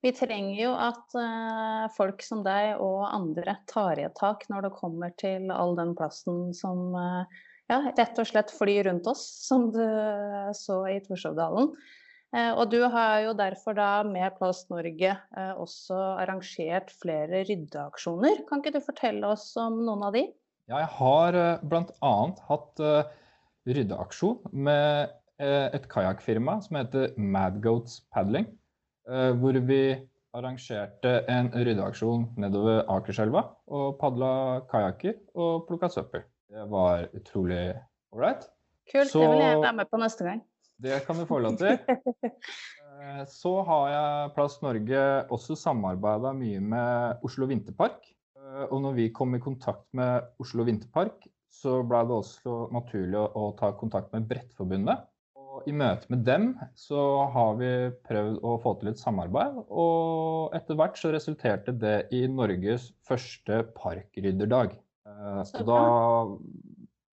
Vi 0.00 0.12
trenger 0.14 0.60
jo 0.60 0.72
at 0.78 1.14
uh, 1.18 1.88
folk 1.96 2.22
som 2.22 2.44
deg 2.46 2.78
og 2.78 3.02
andre 3.08 3.56
tar 3.70 3.98
i 3.98 4.06
et 4.06 4.14
tak 4.18 4.44
når 4.50 4.68
det 4.68 4.76
kommer 4.76 5.14
til 5.18 5.50
all 5.50 5.74
den 5.78 5.96
plasten 5.98 6.52
som 6.54 6.94
uh, 6.94 7.24
ja, 7.68 7.80
rett 7.98 8.20
og 8.20 8.28
slett 8.30 8.52
flyr 8.54 8.86
rundt 8.86 9.08
oss, 9.10 9.24
som 9.44 9.66
du 9.74 9.82
eh, 9.82 10.52
så 10.56 10.78
i 10.88 11.00
Torshovdalen. 11.04 11.72
Uh, 12.32 12.52
og 12.54 12.70
du 12.72 12.78
har 12.88 13.26
jo 13.26 13.34
derfor 13.36 13.76
da 13.76 13.90
med 14.08 14.38
Plast 14.38 14.70
Norge 14.72 15.16
også 15.60 15.98
arrangert 16.22 16.94
flere 17.02 17.42
ryddeaksjoner. 17.48 18.44
Kan 18.48 18.62
ikke 18.62 18.78
du 18.78 18.80
fortelle 18.86 19.34
oss 19.34 19.50
om 19.60 19.82
noen 19.82 20.06
av 20.08 20.16
de? 20.16 20.24
Jeg 20.68 20.88
har 20.96 21.36
bl.a. 21.64 22.14
hatt 22.48 22.84
ryddeaksjon 23.68 24.52
med 24.52 25.12
et 25.40 25.88
kajakkfirma 25.88 26.58
som 26.64 26.76
heter 26.80 27.12
Mad 27.18 27.60
Goats 27.62 28.00
Paddling. 28.14 28.46
eh, 29.08 29.32
Hvor 29.38 29.52
vi 29.66 30.08
arrangerte 30.34 31.24
en 31.30 31.48
ryddeaksjon 31.54 32.26
nedover 32.36 32.84
Akerselva 32.88 33.44
og 33.66 33.98
padla 34.00 34.60
kajakker 34.70 35.14
og 35.34 35.66
plukka 35.68 35.88
søppel. 35.88 36.22
Det 36.50 36.66
var 36.70 37.06
utrolig 37.14 37.74
ålreit. 38.12 38.48
Kult, 38.92 39.08
Så- 39.10 39.20
det 39.20 39.28
vil 39.30 39.38
jeg 39.38 39.60
være 39.62 39.72
med 39.76 39.86
på 39.90 39.98
neste 39.98 40.24
gang. 40.24 40.42
Det 40.80 41.02
kan 41.06 41.16
du 41.16 41.24
få 41.26 41.38
lov 41.42 41.56
til. 41.56 41.78
Eh, 43.00 43.24
Så 43.26 43.64
har 43.64 43.88
jeg 43.88 44.34
Plast 44.34 44.60
Norge 44.62 45.24
også 45.30 45.54
samarbeida 45.56 46.32
mye 46.34 46.58
med 46.60 47.18
Oslo 47.22 47.46
Vinterpark. 47.46 48.02
Eh, 48.36 48.66
Og 48.72 48.82
når 48.82 48.94
vi 48.94 49.08
kom 49.10 49.34
i 49.34 49.38
kontakt 49.38 49.86
med 49.94 50.22
Oslo 50.40 50.64
Vinterpark, 50.64 51.28
så 51.48 51.86
ble 51.88 52.00
det 52.08 52.10
også 52.10 52.72
naturlig 52.72 53.14
å 53.36 53.56
ta 53.56 53.70
kontakt 53.72 54.12
med 54.12 54.26
Brettforbundet. 54.28 54.98
Og 55.58 55.66
i 55.66 55.72
møte 55.74 56.06
med 56.12 56.20
dem 56.22 56.52
så 56.78 57.00
har 57.34 57.56
vi 57.58 57.68
prøvd 58.06 58.36
å 58.46 58.52
få 58.62 58.76
til 58.78 58.92
et 58.92 59.00
samarbeid, 59.00 59.56
og 59.66 60.54
etter 60.54 60.78
hvert 60.78 60.98
så 61.00 61.10
resulterte 61.10 61.74
det 61.74 61.96
i 62.14 62.20
Norges 62.30 62.92
første 63.08 63.64
parkrydderdag. 63.74 64.76
Eh, 65.08 65.40
Så 65.48 65.64
da 65.66 65.80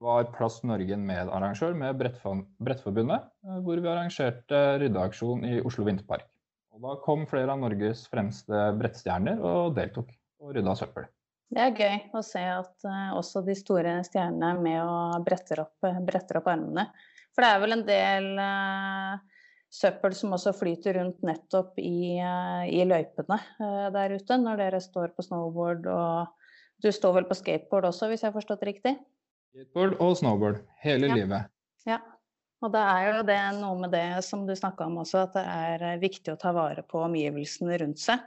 var 0.06 0.30
Plass 0.36 0.60
Norge 0.62 0.94
en 0.94 1.08
medarrangør 1.08 1.74
med 1.80 1.98
Brettforbundet, 1.98 3.26
eh, 3.48 3.58
hvor 3.66 3.82
vi 3.82 3.90
arrangerte 3.90 4.62
ryddeaksjon 4.84 5.42
i 5.50 5.58
Oslo 5.66 5.88
Vinterpark. 5.90 6.28
Og 6.76 6.86
da 6.86 7.00
kom 7.02 7.26
flere 7.26 7.50
av 7.50 7.64
Norges 7.64 8.06
fremste 8.12 8.68
brettstjerner 8.78 9.42
og 9.42 9.74
deltok 9.80 10.12
og 10.44 10.54
rydda 10.54 10.78
søppel. 10.78 11.10
Det 11.56 11.62
er 11.62 11.78
gøy 11.78 11.98
å 12.14 12.22
se 12.26 12.46
at 12.46 12.86
eh, 12.86 13.10
også 13.18 13.42
de 13.48 13.58
store 13.58 13.98
stjernene 14.06 14.54
er 14.54 14.64
med 14.70 14.80
og 14.86 15.26
bretter 15.26 15.66
opp, 15.66 15.90
bretter 16.06 16.44
opp 16.44 16.54
armene. 16.54 16.90
For 17.36 17.44
det 17.44 17.52
er 17.52 17.62
vel 17.62 17.76
en 17.76 17.86
del 17.88 18.28
uh, 18.40 19.18
søppel 19.76 20.16
som 20.16 20.34
også 20.36 20.54
flyter 20.56 21.00
rundt 21.00 21.22
nettopp 21.26 21.78
i, 21.82 22.16
eh, 22.22 22.64
i 22.72 22.84
løypene 22.88 23.38
eh, 23.60 23.88
der 23.92 24.16
ute 24.16 24.38
når 24.40 24.62
dere 24.62 24.82
står 24.84 25.12
på 25.16 25.26
snowboard 25.26 25.88
og 25.92 26.46
du 26.84 26.92
står 26.94 27.18
vel 27.20 27.28
på 27.28 27.38
skateboard 27.40 27.90
også, 27.90 28.10
hvis 28.12 28.24
jeg 28.24 28.30
har 28.30 28.36
forstått 28.36 28.66
riktig? 28.68 28.96
Skateboard 29.52 29.98
og 30.04 30.18
snowboard 30.20 30.62
hele 30.84 31.10
Ja. 31.10 31.16
livet. 31.20 31.52
Ja. 31.88 32.00
Og 32.64 32.72
det 32.72 32.82
er 32.82 33.06
jo 33.06 33.24
det 33.28 33.40
noe 33.60 33.78
med 33.80 33.92
det 33.92 34.24
som 34.26 34.46
du 34.48 34.56
snakka 34.56 34.88
om 34.88 35.00
også, 35.04 35.26
at 35.28 35.36
det 35.36 35.46
er 35.46 35.88
eh, 35.92 36.02
viktig 36.02 36.34
å 36.34 36.40
ta 36.40 36.54
vare 36.56 36.84
på 36.88 37.04
omgivelsene 37.04 37.80
rundt 37.84 38.00
seg. 38.00 38.24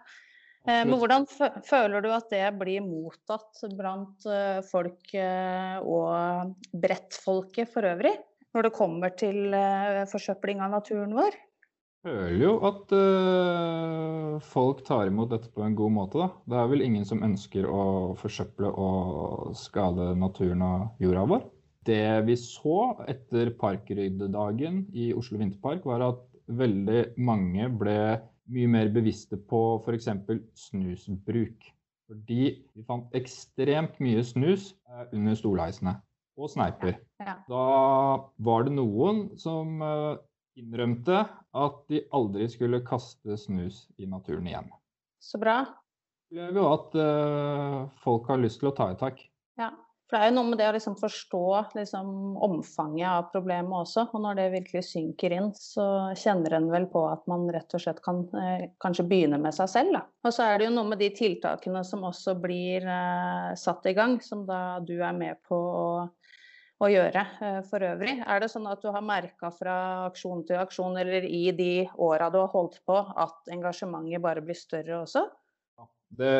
Eh, 0.68 0.84
Men 0.84 0.98
hvordan 1.00 1.24
føler 1.64 2.04
du 2.04 2.10
at 2.12 2.28
det 2.30 2.44
blir 2.60 2.84
mottatt 2.84 3.62
blant 3.76 4.26
eh, 4.28 4.60
folk 4.68 5.14
eh, 5.16 5.78
og 5.80 6.52
brettfolket 6.76 7.72
for 7.72 7.88
øvrig? 7.88 8.16
Når 8.56 8.64
det 8.64 8.76
kommer 8.76 9.12
til 9.18 9.52
eh, 9.54 10.06
forsøpling 10.08 10.62
av 10.64 10.72
naturen 10.72 11.12
vår? 11.16 11.36
Jeg 11.98 12.14
føler 12.14 12.40
jo 12.40 12.52
at 12.64 12.92
øh, 12.94 14.36
folk 14.48 14.80
tar 14.86 15.10
imot 15.10 15.32
dette 15.34 15.50
på 15.52 15.64
en 15.66 15.76
god 15.76 15.92
måte, 15.92 16.22
da. 16.22 16.28
Det 16.48 16.56
er 16.60 16.70
vel 16.70 16.84
ingen 16.86 17.04
som 17.08 17.24
ønsker 17.26 17.66
å 17.68 17.82
forsøple 18.20 18.70
og 18.70 19.52
skade 19.58 20.12
naturen 20.16 20.62
og 20.64 21.02
jorda 21.02 21.26
vår. 21.34 21.44
Det 21.88 22.00
vi 22.28 22.36
så 22.40 22.78
etter 23.08 23.50
parkryddedagen 23.60 24.84
i 24.96 25.10
Oslo 25.16 25.40
Vinterpark, 25.42 25.84
var 25.88 26.06
at 26.06 26.24
veldig 26.48 27.04
mange 27.20 27.68
ble 27.80 27.98
mye 28.48 28.72
mer 28.72 28.92
bevisste 28.94 29.36
på 29.50 29.62
f.eks. 29.82 30.08
snusbruk. 30.56 31.68
Fordi 32.08 32.44
vi 32.56 32.86
fant 32.88 33.12
ekstremt 33.18 33.98
mye 34.00 34.24
snus 34.24 34.70
eh, 34.88 35.08
under 35.12 35.36
stolheisene 35.36 35.98
og 36.38 36.52
sneiper. 36.52 36.96
Ja. 37.18 37.34
Da 37.50 37.64
var 38.46 38.66
det 38.66 38.76
noen 38.76 39.24
som 39.40 39.82
eh, 39.82 40.20
innrømte 40.58 41.24
at 41.58 41.82
de 41.90 42.04
aldri 42.14 42.48
skulle 42.52 42.84
kaste 42.86 43.38
snus 43.40 43.86
i 43.98 44.06
naturen 44.06 44.46
igjen. 44.48 44.70
Så 45.18 45.40
bra. 45.42 45.60
Det 46.28 46.44
opplever 46.44 46.60
jo 46.60 46.70
at 46.70 46.96
eh, 47.02 47.76
folk 48.04 48.30
har 48.30 48.40
lyst 48.42 48.62
til 48.62 48.70
å 48.70 48.76
ta 48.76 48.92
i 48.92 48.98
tak. 49.00 49.20
Ja. 49.58 49.72
For 50.08 50.16
det 50.16 50.24
er 50.24 50.30
jo 50.30 50.36
noe 50.38 50.48
med 50.48 50.56
det 50.56 50.66
å 50.70 50.72
liksom 50.72 50.94
forstå 50.96 51.40
liksom, 51.76 52.12
omfanget 52.40 53.08
av 53.10 53.26
problemet 53.28 53.74
også. 53.76 54.06
Og 54.16 54.22
når 54.24 54.38
det 54.38 54.46
virkelig 54.54 54.82
synker 54.88 55.34
inn, 55.36 55.50
så 55.52 55.84
kjenner 56.16 56.56
en 56.56 56.70
vel 56.72 56.86
på 56.88 57.02
at 57.10 57.26
man 57.28 57.44
rett 57.52 57.76
og 57.76 57.82
slett 57.82 58.00
kan 58.04 58.22
eh, 58.40 58.70
kanskje 58.80 59.04
begynne 59.10 59.36
med 59.42 59.52
seg 59.56 59.68
selv. 59.68 59.98
Da. 59.98 60.02
Og 60.24 60.32
så 60.32 60.46
er 60.46 60.56
det 60.56 60.70
jo 60.70 60.74
noe 60.78 60.88
med 60.94 61.02
de 61.04 61.10
tiltakene 61.12 61.84
som 61.84 62.06
også 62.08 62.38
blir 62.40 62.88
eh, 62.88 63.50
satt 63.60 63.84
i 63.90 63.94
gang, 63.98 64.16
som 64.24 64.46
da 64.48 64.78
du 64.80 64.96
er 64.96 65.12
med 65.12 65.42
på 65.44 65.58
å, 65.58 65.88
å 66.78 66.88
gjøre 66.90 67.24
eh, 67.42 67.58
for 67.66 67.84
øvrig. 67.84 68.14
Er 68.22 68.42
det 68.42 68.50
sånn 68.52 68.68
at 68.70 68.82
du 68.84 68.88
har 68.94 69.04
merka 69.04 69.50
fra 69.54 69.76
aksjon 70.06 70.44
til 70.48 70.60
aksjon, 70.60 70.96
eller 71.00 71.26
i 71.26 71.50
de 71.56 71.72
åra 71.98 72.30
du 72.30 72.38
har 72.40 72.50
holdt 72.54 72.80
på, 72.86 72.96
at 72.96 73.52
engasjementet 73.54 74.22
bare 74.24 74.44
blir 74.44 74.58
større 74.58 75.02
også? 75.02 75.26
Det, 76.08 76.34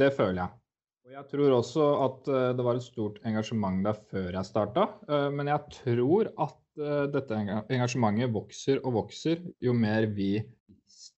det 0.00 0.10
føler 0.16 0.42
jeg. 0.42 0.56
Og 1.04 1.12
jeg 1.12 1.28
tror 1.30 1.56
også 1.58 1.86
at 2.06 2.28
eh, 2.32 2.50
det 2.56 2.66
var 2.66 2.80
et 2.80 2.86
stort 2.86 3.20
engasjement 3.28 3.84
der 3.84 3.98
før 4.10 4.30
jeg 4.32 4.50
starta. 4.50 4.88
eh, 5.08 5.30
Men 5.36 5.52
jeg 5.52 5.78
tror 5.80 6.34
at 6.48 6.60
dette 6.74 7.36
engasjementet 7.70 8.32
vokser 8.34 8.80
og 8.80 8.96
vokser 8.96 9.44
jo 9.62 9.70
mer 9.78 10.08
vi 10.10 10.40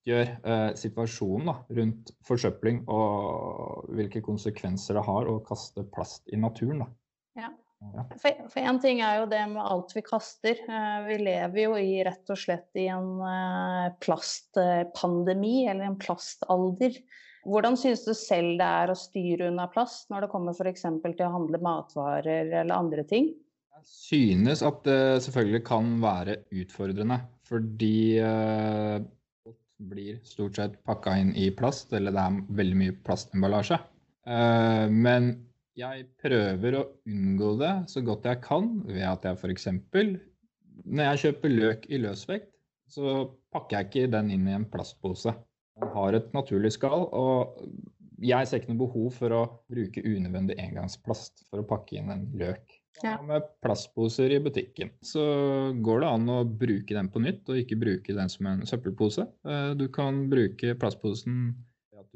gjør 0.07 0.27
eh, 0.27 0.73
situasjonen 0.79 1.49
da, 1.49 1.55
rundt 1.79 2.13
forsøpling 2.27 2.83
og 2.93 3.87
hvilke 3.97 4.23
konsekvenser 4.25 4.99
det 4.99 5.05
har 5.07 5.31
å 5.31 5.39
kaste 5.47 5.87
plast 5.95 6.29
i 6.29 6.39
naturen. 6.41 6.85
Da. 6.85 6.91
Ja. 7.41 7.51
For, 7.77 8.33
én 8.57 8.71
en 8.71 8.79
ting 8.81 9.03
er 9.05 9.21
jo 9.21 9.29
det 9.29 9.43
med 9.51 9.61
alt 9.61 9.93
vi 9.93 10.03
kaster. 10.05 10.59
Eh, 10.65 10.99
Vi 11.07 11.19
lever 11.21 11.61
jo 11.61 11.77
i 11.77 12.01
rett 12.07 12.33
og 12.33 12.39
slett 12.41 12.79
i 12.79 12.87
en 12.93 13.21
eh, 13.21 13.89
plastpandemi, 14.03 15.67
eller 15.69 15.91
en 15.91 15.99
plastalder. 16.01 16.97
Hvordan 17.47 17.77
synes 17.79 18.03
du 18.07 18.13
selv 18.17 18.57
det 18.59 18.67
er 18.67 18.91
å 18.91 18.99
styre 18.99 19.51
unna 19.53 19.69
plast 19.71 20.09
når 20.11 20.25
det 20.25 20.31
kommer 20.33 20.57
f.eks. 20.57 20.87
til 21.05 21.27
å 21.29 21.35
handle 21.37 21.61
matvarer 21.63 22.57
eller 22.57 22.75
andre 22.75 23.05
ting? 23.07 23.29
Jeg 23.77 23.87
synes 23.87 24.65
at 24.67 24.81
det 24.89 25.23
selvfølgelig 25.27 25.63
kan 25.69 25.93
være 26.03 26.41
utfordrende, 26.57 27.21
fordi 27.47 28.19
eh, 28.19 28.97
alt 29.47 29.61
blir 29.93 30.19
stort 30.27 30.59
sett 30.59 30.81
pakka 30.89 31.21
inn 31.21 31.37
i 31.37 31.53
plast, 31.55 31.93
eller 31.95 32.17
det 32.17 32.25
er 32.25 32.41
veldig 32.63 32.81
mye 32.81 32.97
plastemballasje. 33.07 33.79
Men 34.27 35.29
jeg 35.77 36.07
prøver 36.23 36.79
å 36.79 36.85
unngå 37.09 37.51
det 37.61 37.73
så 37.93 38.03
godt 38.05 38.29
jeg 38.29 38.43
kan 38.45 38.71
ved 38.87 39.05
at 39.07 39.27
jeg 39.29 39.39
f.eks. 39.41 39.69
når 40.85 41.11
jeg 41.11 41.23
kjøper 41.25 41.53
løk 41.53 41.87
i 41.93 42.01
løsvekt, 42.03 42.53
så 42.93 43.33
pakker 43.55 43.79
jeg 43.79 43.89
ikke 43.89 44.15
den 44.15 44.31
inn 44.35 44.49
i 44.49 44.55
en 44.57 44.67
plastpose. 44.71 45.35
Den 45.77 45.93
har 45.93 46.17
et 46.17 46.33
naturlig 46.37 46.73
skall, 46.77 47.09
og 47.13 47.61
jeg 48.23 48.49
ser 48.49 48.63
ikke 48.63 48.73
noe 48.73 48.85
behov 48.87 49.11
for 49.19 49.35
å 49.37 49.43
bruke 49.69 50.05
unødvendig 50.05 50.57
engangsplast 50.63 51.45
for 51.51 51.61
å 51.61 51.69
pakke 51.69 51.99
inn 51.99 52.13
en 52.15 52.27
løk. 52.39 52.79
Ja. 53.05 53.19
Med 53.21 53.45
plastposer 53.61 54.33
i 54.33 54.41
butikken 54.41 54.95
så 55.05 55.23
går 55.85 56.01
det 56.01 56.13
an 56.15 56.31
å 56.33 56.39
bruke 56.49 56.97
den 56.97 57.11
på 57.13 57.21
nytt, 57.21 57.43
og 57.51 57.61
ikke 57.61 57.77
bruke 57.81 58.17
den 58.17 58.33
som 58.33 58.49
en 58.49 58.65
søppelpose. 58.69 59.27
Eh, 59.45 59.75
Du 59.77 59.89
kan 59.93 60.23
bruke 60.33 60.73
plastposen 60.81 61.51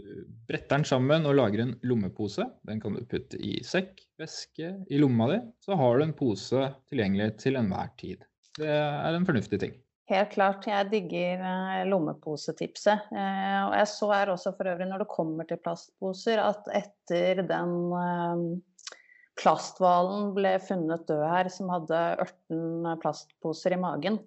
du 0.05 0.25
bretter 0.49 0.81
den 0.81 0.87
sammen 0.89 1.29
og 1.29 1.37
lager 1.39 1.65
en 1.65 1.77
lommepose. 1.87 2.47
Den 2.69 2.81
kan 2.83 2.97
du 2.97 3.05
putte 3.09 3.39
i 3.41 3.59
sekk, 3.67 4.01
veske, 4.21 4.75
i 4.91 5.01
lomma 5.01 5.29
di. 5.33 5.39
Så 5.65 5.79
har 5.79 5.99
du 5.99 6.07
en 6.07 6.17
pose 6.17 6.67
tilgjengelig 6.91 7.37
til 7.45 7.61
enhver 7.61 7.93
tid. 8.01 8.27
Det 8.59 8.69
er 8.71 9.15
en 9.15 9.29
fornuftig 9.29 9.61
ting. 9.63 9.79
Helt 10.11 10.33
klart, 10.33 10.67
jeg 10.67 10.89
digger 10.91 11.43
eh, 11.47 11.85
lommeposetipset. 11.87 13.13
Eh, 13.15 13.61
og 13.69 13.77
jeg 13.79 13.91
så 13.93 14.09
her 14.11 14.33
også 14.33 14.51
for 14.57 14.67
øvrig 14.73 14.89
når 14.91 15.05
det 15.05 15.13
kommer 15.13 15.47
til 15.47 15.61
plastposer, 15.63 16.43
at 16.43 16.67
etter 16.75 17.45
den 17.47 17.77
eh, 17.95 18.43
plasthvalen 19.39 20.33
ble 20.35 20.57
funnet 20.67 21.07
død 21.07 21.23
her, 21.31 21.51
som 21.55 21.71
hadde 21.71 22.01
18 22.27 22.99
plastposer 23.05 23.77
i 23.77 23.81
magen, 23.81 24.19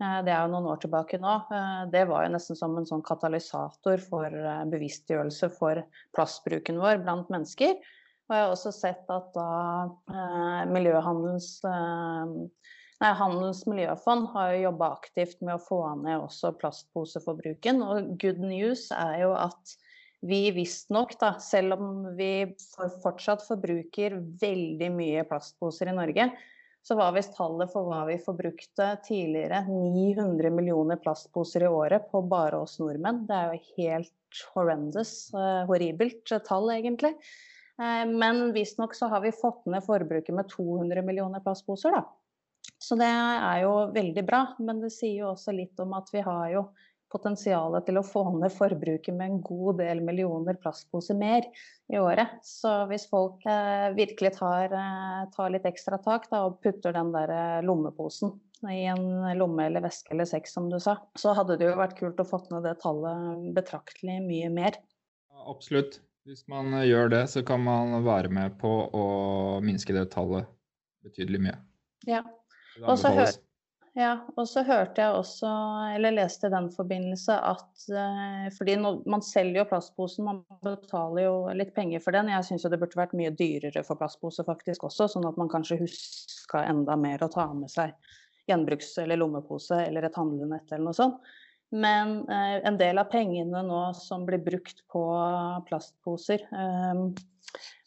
det 0.00 0.32
er 0.32 0.44
jo 0.44 0.52
noen 0.54 0.68
år 0.72 0.80
tilbake 0.80 1.20
nå, 1.20 1.34
eh, 1.52 1.80
det 1.92 2.06
var 2.08 2.24
jo 2.24 2.34
nesten 2.34 2.56
som 2.56 2.76
en 2.80 2.88
sånn 2.88 3.04
katalysator 3.04 4.00
for 4.00 4.26
eh, 4.32 4.62
bevisstgjørelse 4.72 5.50
for 5.58 5.82
plastbruken 6.16 6.80
vår 6.80 7.02
blant 7.04 7.28
mennesker. 7.32 7.76
Og 8.30 8.36
jeg 8.36 8.44
har 8.46 8.52
også 8.54 8.72
sett 8.72 9.10
at 9.12 9.32
da 9.34 9.50
eh, 10.14 10.60
miljøhandelens 10.70 11.56
eh, 11.66 12.36
Nei, 13.00 13.14
Handels 13.16 13.62
miljøfond 13.64 14.26
har 14.34 14.50
jo 14.52 14.64
jobba 14.66 14.90
aktivt 14.92 15.38
med 15.40 15.54
å 15.54 15.62
få 15.64 15.78
ned 16.02 16.18
også 16.20 16.50
plastposeforbruken. 16.60 17.80
Og 17.80 18.10
good 18.20 18.42
news 18.44 18.90
er 18.92 19.22
jo 19.22 19.30
at 19.40 19.72
vi 20.20 20.42
visstnok, 20.52 21.14
da, 21.16 21.30
selv 21.40 21.78
om 21.78 22.10
vi 22.18 22.50
fortsatt 23.00 23.46
forbruker 23.46 24.18
veldig 24.42 24.90
mye 24.92 25.24
plastposer 25.30 25.88
i 25.88 25.96
Norge, 25.96 26.28
så 26.82 26.96
var 26.96 27.12
visst 27.12 27.36
tallet 27.36 27.72
for 27.72 27.88
hva 27.90 28.04
vi 28.08 28.16
forbrukte 28.22 28.86
tidligere 29.04 29.62
900 29.68 30.50
millioner 30.54 31.00
plastposer 31.02 31.66
i 31.66 31.70
året 31.70 32.08
på 32.10 32.22
bare 32.28 32.62
oss 32.64 32.78
nordmenn. 32.80 33.26
Det 33.28 33.36
er 33.36 33.50
jo 33.52 33.74
helt 33.76 34.42
horrendous, 34.54 35.12
eh, 35.34 35.64
horribelt 35.68 36.32
tall 36.46 36.72
egentlig. 36.72 37.12
Eh, 37.80 38.06
men 38.08 38.52
visstnok 38.56 38.96
så 38.96 39.10
har 39.12 39.20
vi 39.20 39.32
fått 39.32 39.66
ned 39.66 39.84
forbruket 39.84 40.34
med 40.34 40.48
200 40.48 41.04
millioner 41.04 41.44
plastposer, 41.44 41.92
da. 41.98 42.06
Så 42.80 42.96
det 42.96 43.08
er 43.08 43.62
jo 43.64 43.72
veldig 43.92 44.24
bra, 44.24 44.44
men 44.58 44.80
det 44.80 44.92
sier 44.94 45.22
jo 45.22 45.32
også 45.34 45.52
litt 45.56 45.80
om 45.80 45.92
at 45.96 46.08
vi 46.12 46.24
har 46.24 46.48
jo 46.54 46.64
potensialet 47.12 47.86
til 47.86 47.98
å 48.00 48.04
få 48.06 48.22
ned 48.38 48.52
forbruket 48.54 49.14
med 49.16 49.26
en 49.26 49.40
god 49.44 49.80
del 49.82 50.02
millioner 50.04 50.58
plastposer 50.60 51.18
mer 51.18 51.46
i 51.90 51.98
året. 52.00 52.36
Så 52.46 52.72
hvis 52.90 53.08
folk 53.10 53.44
eh, 53.48 53.88
virkelig 53.96 54.36
tar, 54.38 54.70
eh, 54.70 55.24
tar 55.34 55.54
litt 55.54 55.66
ekstra 55.68 55.98
tak 56.02 56.28
da, 56.30 56.44
og 56.48 56.60
putter 56.64 56.94
den 56.96 57.12
der 57.14 57.34
eh, 57.34 57.62
lommeposen 57.66 58.36
i 58.70 58.84
en 58.92 59.24
lomme 59.38 59.70
eller 59.70 59.86
veske 59.86 60.12
eller 60.12 60.28
sekk, 60.28 60.48
som 60.50 60.68
du 60.70 60.76
sa, 60.82 60.98
så 61.18 61.32
hadde 61.36 61.56
det 61.60 61.70
jo 61.70 61.78
vært 61.80 61.96
kult 61.98 62.20
å 62.20 62.28
få 62.28 62.42
ned 62.50 62.66
det 62.68 62.76
tallet 62.82 63.50
betraktelig 63.56 64.20
mye 64.26 64.52
mer. 64.52 64.78
Absolutt. 65.48 66.00
Hvis 66.28 66.44
man 66.52 66.74
eh, 66.76 66.86
gjør 66.90 67.10
det, 67.12 67.24
så 67.32 67.42
kan 67.46 67.62
man 67.64 68.04
være 68.06 68.30
med 68.32 68.58
på 68.60 68.70
å 68.94 69.04
minske 69.64 69.96
det 69.96 70.10
tallet 70.14 70.48
betydelig 71.04 71.46
mye. 71.48 71.56
Ja. 72.08 72.20
Og 72.84 72.96
så 73.00 73.10
anbefales. 73.10 73.40
Ja, 73.98 74.12
og 74.38 74.46
så 74.46 74.62
hørte 74.62 75.02
jeg 75.02 75.18
også, 75.18 75.48
eller 75.96 76.14
leste 76.14 76.46
i 76.46 76.52
den 76.52 76.68
forbindelse, 76.70 77.34
at 77.34 77.86
eh, 77.90 78.46
fordi 78.54 78.76
man 78.78 79.24
selger 79.26 79.64
jo 79.64 79.66
plastposen, 79.72 80.28
man 80.28 80.44
betaler 80.62 81.24
jo 81.24 81.34
litt 81.58 81.72
penger 81.74 82.02
for 82.04 82.14
den. 82.14 82.30
Jeg 82.30 82.46
syns 82.46 82.66
jo 82.66 82.70
det 82.70 82.78
burde 82.78 83.00
vært 83.00 83.16
mye 83.18 83.32
dyrere 83.34 83.82
for 83.86 83.98
plastpose 83.98 84.46
faktisk 84.46 84.86
også, 84.86 85.08
sånn 85.10 85.26
at 85.26 85.40
man 85.40 85.50
kanskje 85.50 85.80
huska 85.82 86.62
enda 86.70 86.94
mer 87.00 87.26
å 87.26 87.30
ta 87.34 87.48
med 87.50 87.72
seg 87.72 87.96
gjenbruks- 88.50 88.94
eller 89.02 89.18
lommepose 89.18 89.82
eller 89.88 90.06
et 90.06 90.18
handlenett 90.18 90.70
eller 90.70 90.86
noe 90.86 91.00
sånt. 91.00 91.18
Men 91.74 92.20
eh, 92.30 92.60
en 92.66 92.78
del 92.78 92.98
av 92.98 93.10
pengene 93.10 93.64
nå 93.66 93.82
som 93.98 94.22
blir 94.26 94.42
brukt 94.42 94.86
på 94.90 95.02
plastposer, 95.66 96.46
eh, 96.46 97.02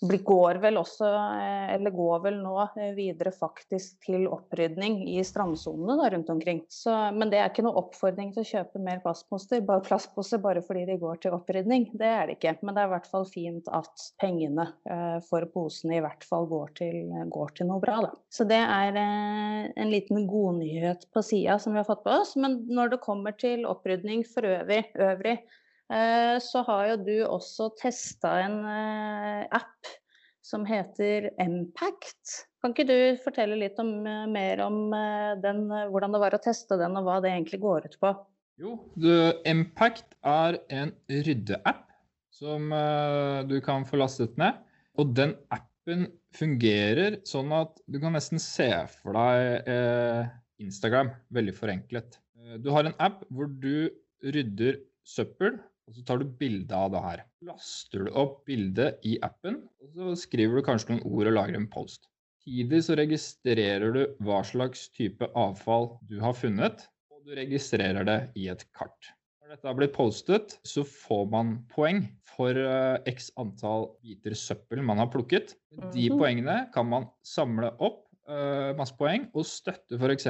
går 0.04 0.56
vel 0.64 0.78
også, 0.78 1.08
eh, 1.08 1.74
eller 1.76 1.92
går 1.96 2.20
vel 2.26 2.40
nå 2.44 2.56
eh, 2.76 2.92
videre 2.96 3.32
faktisk 3.32 4.04
til 4.04 4.28
opprydning 4.28 5.02
i 5.10 5.24
strandsonene 5.24 6.10
rundt 6.12 6.30
omkring. 6.30 6.64
Så, 6.70 6.92
men 7.16 7.32
det 7.32 7.40
er 7.40 7.52
ikke 7.52 7.64
noe 7.66 7.80
oppfordring 7.80 8.34
til 8.34 8.44
å 8.44 8.50
kjøpe 8.50 8.82
mer 8.84 9.00
plastposer, 9.04 9.64
bare 9.66 9.86
plastposer 9.86 10.42
bare 10.44 10.64
fordi 10.66 10.86
de 10.90 11.00
går 11.00 11.22
til 11.24 11.38
opprydning. 11.38 11.90
Det 11.94 12.10
er 12.10 12.28
det 12.28 12.38
ikke. 12.38 12.58
Men 12.62 12.76
det 12.76 12.84
er 12.84 12.92
i 12.92 12.94
hvert 12.96 13.10
fall 13.14 13.28
fint 13.30 13.72
at 13.72 14.08
pengene 14.22 14.68
eh, 14.90 15.18
for 15.30 15.48
posene 15.54 15.98
i 15.98 16.04
hvert 16.04 16.28
fall 16.28 16.50
går 16.52 16.76
til, 16.82 17.00
går 17.32 17.58
til 17.58 17.72
noe 17.72 17.82
bra. 17.84 18.02
Da. 18.04 18.14
Så 18.34 18.48
det 18.50 18.60
er 18.60 19.00
eh, 19.00 19.72
en 19.72 19.94
liten 19.94 20.28
godnyhet 20.28 21.08
på 21.14 21.24
sida 21.26 21.60
som 21.62 21.76
vi 21.76 21.84
har 21.84 21.88
fått 21.88 22.04
på 22.06 22.16
oss. 22.20 22.36
Men 22.40 22.64
når 22.68 22.96
det 22.96 23.04
kommer 23.06 23.36
til 23.40 23.68
opprydning 23.70 24.28
for 24.28 24.48
øvrig, 24.48 24.84
øvrig 25.00 25.40
så 26.42 26.64
har 26.68 26.88
jo 26.92 26.98
du 27.06 27.16
også 27.28 27.70
testa 27.80 28.38
en 28.44 28.60
eh, 28.66 29.44
app 29.54 29.90
som 30.44 30.66
heter 30.68 31.30
Impact. 31.42 32.48
Kan 32.64 32.74
ikke 32.74 32.88
du 32.88 32.98
fortelle 33.24 33.58
litt 33.60 33.80
om, 33.82 33.92
eh, 34.08 34.26
mer 34.32 34.64
om 34.66 34.78
den, 35.44 35.66
hvordan 35.92 36.16
det 36.16 36.22
var 36.24 36.36
å 36.36 36.42
teste 36.44 36.80
den, 36.82 36.98
og 37.00 37.08
hva 37.08 37.20
det 37.24 37.32
egentlig 37.34 37.62
går 37.64 37.88
ut 37.90 37.98
på? 38.02 38.14
Jo, 38.62 38.78
du, 39.00 39.12
Impact 39.50 40.18
er 40.30 40.60
en 40.74 40.94
ryddeapp 41.10 41.86
som 42.34 42.70
du 43.50 43.56
kan 43.66 43.86
få 43.86 43.98
lastet 44.02 44.36
ned. 44.42 44.58
Og 45.00 45.14
den 45.18 45.34
appen 45.54 46.08
fungerer 46.38 47.20
sånn 47.30 47.54
at 47.56 47.78
du 47.90 48.00
kan 48.02 48.14
nesten 48.18 48.42
se 48.42 48.70
for 49.00 49.18
deg 49.18 49.70
Instagram, 50.62 51.14
veldig 51.34 51.56
forenklet. 51.58 52.18
Du 52.62 52.70
har 52.76 52.86
en 52.86 52.98
app 53.02 53.24
hvor 53.34 53.50
du 53.50 53.90
rydder 54.22 54.82
søppel 55.08 55.58
og 55.88 55.98
så 55.98 56.04
tar 56.08 56.22
du 56.22 56.26
bilde 56.40 56.76
av 56.78 56.92
det 56.94 57.02
her. 57.04 57.24
Laster 57.50 58.06
du 58.06 58.12
opp 58.20 58.44
bildet 58.48 59.04
i 59.08 59.18
appen, 59.26 59.62
og 59.84 59.98
så 59.98 60.14
skriver 60.24 60.60
du 60.62 60.66
kanskje 60.68 60.94
noen 60.96 61.04
ord 61.10 61.30
og 61.32 61.38
lager 61.38 61.60
en 61.60 61.68
post. 61.72 62.08
Tidlig 62.44 62.82
så 62.88 62.96
registrerer 63.00 63.94
du 63.96 64.02
hva 64.24 64.42
slags 64.44 64.90
type 64.96 65.28
avfall 65.40 65.94
du 66.10 66.18
har 66.24 66.36
funnet, 66.36 66.88
og 67.14 67.24
du 67.28 67.36
registrerer 67.40 68.04
det 68.08 68.18
i 68.40 68.50
et 68.52 68.66
kart. 68.76 69.12
Når 69.44 69.54
dette 69.58 69.70
har 69.70 69.78
blitt 69.78 69.94
postet, 69.96 70.56
så 70.68 70.84
får 70.88 71.28
man 71.32 71.54
poeng 71.72 72.02
for 72.34 72.58
uh, 72.58 72.98
x 73.08 73.30
antall 73.40 73.90
biter 74.04 74.34
søppel 74.40 74.82
man 74.84 75.00
har 75.04 75.12
plukket. 75.14 75.54
De 75.94 76.08
Mhm. 76.10 76.18
poengene 76.20 76.58
kan 76.74 76.88
man 76.90 77.06
samle 77.24 77.70
opp 77.80 78.02
uh, 78.28 78.72
masse 78.80 78.96
poeng 78.98 79.28
og 79.36 79.46
støtte 79.46 80.00
f.eks. 80.00 80.26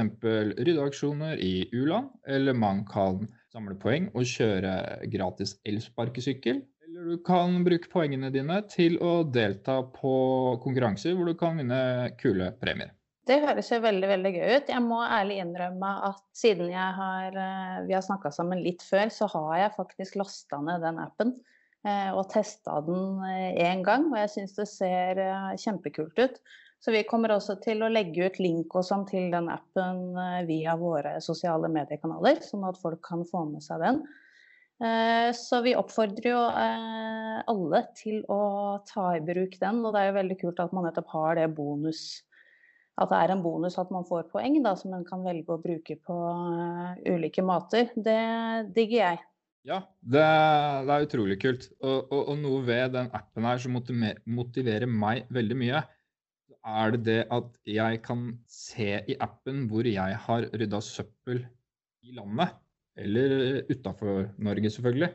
ryddeaksjoner 0.60 1.40
i 1.42 1.70
u-land, 1.74 2.10
eller 2.28 2.54
man 2.54 2.84
kan 2.90 3.24
samle 3.54 3.78
poeng 3.80 4.10
og 4.18 4.26
kjøre 4.28 4.74
gratis 5.14 5.58
elsparkesykkel. 5.68 6.64
Eller 6.88 7.14
du 7.14 7.22
kan 7.26 7.62
bruke 7.66 7.92
poengene 7.92 8.32
dine 8.34 8.60
til 8.72 8.98
å 9.04 9.22
delta 9.30 9.80
på 9.94 10.16
konkurranser 10.64 11.16
hvor 11.18 11.30
du 11.30 11.38
kan 11.38 11.60
vinne 11.62 11.80
kule 12.20 12.52
premier. 12.62 12.94
Det 13.24 13.38
høres 13.40 13.70
jo 13.72 13.80
veldig 13.80 14.08
veldig 14.10 14.32
gøy 14.36 14.50
ut. 14.58 14.72
Jeg 14.74 14.84
må 14.84 15.00
ærlig 15.06 15.38
innrømme 15.40 15.92
at 16.10 16.24
siden 16.36 16.74
har, 16.74 17.32
eh, 17.32 17.78
vi 17.88 17.96
har 17.96 18.04
snakka 18.04 18.34
sammen 18.36 18.60
litt 18.66 18.84
før, 18.84 19.08
så 19.16 19.30
har 19.32 19.54
jeg 19.62 19.76
faktisk 19.78 20.18
lasta 20.20 20.60
ned 20.60 20.84
den 20.84 21.00
appen 21.00 21.32
eh, 21.88 22.12
og 22.12 22.28
testa 22.34 22.82
den 22.84 23.24
én 23.24 23.86
gang. 23.86 24.10
Og 24.12 24.20
jeg 24.20 24.34
syns 24.34 24.58
det 24.60 24.68
ser 24.74 25.24
eh, 25.24 25.54
kjempekult 25.62 26.20
ut. 26.20 26.42
Så 26.84 26.92
vi 26.92 27.06
kommer 27.08 27.32
også 27.32 27.56
til 27.64 27.80
å 27.86 27.92
legge 27.92 28.28
ut 28.28 28.42
link 28.44 28.74
og 28.76 28.84
sånn 28.84 29.06
til 29.08 29.30
den 29.32 29.48
appen 29.52 30.18
via 30.50 30.76
våre 30.76 31.16
sosiale 31.24 31.70
mediekanaler, 31.72 32.42
sånn 32.44 32.66
at 32.68 32.80
folk 32.82 33.00
kan 33.08 33.24
få 33.24 33.46
med 33.48 33.64
seg 33.64 33.80
den. 33.86 34.02
Så 35.38 35.62
vi 35.64 35.78
oppfordrer 35.80 36.28
jo 36.34 36.42
alle 36.44 37.82
til 37.96 38.20
å 38.28 38.42
ta 38.90 39.14
i 39.16 39.24
bruk 39.24 39.56
den, 39.62 39.80
og 39.80 39.96
det 39.96 40.02
er 40.02 40.10
jo 40.10 40.18
veldig 40.18 40.38
kult 40.42 40.60
at 40.60 40.76
man 40.76 40.90
nettopp 40.90 41.16
har 41.16 41.40
det 41.40 41.48
bonus 41.56 42.04
at 43.02 43.10
det 43.10 43.20
er 43.24 43.34
en 43.34 43.42
bonus 43.42 43.80
at 43.82 43.92
man 43.94 44.06
får 44.06 44.28
poeng 44.30 44.60
da, 44.62 44.76
som 44.78 44.92
man 44.94 45.06
kan 45.08 45.24
velge 45.26 45.50
å 45.50 45.62
bruke 45.62 45.96
på 45.98 46.18
ulike 47.10 47.46
måter. 47.46 47.90
Det 47.96 48.20
digger 48.76 49.00
jeg. 49.00 49.24
Ja, 49.66 49.80
det, 50.02 50.24
det 50.86 50.94
er 50.94 51.08
utrolig 51.08 51.40
kult. 51.42 51.70
Og, 51.80 52.12
og, 52.12 52.20
og, 52.20 52.36
noe 52.44 52.62
ved 52.68 52.94
den 52.94 53.10
appen 53.16 53.48
her 53.48 53.62
som 53.64 53.74
motiverer 53.74 54.90
meg 54.90 55.26
veldig 55.34 55.58
mye, 55.58 55.82
er 56.64 56.94
det 56.96 57.02
det 57.08 57.20
at 57.34 57.58
jeg 57.68 58.02
kan 58.06 58.28
se 58.50 58.90
i 59.10 59.18
appen 59.22 59.66
hvor 59.72 59.88
jeg 59.88 60.20
har 60.26 60.48
rydda 60.54 60.80
søppel 60.84 61.44
i 62.04 62.16
landet. 62.16 62.54
Eller 63.00 63.64
utafor 63.72 64.28
Norge, 64.38 64.70
selvfølgelig. 64.70 65.10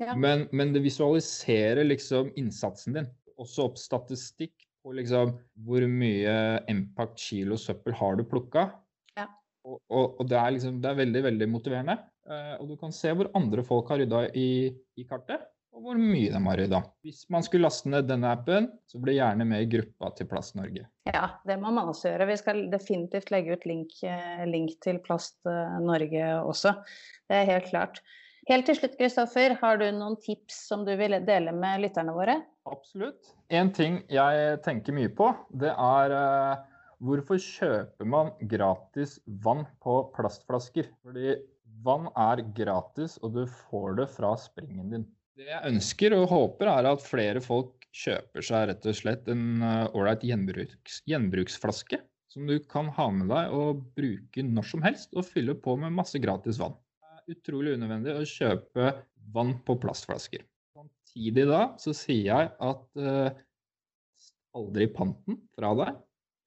Ja. 0.00 0.14
Men, 0.18 0.46
men 0.52 0.72
det 0.74 0.84
visualiserer 0.84 1.84
liksom 1.86 2.30
innsatsen 2.38 2.98
din. 2.98 3.10
Også 3.38 3.68
opp 3.68 3.78
statistikk 3.80 4.54
på 4.84 4.94
liksom 4.98 5.34
hvor 5.66 5.84
mye 5.88 6.34
impact 6.70 7.18
kilo 7.22 7.58
søppel 7.60 7.96
har 7.98 8.18
du 8.18 8.24
plukka. 8.28 8.68
Ja. 9.16 9.28
Og, 9.64 9.80
og, 9.88 10.20
og, 10.20 10.26
det 10.30 10.38
er 10.38 10.54
liksom 10.56 10.80
det 10.82 10.90
er 10.90 11.00
veldig, 11.00 11.24
veldig 11.30 11.50
motiverende. 11.50 11.98
Uh, 12.24 12.54
og 12.60 12.70
du 12.70 12.76
kan 12.80 12.94
se 12.94 13.12
hvor 13.12 13.30
andre 13.36 13.64
folk 13.66 13.90
har 13.92 14.00
rydda 14.00 14.26
i, 14.40 14.48
i, 14.96 15.04
kartet, 15.08 15.42
og 15.74 15.82
hvor 15.82 15.98
mye 15.98 16.30
de 16.30 16.40
har 16.46 16.58
rydda. 16.60 16.80
Hvis 17.02 17.24
man 17.34 17.42
skulle 17.42 17.66
laste 17.66 17.90
ned 17.90 18.06
denne 18.06 18.30
appen, 18.30 18.68
så 18.86 19.00
bli 19.02 19.16
gjerne 19.16 19.46
med 19.48 19.64
i 19.64 19.70
gruppa 19.72 20.12
til 20.14 20.28
Plast 20.30 20.54
Norge. 20.58 20.86
Ja, 21.10 21.24
det 21.48 21.56
må 21.60 21.72
man 21.74 21.90
også 21.90 22.12
gjøre. 22.12 22.28
Vi 22.30 22.36
skal 22.40 22.60
definitivt 22.72 23.32
legge 23.34 23.56
ut 23.56 23.66
link, 23.66 23.96
link 24.50 24.76
til 24.86 25.00
Plast 25.02 25.40
Norge 25.82 26.28
også. 26.44 26.76
Det 27.26 27.40
er 27.40 27.50
helt 27.50 27.72
klart. 27.72 27.98
Helt 28.44 28.66
til 28.68 28.76
slutt, 28.76 28.98
Kristoffer, 28.98 29.54
har 29.56 29.78
du 29.80 29.86
noen 29.96 30.18
tips 30.20 30.66
som 30.68 30.82
du 30.84 30.92
vil 31.00 31.16
dele 31.24 31.52
med 31.56 31.80
lytterne 31.80 32.12
våre? 32.12 32.36
Absolutt. 32.68 33.32
En 33.48 33.70
ting 33.72 34.02
jeg 34.12 34.58
tenker 34.64 34.96
mye 34.96 35.08
på, 35.16 35.30
det 35.56 35.72
er 35.72 36.12
uh, 36.12 36.60
hvorfor 37.04 37.40
kjøper 37.40 38.08
man 38.08 38.34
gratis 38.50 39.16
vann 39.44 39.64
på 39.84 39.96
plastflasker? 40.16 40.90
Fordi 41.00 41.38
vann 41.84 42.10
er 42.20 42.44
gratis, 42.56 43.16
og 43.24 43.32
du 43.38 43.46
får 43.48 43.96
det 44.02 44.10
fra 44.12 44.34
springen 44.40 44.92
din. 44.92 45.08
Det 45.34 45.48
jeg 45.48 45.66
ønsker 45.66 46.14
og 46.14 46.28
håper, 46.30 46.70
er 46.70 46.86
at 46.92 47.02
flere 47.02 47.40
folk 47.42 47.84
kjøper 47.94 48.44
seg 48.44 48.68
rett 48.70 48.86
og 48.90 48.96
slett 48.98 49.30
en 49.30 49.62
ålreit 49.64 50.22
uh, 50.22 50.28
gjenbruks, 50.30 51.00
gjenbruksflaske. 51.10 51.98
Som 52.34 52.48
du 52.50 52.56
kan 52.66 52.88
ha 52.96 53.06
med 53.14 53.28
deg 53.30 53.52
og 53.54 53.82
bruke 53.94 54.42
når 54.42 54.66
som 54.66 54.82
helst, 54.82 55.12
og 55.14 55.26
fylle 55.26 55.54
på 55.54 55.76
med 55.78 55.94
masse 55.94 56.18
gratis 56.18 56.58
vann 56.58 56.74
Det 56.74 57.20
er 57.20 57.36
utrolig 57.36 57.76
unødvendig 57.76 58.14
å 58.14 58.26
kjøpe 58.26 58.88
vann 59.34 59.52
på 59.66 59.76
plastflasker. 59.82 60.42
Samtidig 60.74 61.46
da 61.46 61.60
så 61.78 61.94
sier 61.94 62.26
jeg 62.26 62.50
at 62.68 62.98
eh, 62.98 63.38
aldri 64.58 64.88
panten 64.90 65.38
fra 65.54 65.70
deg 65.78 66.02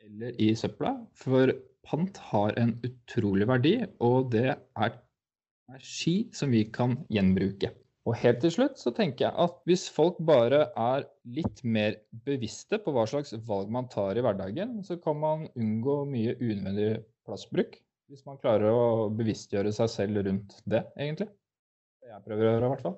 eller 0.07 0.35
i 0.43 0.51
søpla, 0.55 0.93
for 1.15 1.51
pant 1.88 2.19
har 2.31 2.55
en 2.59 2.75
utrolig 2.83 3.47
verdi, 3.47 3.75
og 4.03 4.31
det 4.35 4.49
er 4.51 4.95
energi 5.67 6.17
som 6.35 6.51
vi 6.51 6.65
kan 6.71 6.95
gjenbruke. 7.11 7.71
Og 8.08 8.16
helt 8.22 8.39
til 8.39 8.53
slutt 8.53 8.80
så 8.80 8.93
tenker 8.95 9.26
jeg 9.26 9.36
at 9.43 9.55
hvis 9.68 9.89
folk 9.91 10.20
bare 10.24 10.62
er 10.80 11.03
litt 11.36 11.60
mer 11.68 11.97
bevisste 12.28 12.80
på 12.80 12.93
hva 12.95 13.03
slags 13.10 13.34
valg 13.49 13.68
man 13.74 13.89
tar 13.91 14.16
i 14.16 14.24
hverdagen, 14.24 14.78
så 14.88 14.95
kan 15.01 15.20
man 15.20 15.43
unngå 15.60 16.05
mye 16.08 16.38
unødvendig 16.39 17.03
plassbruk. 17.28 17.76
Hvis 18.08 18.24
man 18.24 18.39
klarer 18.39 18.72
å 18.72 19.10
bevisstgjøre 19.12 19.74
seg 19.76 19.91
selv 19.91 20.22
rundt 20.24 20.55
det, 20.64 20.86
egentlig. 20.95 21.28
Det 21.99 22.14
jeg 22.14 22.24
prøver 22.24 22.45
å 22.45 22.51
gjøre, 22.53 22.64
i 22.64 22.72
hvert 22.72 22.86
fall. 22.86 22.95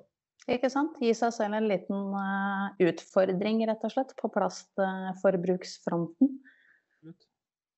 Ikke 0.54 0.70
sant. 0.72 0.94
Gi 1.02 1.10
seg 1.18 1.34
selv 1.34 1.58
en 1.58 1.66
liten 1.68 2.14
uh, 2.14 2.70
utfordring, 2.86 3.64
rett 3.66 3.82
og 3.86 3.92
slett, 3.96 4.14
på 4.20 4.30
plastforbruksfronten. 4.36 6.28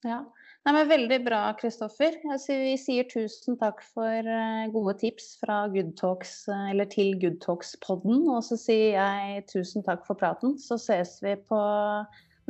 Ja. 0.04 0.20
Nei, 0.62 0.72
men 0.76 0.90
Veldig 0.90 1.18
bra, 1.24 1.40
Kristoffer. 1.58 2.14
Vi 2.22 2.74
sier 2.78 3.06
tusen 3.10 3.56
takk 3.58 3.80
for 3.82 4.28
uh, 4.28 4.68
gode 4.70 4.94
tips 5.00 5.32
fra 5.40 5.64
Good 5.72 5.96
Talks, 5.98 6.44
eller 6.70 6.86
til 6.90 7.16
Good 7.18 7.40
Talks-podden. 7.42 8.28
Og 8.30 8.44
så 8.46 8.58
sier 8.60 8.94
jeg 8.94 9.42
tusen 9.50 9.82
takk 9.86 10.06
for 10.06 10.18
praten. 10.18 10.54
Så 10.62 10.78
ses 10.78 11.16
vi 11.24 11.34
på 11.50 11.58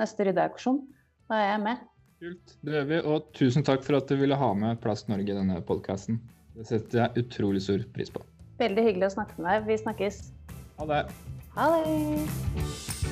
neste 0.00 0.28
ryddeauksjon. 0.28 0.82
Da 1.32 1.40
er 1.40 1.50
jeg 1.54 1.64
med. 1.64 1.88
Kult. 2.22 2.54
Det 2.60 2.76
gjør 2.76 2.90
vi. 2.92 3.00
Og 3.14 3.32
tusen 3.38 3.64
takk 3.66 3.86
for 3.86 3.96
at 4.02 4.12
du 4.12 4.20
ville 4.20 4.36
ha 4.36 4.52
med 4.60 4.82
Plast 4.84 5.08
Norge 5.08 5.32
i 5.32 5.38
denne 5.38 5.62
podkasten. 5.64 6.20
Det 6.52 6.68
setter 6.68 7.06
jeg 7.06 7.24
utrolig 7.24 7.64
stor 7.64 7.80
pris 7.96 8.12
på. 8.12 8.20
Veldig 8.60 8.84
hyggelig 8.90 9.08
å 9.08 9.16
snakke 9.16 9.40
med 9.40 9.48
deg. 9.48 9.72
Vi 9.72 9.80
snakkes. 9.86 10.20
Ha 10.82 10.92
det. 10.92 11.02
Ha 11.56 11.72
det. 11.80 13.11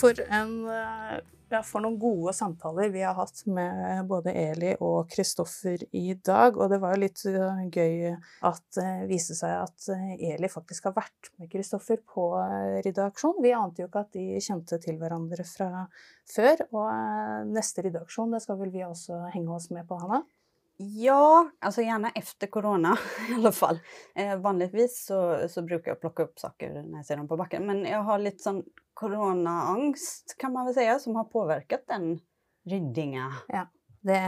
For 0.00 0.24
en 0.32 0.54
ja, 1.50 1.64
for 1.66 1.82
noen 1.82 1.96
gode 1.98 2.30
samtaler 2.36 2.92
vi 2.94 3.00
har 3.02 3.16
hatt 3.18 3.40
med 3.50 4.04
både 4.06 4.30
Eli 4.38 4.70
og 4.86 5.08
Kristoffer 5.10 5.82
i 5.98 6.14
dag. 6.14 6.54
Og 6.54 6.70
det 6.70 6.78
var 6.78 6.94
jo 6.94 7.02
litt 7.02 7.24
gøy 7.74 8.12
at 8.46 8.62
det 8.76 9.08
viste 9.10 9.34
seg 9.34 9.56
at 9.64 9.88
Eli 9.90 10.50
faktisk 10.52 10.86
har 10.86 10.94
vært 11.00 11.32
med 11.40 11.50
Kristoffer 11.50 11.98
på 12.06 12.28
redaksjon. 12.86 13.42
Vi 13.42 13.54
ante 13.56 13.82
jo 13.82 13.90
ikke 13.90 14.04
at 14.06 14.14
de 14.14 14.38
kjente 14.38 14.78
til 14.84 15.00
hverandre 15.02 15.46
fra 15.48 15.88
før. 16.30 16.62
Og 16.70 17.50
neste 17.50 17.88
redaksjon, 17.88 18.30
det 18.36 18.44
skal 18.46 18.60
vel 18.62 18.70
vi 18.70 18.86
også 18.86 19.24
henge 19.34 19.58
oss 19.58 19.72
med 19.74 19.90
på, 19.90 19.98
Hanna? 19.98 20.22
Ja, 20.82 21.50
alltså 21.58 21.82
gärna 21.82 22.10
efter 22.10 22.46
corona 22.46 22.98
i 23.30 23.34
alla 23.34 23.52
fall. 23.52 23.78
Eh, 24.14 24.36
vanligtvis 24.36 25.04
så, 25.06 25.48
så 25.48 25.62
brukar 25.62 25.90
jag 25.90 26.00
plocka 26.00 26.22
upp 26.22 26.38
saker 26.38 26.82
när 26.82 26.98
jag 26.98 27.06
ser 27.06 27.16
dem 27.16 27.28
på 27.28 27.36
backen. 27.36 27.66
Men 27.66 27.84
jag 27.84 28.02
har 28.02 28.18
lite 28.18 28.42
sån 28.42 28.62
coronaangst 28.94 30.36
kan 30.38 30.52
man 30.52 30.64
väl 30.64 30.74
säga 30.74 30.98
som 30.98 31.16
har 31.16 31.24
påverkat 31.24 31.84
den 31.88 32.18
ryddinga. 32.70 33.32
Det, 34.00 34.20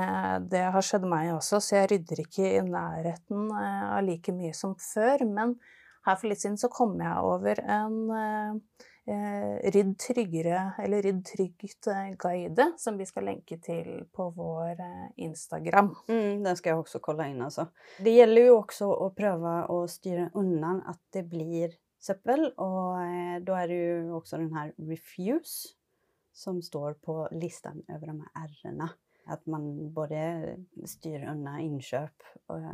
det 0.51 0.63
har 0.75 0.85
skjedd 0.85 1.07
meg 1.09 1.31
også, 1.33 1.61
så 1.61 1.77
jeg 1.79 1.91
rydder 1.95 2.21
ikke 2.27 2.51
i 2.51 2.61
nærheten 2.67 3.47
eh, 3.57 3.87
av 3.97 4.05
like 4.05 4.35
mye 4.37 4.53
som 4.53 4.75
før. 4.77 5.25
Men 5.25 5.57
her 6.05 6.19
for 6.21 6.29
litt 6.29 6.45
siden 6.45 6.61
så 6.61 6.69
kom 6.69 6.99
jeg 7.01 7.25
over 7.33 7.65
en 7.65 7.97
eh, 8.19 8.89
eh, 9.07 9.71
Rydd 9.75 9.93
tryggere, 10.01 10.61
eller 10.83 11.03
Rydd 11.03 11.23
trygt-guide, 11.27 12.67
som 12.79 12.99
vi 12.99 13.07
skal 13.09 13.29
lenke 13.31 13.59
til 13.63 14.05
på 14.15 14.29
vår 14.37 14.81
eh, 14.81 15.07
Instagram. 15.27 15.93
Mm, 16.09 16.43
den 16.45 16.59
skal 16.59 16.75
jeg 16.75 16.83
også 16.85 17.03
kolla 17.05 17.29
inn, 17.31 17.43
altså. 17.45 17.69
Det 18.03 18.15
gjelder 18.15 18.51
jo 18.51 18.59
også 18.61 18.91
å 18.93 19.13
prøve 19.17 19.55
å 19.73 19.85
styre 19.91 20.31
undan 20.39 20.83
at 20.91 21.01
det 21.15 21.27
blir 21.31 21.77
søppel, 22.03 22.49
og 22.63 22.99
eh, 23.05 23.39
da 23.45 23.63
er 23.63 23.71
det 23.71 23.81
jo 23.81 24.19
også 24.21 24.43
den 24.43 24.53
her 24.57 24.75
refuse 24.91 25.75
som 26.33 26.63
står 26.65 26.97
på 27.05 27.27
listen 27.37 27.83
over 27.89 28.07
de 28.07 28.21
här 28.21 28.45
ärrena. 28.45 28.89
Att 29.25 29.47
man 29.47 29.93
både 29.95 30.57
styr 30.87 31.23
unna 31.31 31.61
innkjøp 31.63 32.25
og, 32.51 32.65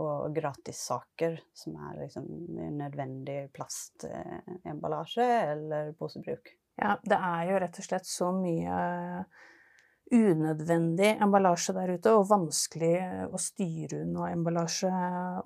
og 0.00 0.36
gratissaker 0.36 1.36
som 1.56 1.76
er 1.88 1.98
liksom 2.04 2.30
nødvendig 2.78 3.50
plastemballasje 3.56 5.26
eller 5.52 5.92
posebruk. 6.00 6.54
Ja, 6.80 6.96
det 7.04 7.18
er 7.18 7.50
jo 7.50 7.60
rett 7.60 7.80
og 7.80 7.88
slett 7.88 8.08
så 8.08 8.30
mye 8.36 8.78
unødvendig 10.12 11.16
emballasje 11.22 11.74
der 11.74 11.92
ute, 11.96 12.12
og 12.14 12.28
vanskelig 12.30 12.94
å 13.34 13.40
styre 13.42 14.02
unna 14.04 14.30
emballasje 14.30 14.90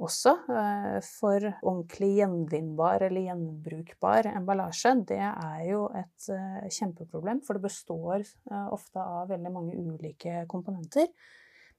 også. 0.02 0.34
Eh, 0.52 0.96
For 1.06 1.46
ordentlig 1.62 2.10
gjenvinnbar 2.20 3.06
eller 3.08 3.28
gjenbrukbar 3.30 4.30
emballasje, 4.34 4.94
det 5.08 5.20
er 5.24 5.64
jo 5.70 5.86
et 5.96 6.30
eh, 6.34 6.68
kjempeproblem, 6.68 7.40
for 7.46 7.56
det 7.56 7.66
består 7.68 8.18
eh, 8.20 8.66
ofte 8.72 9.00
av 9.00 9.30
veldig 9.32 9.54
mange 9.54 9.76
ulike 9.80 10.44
komponenter. 10.50 11.08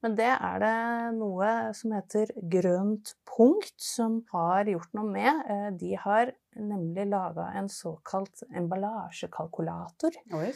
Men 0.01 0.15
det 0.17 0.31
er 0.33 0.61
det 0.63 0.77
noe 1.19 1.49
som 1.77 1.91
heter 1.93 2.31
Grønt 2.49 3.13
punkt, 3.29 3.75
som 3.77 4.23
har 4.33 4.65
gjort 4.65 4.95
noe 4.97 5.05
med. 5.13 5.43
Eh, 5.45 5.67
De 5.77 5.91
har 6.01 6.33
nemlig 6.57 7.05
laga 7.11 7.51
en 7.59 7.69
såkalt 7.69 8.41
emballasjekalkulator 8.49 10.17
Oj. 10.33 10.49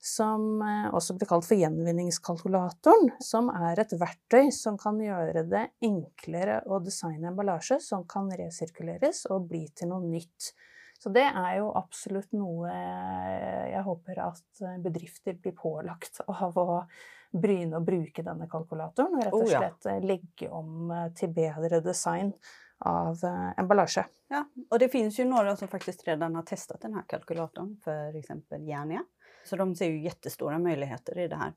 Som 0.00 0.62
eh, 0.64 0.88
også 0.96 1.14
blir 1.18 1.28
kalt 1.28 1.44
for 1.44 1.60
gjenvinningskalkulatoren, 1.60 3.12
som 3.20 3.50
er 3.52 3.82
et 3.82 3.92
verktøy 4.00 4.48
som 4.54 4.78
kan 4.80 4.98
gjøre 5.00 5.44
det 5.48 5.66
enklere 5.84 6.62
å 6.64 6.80
designe 6.80 7.28
emballasje 7.28 7.76
som 7.84 8.06
kan 8.08 8.30
resirkuleres 8.32 9.26
og 9.30 9.50
bli 9.50 9.66
til 9.76 9.92
noe 9.92 10.00
nytt. 10.08 10.54
Så 11.00 11.12
det 11.12 11.26
er 11.28 11.58
jo 11.60 11.68
absolutt 11.76 12.32
noe 12.36 12.72
eh, 12.72 13.68
jeg 13.74 13.84
håper 13.84 14.22
at 14.24 14.64
eh, 14.64 14.80
bedrifter 14.80 15.36
blir 15.36 15.56
pålagt 15.56 16.22
av 16.32 16.56
å 16.56 16.80
begynne 17.30 17.78
å 17.78 17.84
bruke 17.84 18.24
denne 18.26 18.48
kalkulatoren, 18.50 19.20
og 19.20 19.22
rett 19.22 19.36
og 19.36 19.44
Oh, 19.44 19.52
ja. 19.52 19.60
slett 19.68 20.02
legge 20.02 20.48
om 20.50 20.90
til 21.14 21.30
bedre 21.30 21.78
design 21.84 22.32
av 22.88 23.20
emballasje. 23.60 24.02
Ja, 24.32 24.40
og 24.48 24.80
det 24.80 24.88
finnes 24.90 25.14
jo 25.20 25.28
noen 25.28 25.54
som 25.60 25.68
faktisk 25.70 26.02
redan 26.08 26.34
har 26.34 26.46
testet 26.48 26.80
denne 26.82 27.04
kalkulatoren, 27.06 27.76
f.eks. 27.84 28.32
Jernia. 28.66 29.04
Så 29.44 29.56
de 29.56 29.74
ser 29.76 29.86
ju 29.86 30.00
jättestora 30.02 30.58
möjligheter 30.58 31.18
i 31.18 31.28
det 31.28 31.36
här. 31.36 31.52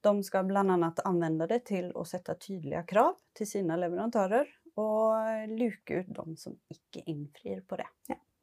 De 0.00 0.22
ska 0.22 0.42
bland 0.42 0.70
annat 0.70 1.00
använda 1.00 1.46
det 1.46 1.58
till 1.58 1.92
att 1.96 2.08
sätta 2.08 2.34
tydliga 2.34 2.82
krav 2.82 3.14
till 3.32 3.50
sina 3.50 3.76
leverantörer 3.76 4.46
och 4.74 5.48
luka 5.48 5.94
ut 5.94 6.06
de 6.08 6.36
som 6.36 6.58
ikke 6.68 7.10
infrir 7.10 7.60
på 7.60 7.76
det. 7.76 7.86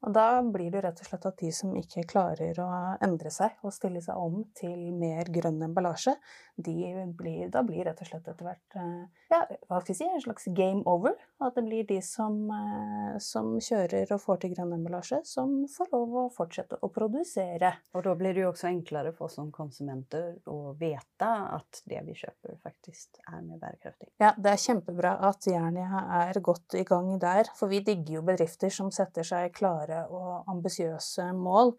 Og 0.06 0.12
da 0.12 0.42
blir 0.42 0.70
det 0.70 0.82
rett 0.84 1.00
og 1.00 1.08
slett 1.08 1.24
at 1.26 1.38
de 1.40 1.48
som 1.54 1.72
ikke 1.78 2.04
klarer 2.06 2.58
å 2.62 2.68
endre 3.02 3.30
seg 3.32 3.56
og 3.66 3.72
stille 3.74 4.02
seg 4.04 4.18
om 4.20 4.42
til 4.54 4.92
mer 4.94 5.26
grønn 5.32 5.62
emballasje, 5.66 6.14
blir, 6.56 7.48
da 7.52 7.62
blir 7.62 7.84
rett 7.84 8.00
og 8.00 8.08
slett 8.08 8.28
etter 8.28 8.46
hvert 8.46 8.76
eh, 8.78 9.04
ja, 9.30 9.40
hva 9.68 9.80
skal 9.80 9.92
jeg 9.92 9.98
si, 9.98 10.06
en 10.08 10.22
slags 10.22 10.48
game 10.56 10.82
over. 10.88 11.16
At 11.42 11.56
det 11.58 11.66
blir 11.66 11.84
de 11.88 11.98
som, 12.04 12.36
eh, 12.50 13.16
som 13.22 13.56
kjører 13.60 14.12
og 14.14 14.22
får 14.22 14.40
til 14.42 14.54
grønn 14.54 14.74
emballasje, 14.78 15.20
som 15.28 15.66
får 15.70 15.90
lov 15.92 16.14
å 16.22 16.24
fortsette 16.32 16.78
å 16.80 16.90
produsere. 16.92 17.72
Og 17.94 18.06
da 18.06 18.14
blir 18.18 18.36
det 18.36 18.44
jo 18.44 18.52
også 18.52 18.70
enklere 18.70 19.12
for 19.16 19.28
oss 19.28 19.36
som 19.40 19.50
konsumenter 19.54 20.38
å 20.48 20.72
vite 20.78 21.28
at 21.28 21.82
det 21.90 22.00
vi 22.06 22.16
kjøper, 22.16 22.56
faktisk 22.64 23.20
er 23.26 23.42
mer 23.42 23.60
bærekraftig. 23.60 24.12
Ja, 24.22 24.32
det 24.38 24.54
er 24.54 24.64
kjempebra 24.64 25.16
at 25.28 25.48
Jernia 25.50 26.06
er 26.22 26.40
godt 26.44 26.78
i 26.78 26.86
gang 26.88 27.12
der, 27.22 27.50
for 27.58 27.72
vi 27.72 27.82
digger 27.84 28.20
jo 28.20 28.26
bedrifter 28.26 28.72
som 28.72 28.92
setter 28.94 29.26
seg 29.26 29.52
klare 29.56 30.06
og 30.08 30.48
ambisiøse 30.52 31.30
mål. 31.36 31.74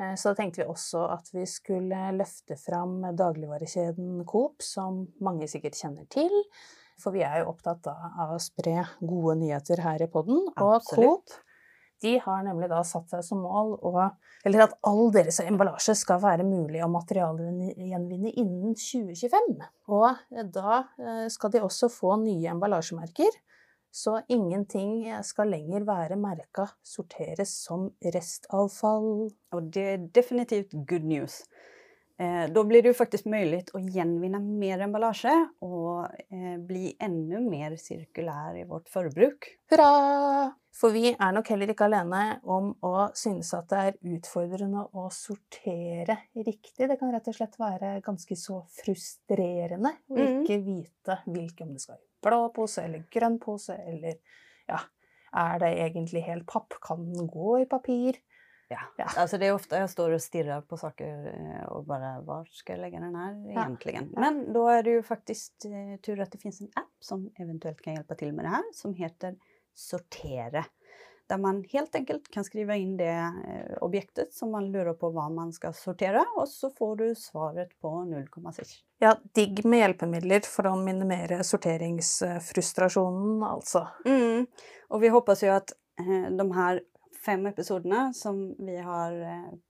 Eh, 0.00 0.14
Så 0.16 0.32
da 0.32 0.40
tenkte 0.40 0.62
vi 0.62 0.68
også 0.70 1.04
at 1.12 1.30
vi 1.34 1.46
skulle 1.48 2.02
løfte 2.16 2.56
fram 2.58 3.02
dagligvarekjeden 3.16 4.24
Coop, 4.28 4.64
som 4.64 5.04
mange 5.20 5.48
sikkert 5.50 5.78
kjenner 5.78 6.08
til. 6.10 6.32
For 7.00 7.14
vi 7.16 7.22
er 7.24 7.40
jo 7.40 7.52
opptatt 7.52 7.86
av 7.92 8.34
å 8.34 8.40
spre 8.42 8.82
gode 9.00 9.38
nyheter 9.40 9.80
her 9.84 10.02
i 10.04 10.10
podden. 10.10 10.42
Og 10.56 10.74
Absolutt. 10.80 11.30
Coop 11.30 11.38
de 12.00 12.16
har 12.24 12.44
nemlig 12.44 12.70
da 12.70 12.80
satt 12.86 13.12
seg 13.12 13.24
som 13.24 13.42
mål 13.44 13.74
å 13.84 13.92
Eller 14.48 14.62
at 14.64 14.76
all 14.88 15.10
deres 15.12 15.40
emballasje 15.44 15.92
skal 16.00 16.20
være 16.22 16.46
mulig 16.48 16.80
å 16.80 16.88
materialgjenvinne 16.88 18.32
innen 18.40 18.72
2025. 18.72 19.50
Og 19.92 20.38
da 20.54 20.78
eh, 20.96 21.26
skal 21.28 21.52
de 21.52 21.60
også 21.66 21.90
få 21.92 22.14
nye 22.22 22.48
emballasjemerker. 22.54 23.36
Så 23.90 24.20
ingenting 24.28 25.06
skal 25.26 25.50
lenger 25.50 25.84
være 25.84 26.16
merka 26.16 26.66
'sorteres 26.82 27.48
som 27.66 27.90
restavfall'. 28.04 29.30
Og 29.52 29.72
det 29.74 29.86
er 29.94 30.06
definitivt 30.14 30.72
good 30.86 31.04
news. 31.04 31.42
Eh, 32.20 32.52
då 32.52 32.64
blir 32.64 32.82
det 32.82 32.88
jo 32.88 32.94
faktisk 32.94 33.24
mulig 33.24 33.62
å 33.72 33.80
gjenvinne 33.80 34.38
mer 34.44 34.82
emballasje 34.84 35.32
og 35.64 36.10
eh, 36.28 36.58
bli 36.58 36.90
enda 37.00 37.40
mer 37.40 37.76
sirkulær 37.80 38.58
i 38.60 38.64
vårt 38.68 38.90
forbruk. 38.92 39.48
Hurra! 39.72 40.52
For 40.70 40.92
vi 40.92 41.14
er 41.14 41.32
nok 41.32 41.48
heller 41.48 41.72
ikke 41.72 41.88
alene 41.88 42.40
om 42.44 42.74
å 42.84 43.08
synes 43.16 43.54
at 43.56 43.70
det 43.72 43.78
er 43.78 43.96
utfordrende 44.18 44.84
å 44.92 45.08
sortere 45.10 46.18
riktig. 46.36 46.86
Det 46.88 46.98
kan 47.00 47.10
rett 47.14 47.26
og 47.32 47.34
slett 47.40 47.56
være 47.58 47.96
ganske 48.04 48.36
så 48.36 48.60
frustrerende 48.68 49.96
å 50.10 50.18
Mhm. 50.20 50.44
ikke 50.44 50.60
vite 50.62 51.18
hvilke 51.26 51.62
om 51.64 51.72
det 51.72 51.80
skal 51.80 51.96
i 51.96 52.09
blå 52.22 52.40
pose 52.54 52.84
eller 52.86 53.06
grønn 53.12 53.38
pose, 53.42 53.76
eller 53.76 54.18
ja, 54.70 54.80
er 55.40 55.62
det 55.62 55.70
egentlig 55.86 56.24
helt 56.26 56.46
papp? 56.50 56.76
Kan 56.82 57.12
den 57.14 57.30
gå 57.30 57.60
i 57.62 57.68
papir? 57.70 58.18
Ja. 58.70 58.80
Ja. 59.00 59.08
Altså 59.18 59.38
det 59.40 59.48
er 59.48 59.56
ofte 59.56 59.78
jeg 59.80 59.90
står 59.90 60.12
og 60.14 60.22
stirrer 60.22 60.62
på 60.62 60.76
saker 60.78 61.24
og 61.74 61.88
bare 61.88 62.12
Hvor 62.22 62.44
skal 62.54 62.76
jeg 62.76 62.84
legge 62.84 63.00
den 63.02 63.16
her, 63.18 63.32
egentligen? 63.50 64.12
Ja. 64.14 64.20
Men 64.22 64.44
da 64.54 64.66
er 64.76 64.84
det 64.86 64.94
jo 64.94 65.06
faktiskt 65.06 65.66
eh, 65.66 65.96
tur 66.04 66.22
at 66.22 66.30
det 66.30 66.38
finnes 66.42 66.60
en 66.62 66.70
app 66.78 66.92
som 67.02 67.24
eventuelt 67.42 67.82
kan 67.82 67.98
hjelpe 67.98 68.18
til 68.20 68.30
med 68.36 68.46
det 68.46 68.52
her, 68.54 68.68
som 68.76 68.94
heter 68.94 69.34
Sortere. 69.74 70.62
Där 71.30 71.38
man 71.38 71.64
helt 71.72 71.94
enkelt 71.94 72.30
kan 72.30 72.44
skriva 72.44 72.76
in 72.76 72.96
det 72.96 73.18
eh, 73.46 73.76
objektet 73.80 74.34
som 74.34 74.50
man 74.50 74.72
lurer 74.72 74.96
på 74.98 75.12
hva 75.14 75.28
man 75.30 75.52
skal 75.54 75.74
sortera 75.78 76.24
og 76.34 76.48
så 76.50 76.70
får 76.74 76.96
du 76.96 77.14
svaret 77.14 77.70
på 77.80 77.88
0,6. 77.88 78.72
Ja, 78.98 79.12
digg 79.34 79.62
med 79.64 79.78
hjelpemidler 79.84 80.42
for 80.42 80.66
å 80.66 80.74
minimere 80.74 81.44
sorteringsfrustrasjonen, 81.46 83.44
altså. 83.46 83.84
Mm. 84.02 84.48
Og 84.90 85.04
vi 85.04 85.12
hoppas 85.14 85.44
jo 85.46 85.54
at 85.54 85.70
eh, 86.02 86.26
de 86.34 86.50
här 86.58 86.82
fem 87.24 87.46
episodene 87.46 88.14
som 88.14 88.38
vi 88.58 88.76
har 88.80 89.14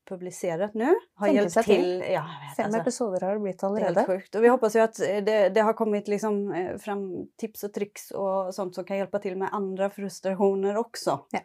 publisert 0.09 0.75
nå, 0.75 0.85
nu 0.91 1.23
har 1.23 1.33
hjulpet 1.35 1.67
til. 1.67 1.87
Ja, 2.07 2.23
vet, 2.25 2.57
Fem 2.57 2.69
altså. 2.69 2.81
episoder 2.81 3.27
har 3.27 3.39
det 3.39 3.45
blitt 3.45 3.61
det 3.61 3.67
er 3.67 3.75
helt 3.75 3.87
allerede. 3.89 4.07
sjukt. 4.07 4.37
Og 4.37 4.43
vi 4.43 4.53
hoppas 4.53 4.77
jo 4.77 4.83
att 4.83 5.01
eh, 5.01 5.23
det, 5.25 5.39
det 5.49 5.61
har 5.61 5.73
kommet 5.73 6.09
liksom 6.09 6.53
eh, 6.53 6.77
fram 6.79 7.27
tips 7.41 7.65
og 7.65 7.75
triks 7.75 8.11
og 8.13 8.55
sånt 8.55 8.75
som 8.75 8.87
kan 8.87 9.01
hjelpe 9.01 9.23
til 9.23 9.39
med 9.39 9.51
andre 9.53 9.91
frustrationer 9.91 10.79
også. 10.79 11.19
Ja. 11.35 11.45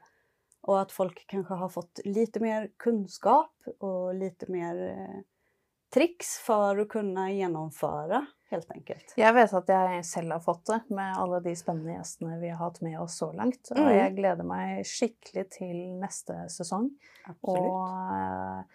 Og 0.66 0.80
at 0.82 0.94
folk 0.94 1.26
kanskje 1.30 1.60
har 1.62 1.70
fått 1.70 2.02
litt 2.06 2.40
mer 2.42 2.70
kunnskap 2.82 3.70
og 3.80 4.16
litt 4.18 4.48
mer 4.50 4.80
triks 5.94 6.38
for 6.42 6.82
å 6.82 6.88
kunne 6.90 7.30
gjennomføre 7.34 8.24
genomföra 8.24 8.26
helt 8.52 8.70
enkelt. 8.76 9.14
Jeg 9.18 9.34
vet 9.34 9.54
at 9.54 9.68
jeg 9.74 10.06
selv 10.06 10.32
har 10.36 10.40
fått 10.46 10.66
det 10.70 10.82
med 10.96 11.18
alle 11.18 11.40
de 11.46 11.54
spennende 11.58 11.96
gjestene 11.98 12.40
vi 12.42 12.50
har 12.54 12.60
hatt 12.62 12.82
med 12.86 13.00
oss 13.02 13.18
så 13.22 13.32
langt. 13.34 13.72
Og 13.72 13.78
Mm. 13.82 13.92
jeg 13.98 14.16
gleder 14.16 14.44
meg 14.46 14.86
skikkelig 14.86 15.46
til 15.58 15.76
neste 16.00 16.38
sesong. 16.54 16.92
Absolutt. 17.26 17.72
Og 17.72 18.66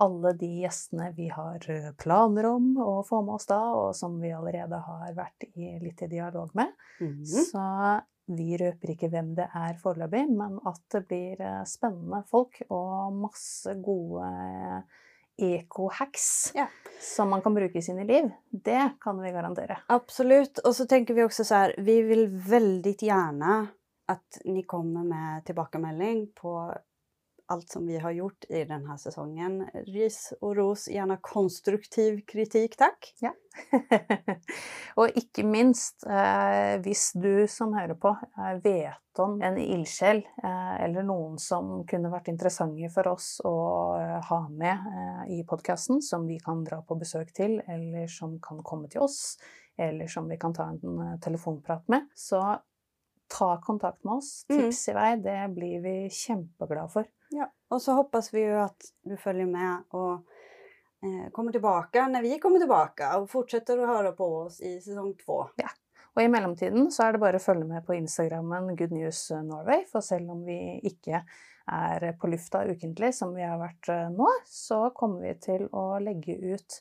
alle 0.00 0.32
de 0.38 0.48
gjestene 0.62 1.08
vi 1.16 1.26
har 1.34 1.58
eh, 1.68 1.88
planer 1.98 2.46
om 2.46 2.68
å 2.78 3.02
få 3.06 3.18
med 3.26 3.34
oss 3.34 3.46
da, 3.50 3.58
og 3.74 3.94
som 3.98 4.20
vi 4.22 4.30
allerede 4.30 4.78
har 4.84 5.12
vært 5.16 5.48
i 5.56 5.72
litt 5.82 6.02
i 6.02 6.06
dialog 6.12 6.54
med. 6.54 6.70
Mhm. 7.00 7.24
Så 7.26 7.64
vi 8.28 8.56
røper 8.60 8.90
ikke 8.94 9.08
hvem 9.10 9.34
det 9.34 9.48
er 9.56 9.74
foreløpig, 9.82 10.28
men 10.30 10.58
at 10.68 10.80
det 10.92 11.02
blir 11.08 11.40
eh, 11.40 11.64
spennende 11.64 12.22
folk 12.30 12.60
og 12.70 13.12
masse 13.24 13.74
gode 13.82 14.30
eco-hacks 15.38 16.52
Ja. 16.54 16.66
som 17.00 17.28
man 17.30 17.42
kan 17.42 17.54
bruke 17.54 17.78
i 17.78 17.82
sine 17.82 18.04
liv. 18.04 18.30
Det 18.50 18.90
kan 19.00 19.20
vi 19.22 19.30
garantere. 19.32 19.76
Absolutt. 19.88 20.58
Og 20.64 20.74
så 20.74 20.86
tenker 20.90 21.14
vi 21.14 21.22
også 21.24 21.44
så 21.46 21.54
her 21.62 21.74
vi 21.78 22.00
vil 22.02 22.26
veldig 22.28 22.96
gjerne 22.98 23.68
at 24.08 24.38
ni 24.48 24.62
kommer 24.64 25.04
med 25.04 25.44
tilbakemelding 25.44 26.26
på 26.34 26.52
allt 27.48 27.68
som 27.70 27.86
vi 27.86 27.98
har 27.98 28.10
gjort 28.10 28.44
i 28.48 28.64
denne 28.68 28.98
sesongen. 29.00 29.62
Ris 29.88 30.32
og 30.40 30.56
ros, 30.58 30.86
gjerne 30.92 31.18
konstruktiv 31.24 32.20
kritik, 32.28 32.76
Ja. 33.22 33.32
og 35.00 35.16
ikke 35.18 35.42
minst, 35.42 36.04
eh, 36.06 36.76
hvis 36.84 37.10
du 37.18 37.46
som 37.50 37.72
hører 37.74 37.96
på 37.98 38.12
eh, 38.14 38.60
vet 38.62 39.18
om 39.18 39.40
en 39.42 39.58
ildsjel 39.58 40.20
eh, 40.44 40.74
eller 40.84 41.02
noen 41.02 41.38
som 41.42 41.82
kunne 41.88 42.12
vært 42.12 42.28
interessante 42.30 42.90
for 42.94 43.08
oss 43.10 43.40
å 43.44 43.56
eh, 43.98 44.18
ha 44.28 44.40
med 44.48 44.86
eh, 44.92 45.22
i 45.38 45.42
podkasten, 45.48 46.02
som 46.04 46.28
vi 46.28 46.38
kan 46.44 46.62
dra 46.64 46.82
på 46.86 46.98
besøk 47.00 47.32
til, 47.34 47.58
eller 47.66 48.06
som 48.12 48.38
kan 48.44 48.62
komme 48.62 48.92
til 48.92 49.08
oss, 49.08 49.38
eller 49.78 50.06
som 50.06 50.28
vi 50.28 50.38
kan 50.38 50.54
ta 50.54 50.68
en 50.70 51.00
eh, 51.08 51.18
telefonprat 51.24 51.88
med, 51.88 52.06
så 52.14 52.44
ta 53.28 53.60
kontakt 53.64 54.04
med 54.04 54.20
oss. 54.20 54.46
Mm. 54.48 54.58
Tips 54.58 54.88
i 54.88 54.96
vei, 54.96 55.10
det 55.22 55.38
blir 55.54 55.80
vi 55.84 55.94
kjempeglade 56.12 56.92
for. 56.92 57.08
Ja. 57.30 57.44
og 57.68 57.82
så 57.84 57.92
hoppas 57.92 58.30
vi 58.32 58.46
jo 58.46 58.54
at 58.62 58.86
du 59.04 59.12
følger 59.20 59.44
med 59.44 59.82
og 59.92 60.22
eh, 61.04 61.26
kommer 61.36 61.52
tilbake 61.52 62.06
når 62.08 62.24
vi 62.24 62.38
kommer 62.40 62.62
tilbake, 62.62 63.10
og 63.18 63.28
fortsetter 63.28 63.80
å 63.80 63.90
høre 63.90 64.14
på 64.16 64.28
oss 64.46 64.62
i 64.64 64.78
sesong 64.80 65.12
to. 65.20 65.42
Ja. 65.60 65.68
Og 66.16 66.24
i 66.24 66.30
mellomtiden 66.32 66.88
så 66.90 67.04
er 67.04 67.14
det 67.14 67.22
bare 67.22 67.38
å 67.38 67.42
følge 67.42 67.68
med 67.68 67.84
på 67.86 67.94
Instagrammen 67.94 68.72
Good 68.78 68.96
News 68.96 69.20
Norway, 69.44 69.84
for 69.90 70.02
selv 70.02 70.32
om 70.34 70.40
vi 70.48 70.78
ikke 70.88 71.20
er 71.68 72.08
på 72.18 72.30
lufta 72.32 72.64
ukentlig, 72.64 73.12
som 73.14 73.34
vi 73.36 73.44
har 73.44 73.60
vært 73.60 73.92
eh, 73.92 74.08
nå, 74.14 74.30
så 74.48 74.86
kommer 74.96 75.28
vi 75.28 75.36
til 75.44 75.68
å 75.68 75.90
legge 76.02 76.34
ut 76.34 76.80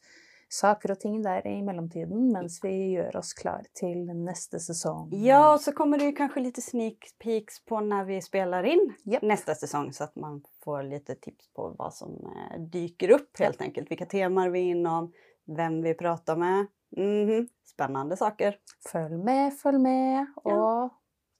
saker 0.50 0.93
og 0.93 1.00
ting 1.00 1.18
der 1.24 1.45
i 1.48 1.58
mellomtiden 1.66 2.30
mens 2.32 2.60
vi 2.64 2.74
gjør 2.95 3.18
oss 3.20 3.34
klar 3.38 3.66
til 3.78 4.06
neste 4.16 4.60
sesong. 4.64 5.12
Ja, 5.12 5.54
og 5.54 5.60
så 5.64 5.74
kommer 5.76 6.00
det 6.00 6.14
kanskje 6.18 6.45
litt 6.45 6.62
sneak 6.64 7.10
peeks 7.22 7.60
på 7.68 7.82
når 7.84 8.08
vi 8.08 8.22
spiller 8.24 8.68
inn 8.68 8.86
yep. 9.06 9.26
neste 9.28 9.56
sesong, 9.60 9.91
så 9.95 10.08
at 10.08 10.16
man 10.20 10.39
får 10.64 10.88
litt 10.88 11.12
tips 11.12 11.52
på 11.56 11.72
hva 11.76 11.91
som 11.93 12.16
eh, 12.32 12.58
dyker 12.72 13.18
opp, 13.18 13.32
helt 13.39 13.62
enkelt. 13.62 13.91
Vilka 13.91 14.08
temaer 14.10 14.54
vi 14.54 14.68
er 14.68 14.78
innom, 14.78 15.12
vem 15.45 15.82
vi 15.84 15.93
prater 16.00 16.36
med. 16.36 16.72
Mm 16.98 17.28
-hmm. 17.30 17.48
Spennende 17.66 18.18
saker. 18.18 18.58
Følg 18.91 19.20
med, 19.20 19.54
følg 19.54 19.82
med, 19.82 20.28
Ja. 20.45 20.56
og 20.56 20.89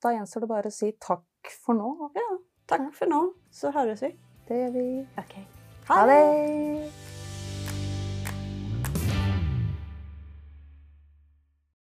da 0.03 0.10
gjenstår 0.10 0.41
det 0.41 0.47
bare 0.47 0.68
å 0.68 0.72
si 0.72 0.91
takk 0.91 1.51
for 1.66 1.74
nå. 1.74 2.12
Ja, 2.16 2.38
Takk 2.68 2.93
for 2.95 3.05
nå. 3.05 3.34
så 3.51 3.72
høres 3.72 4.01
vi. 4.01 4.16
Det 4.47 4.55
gjør 4.55 4.72
vi. 4.72 5.08
Okay. 5.18 5.43
Ha 5.88 6.05
det! 6.05 7.07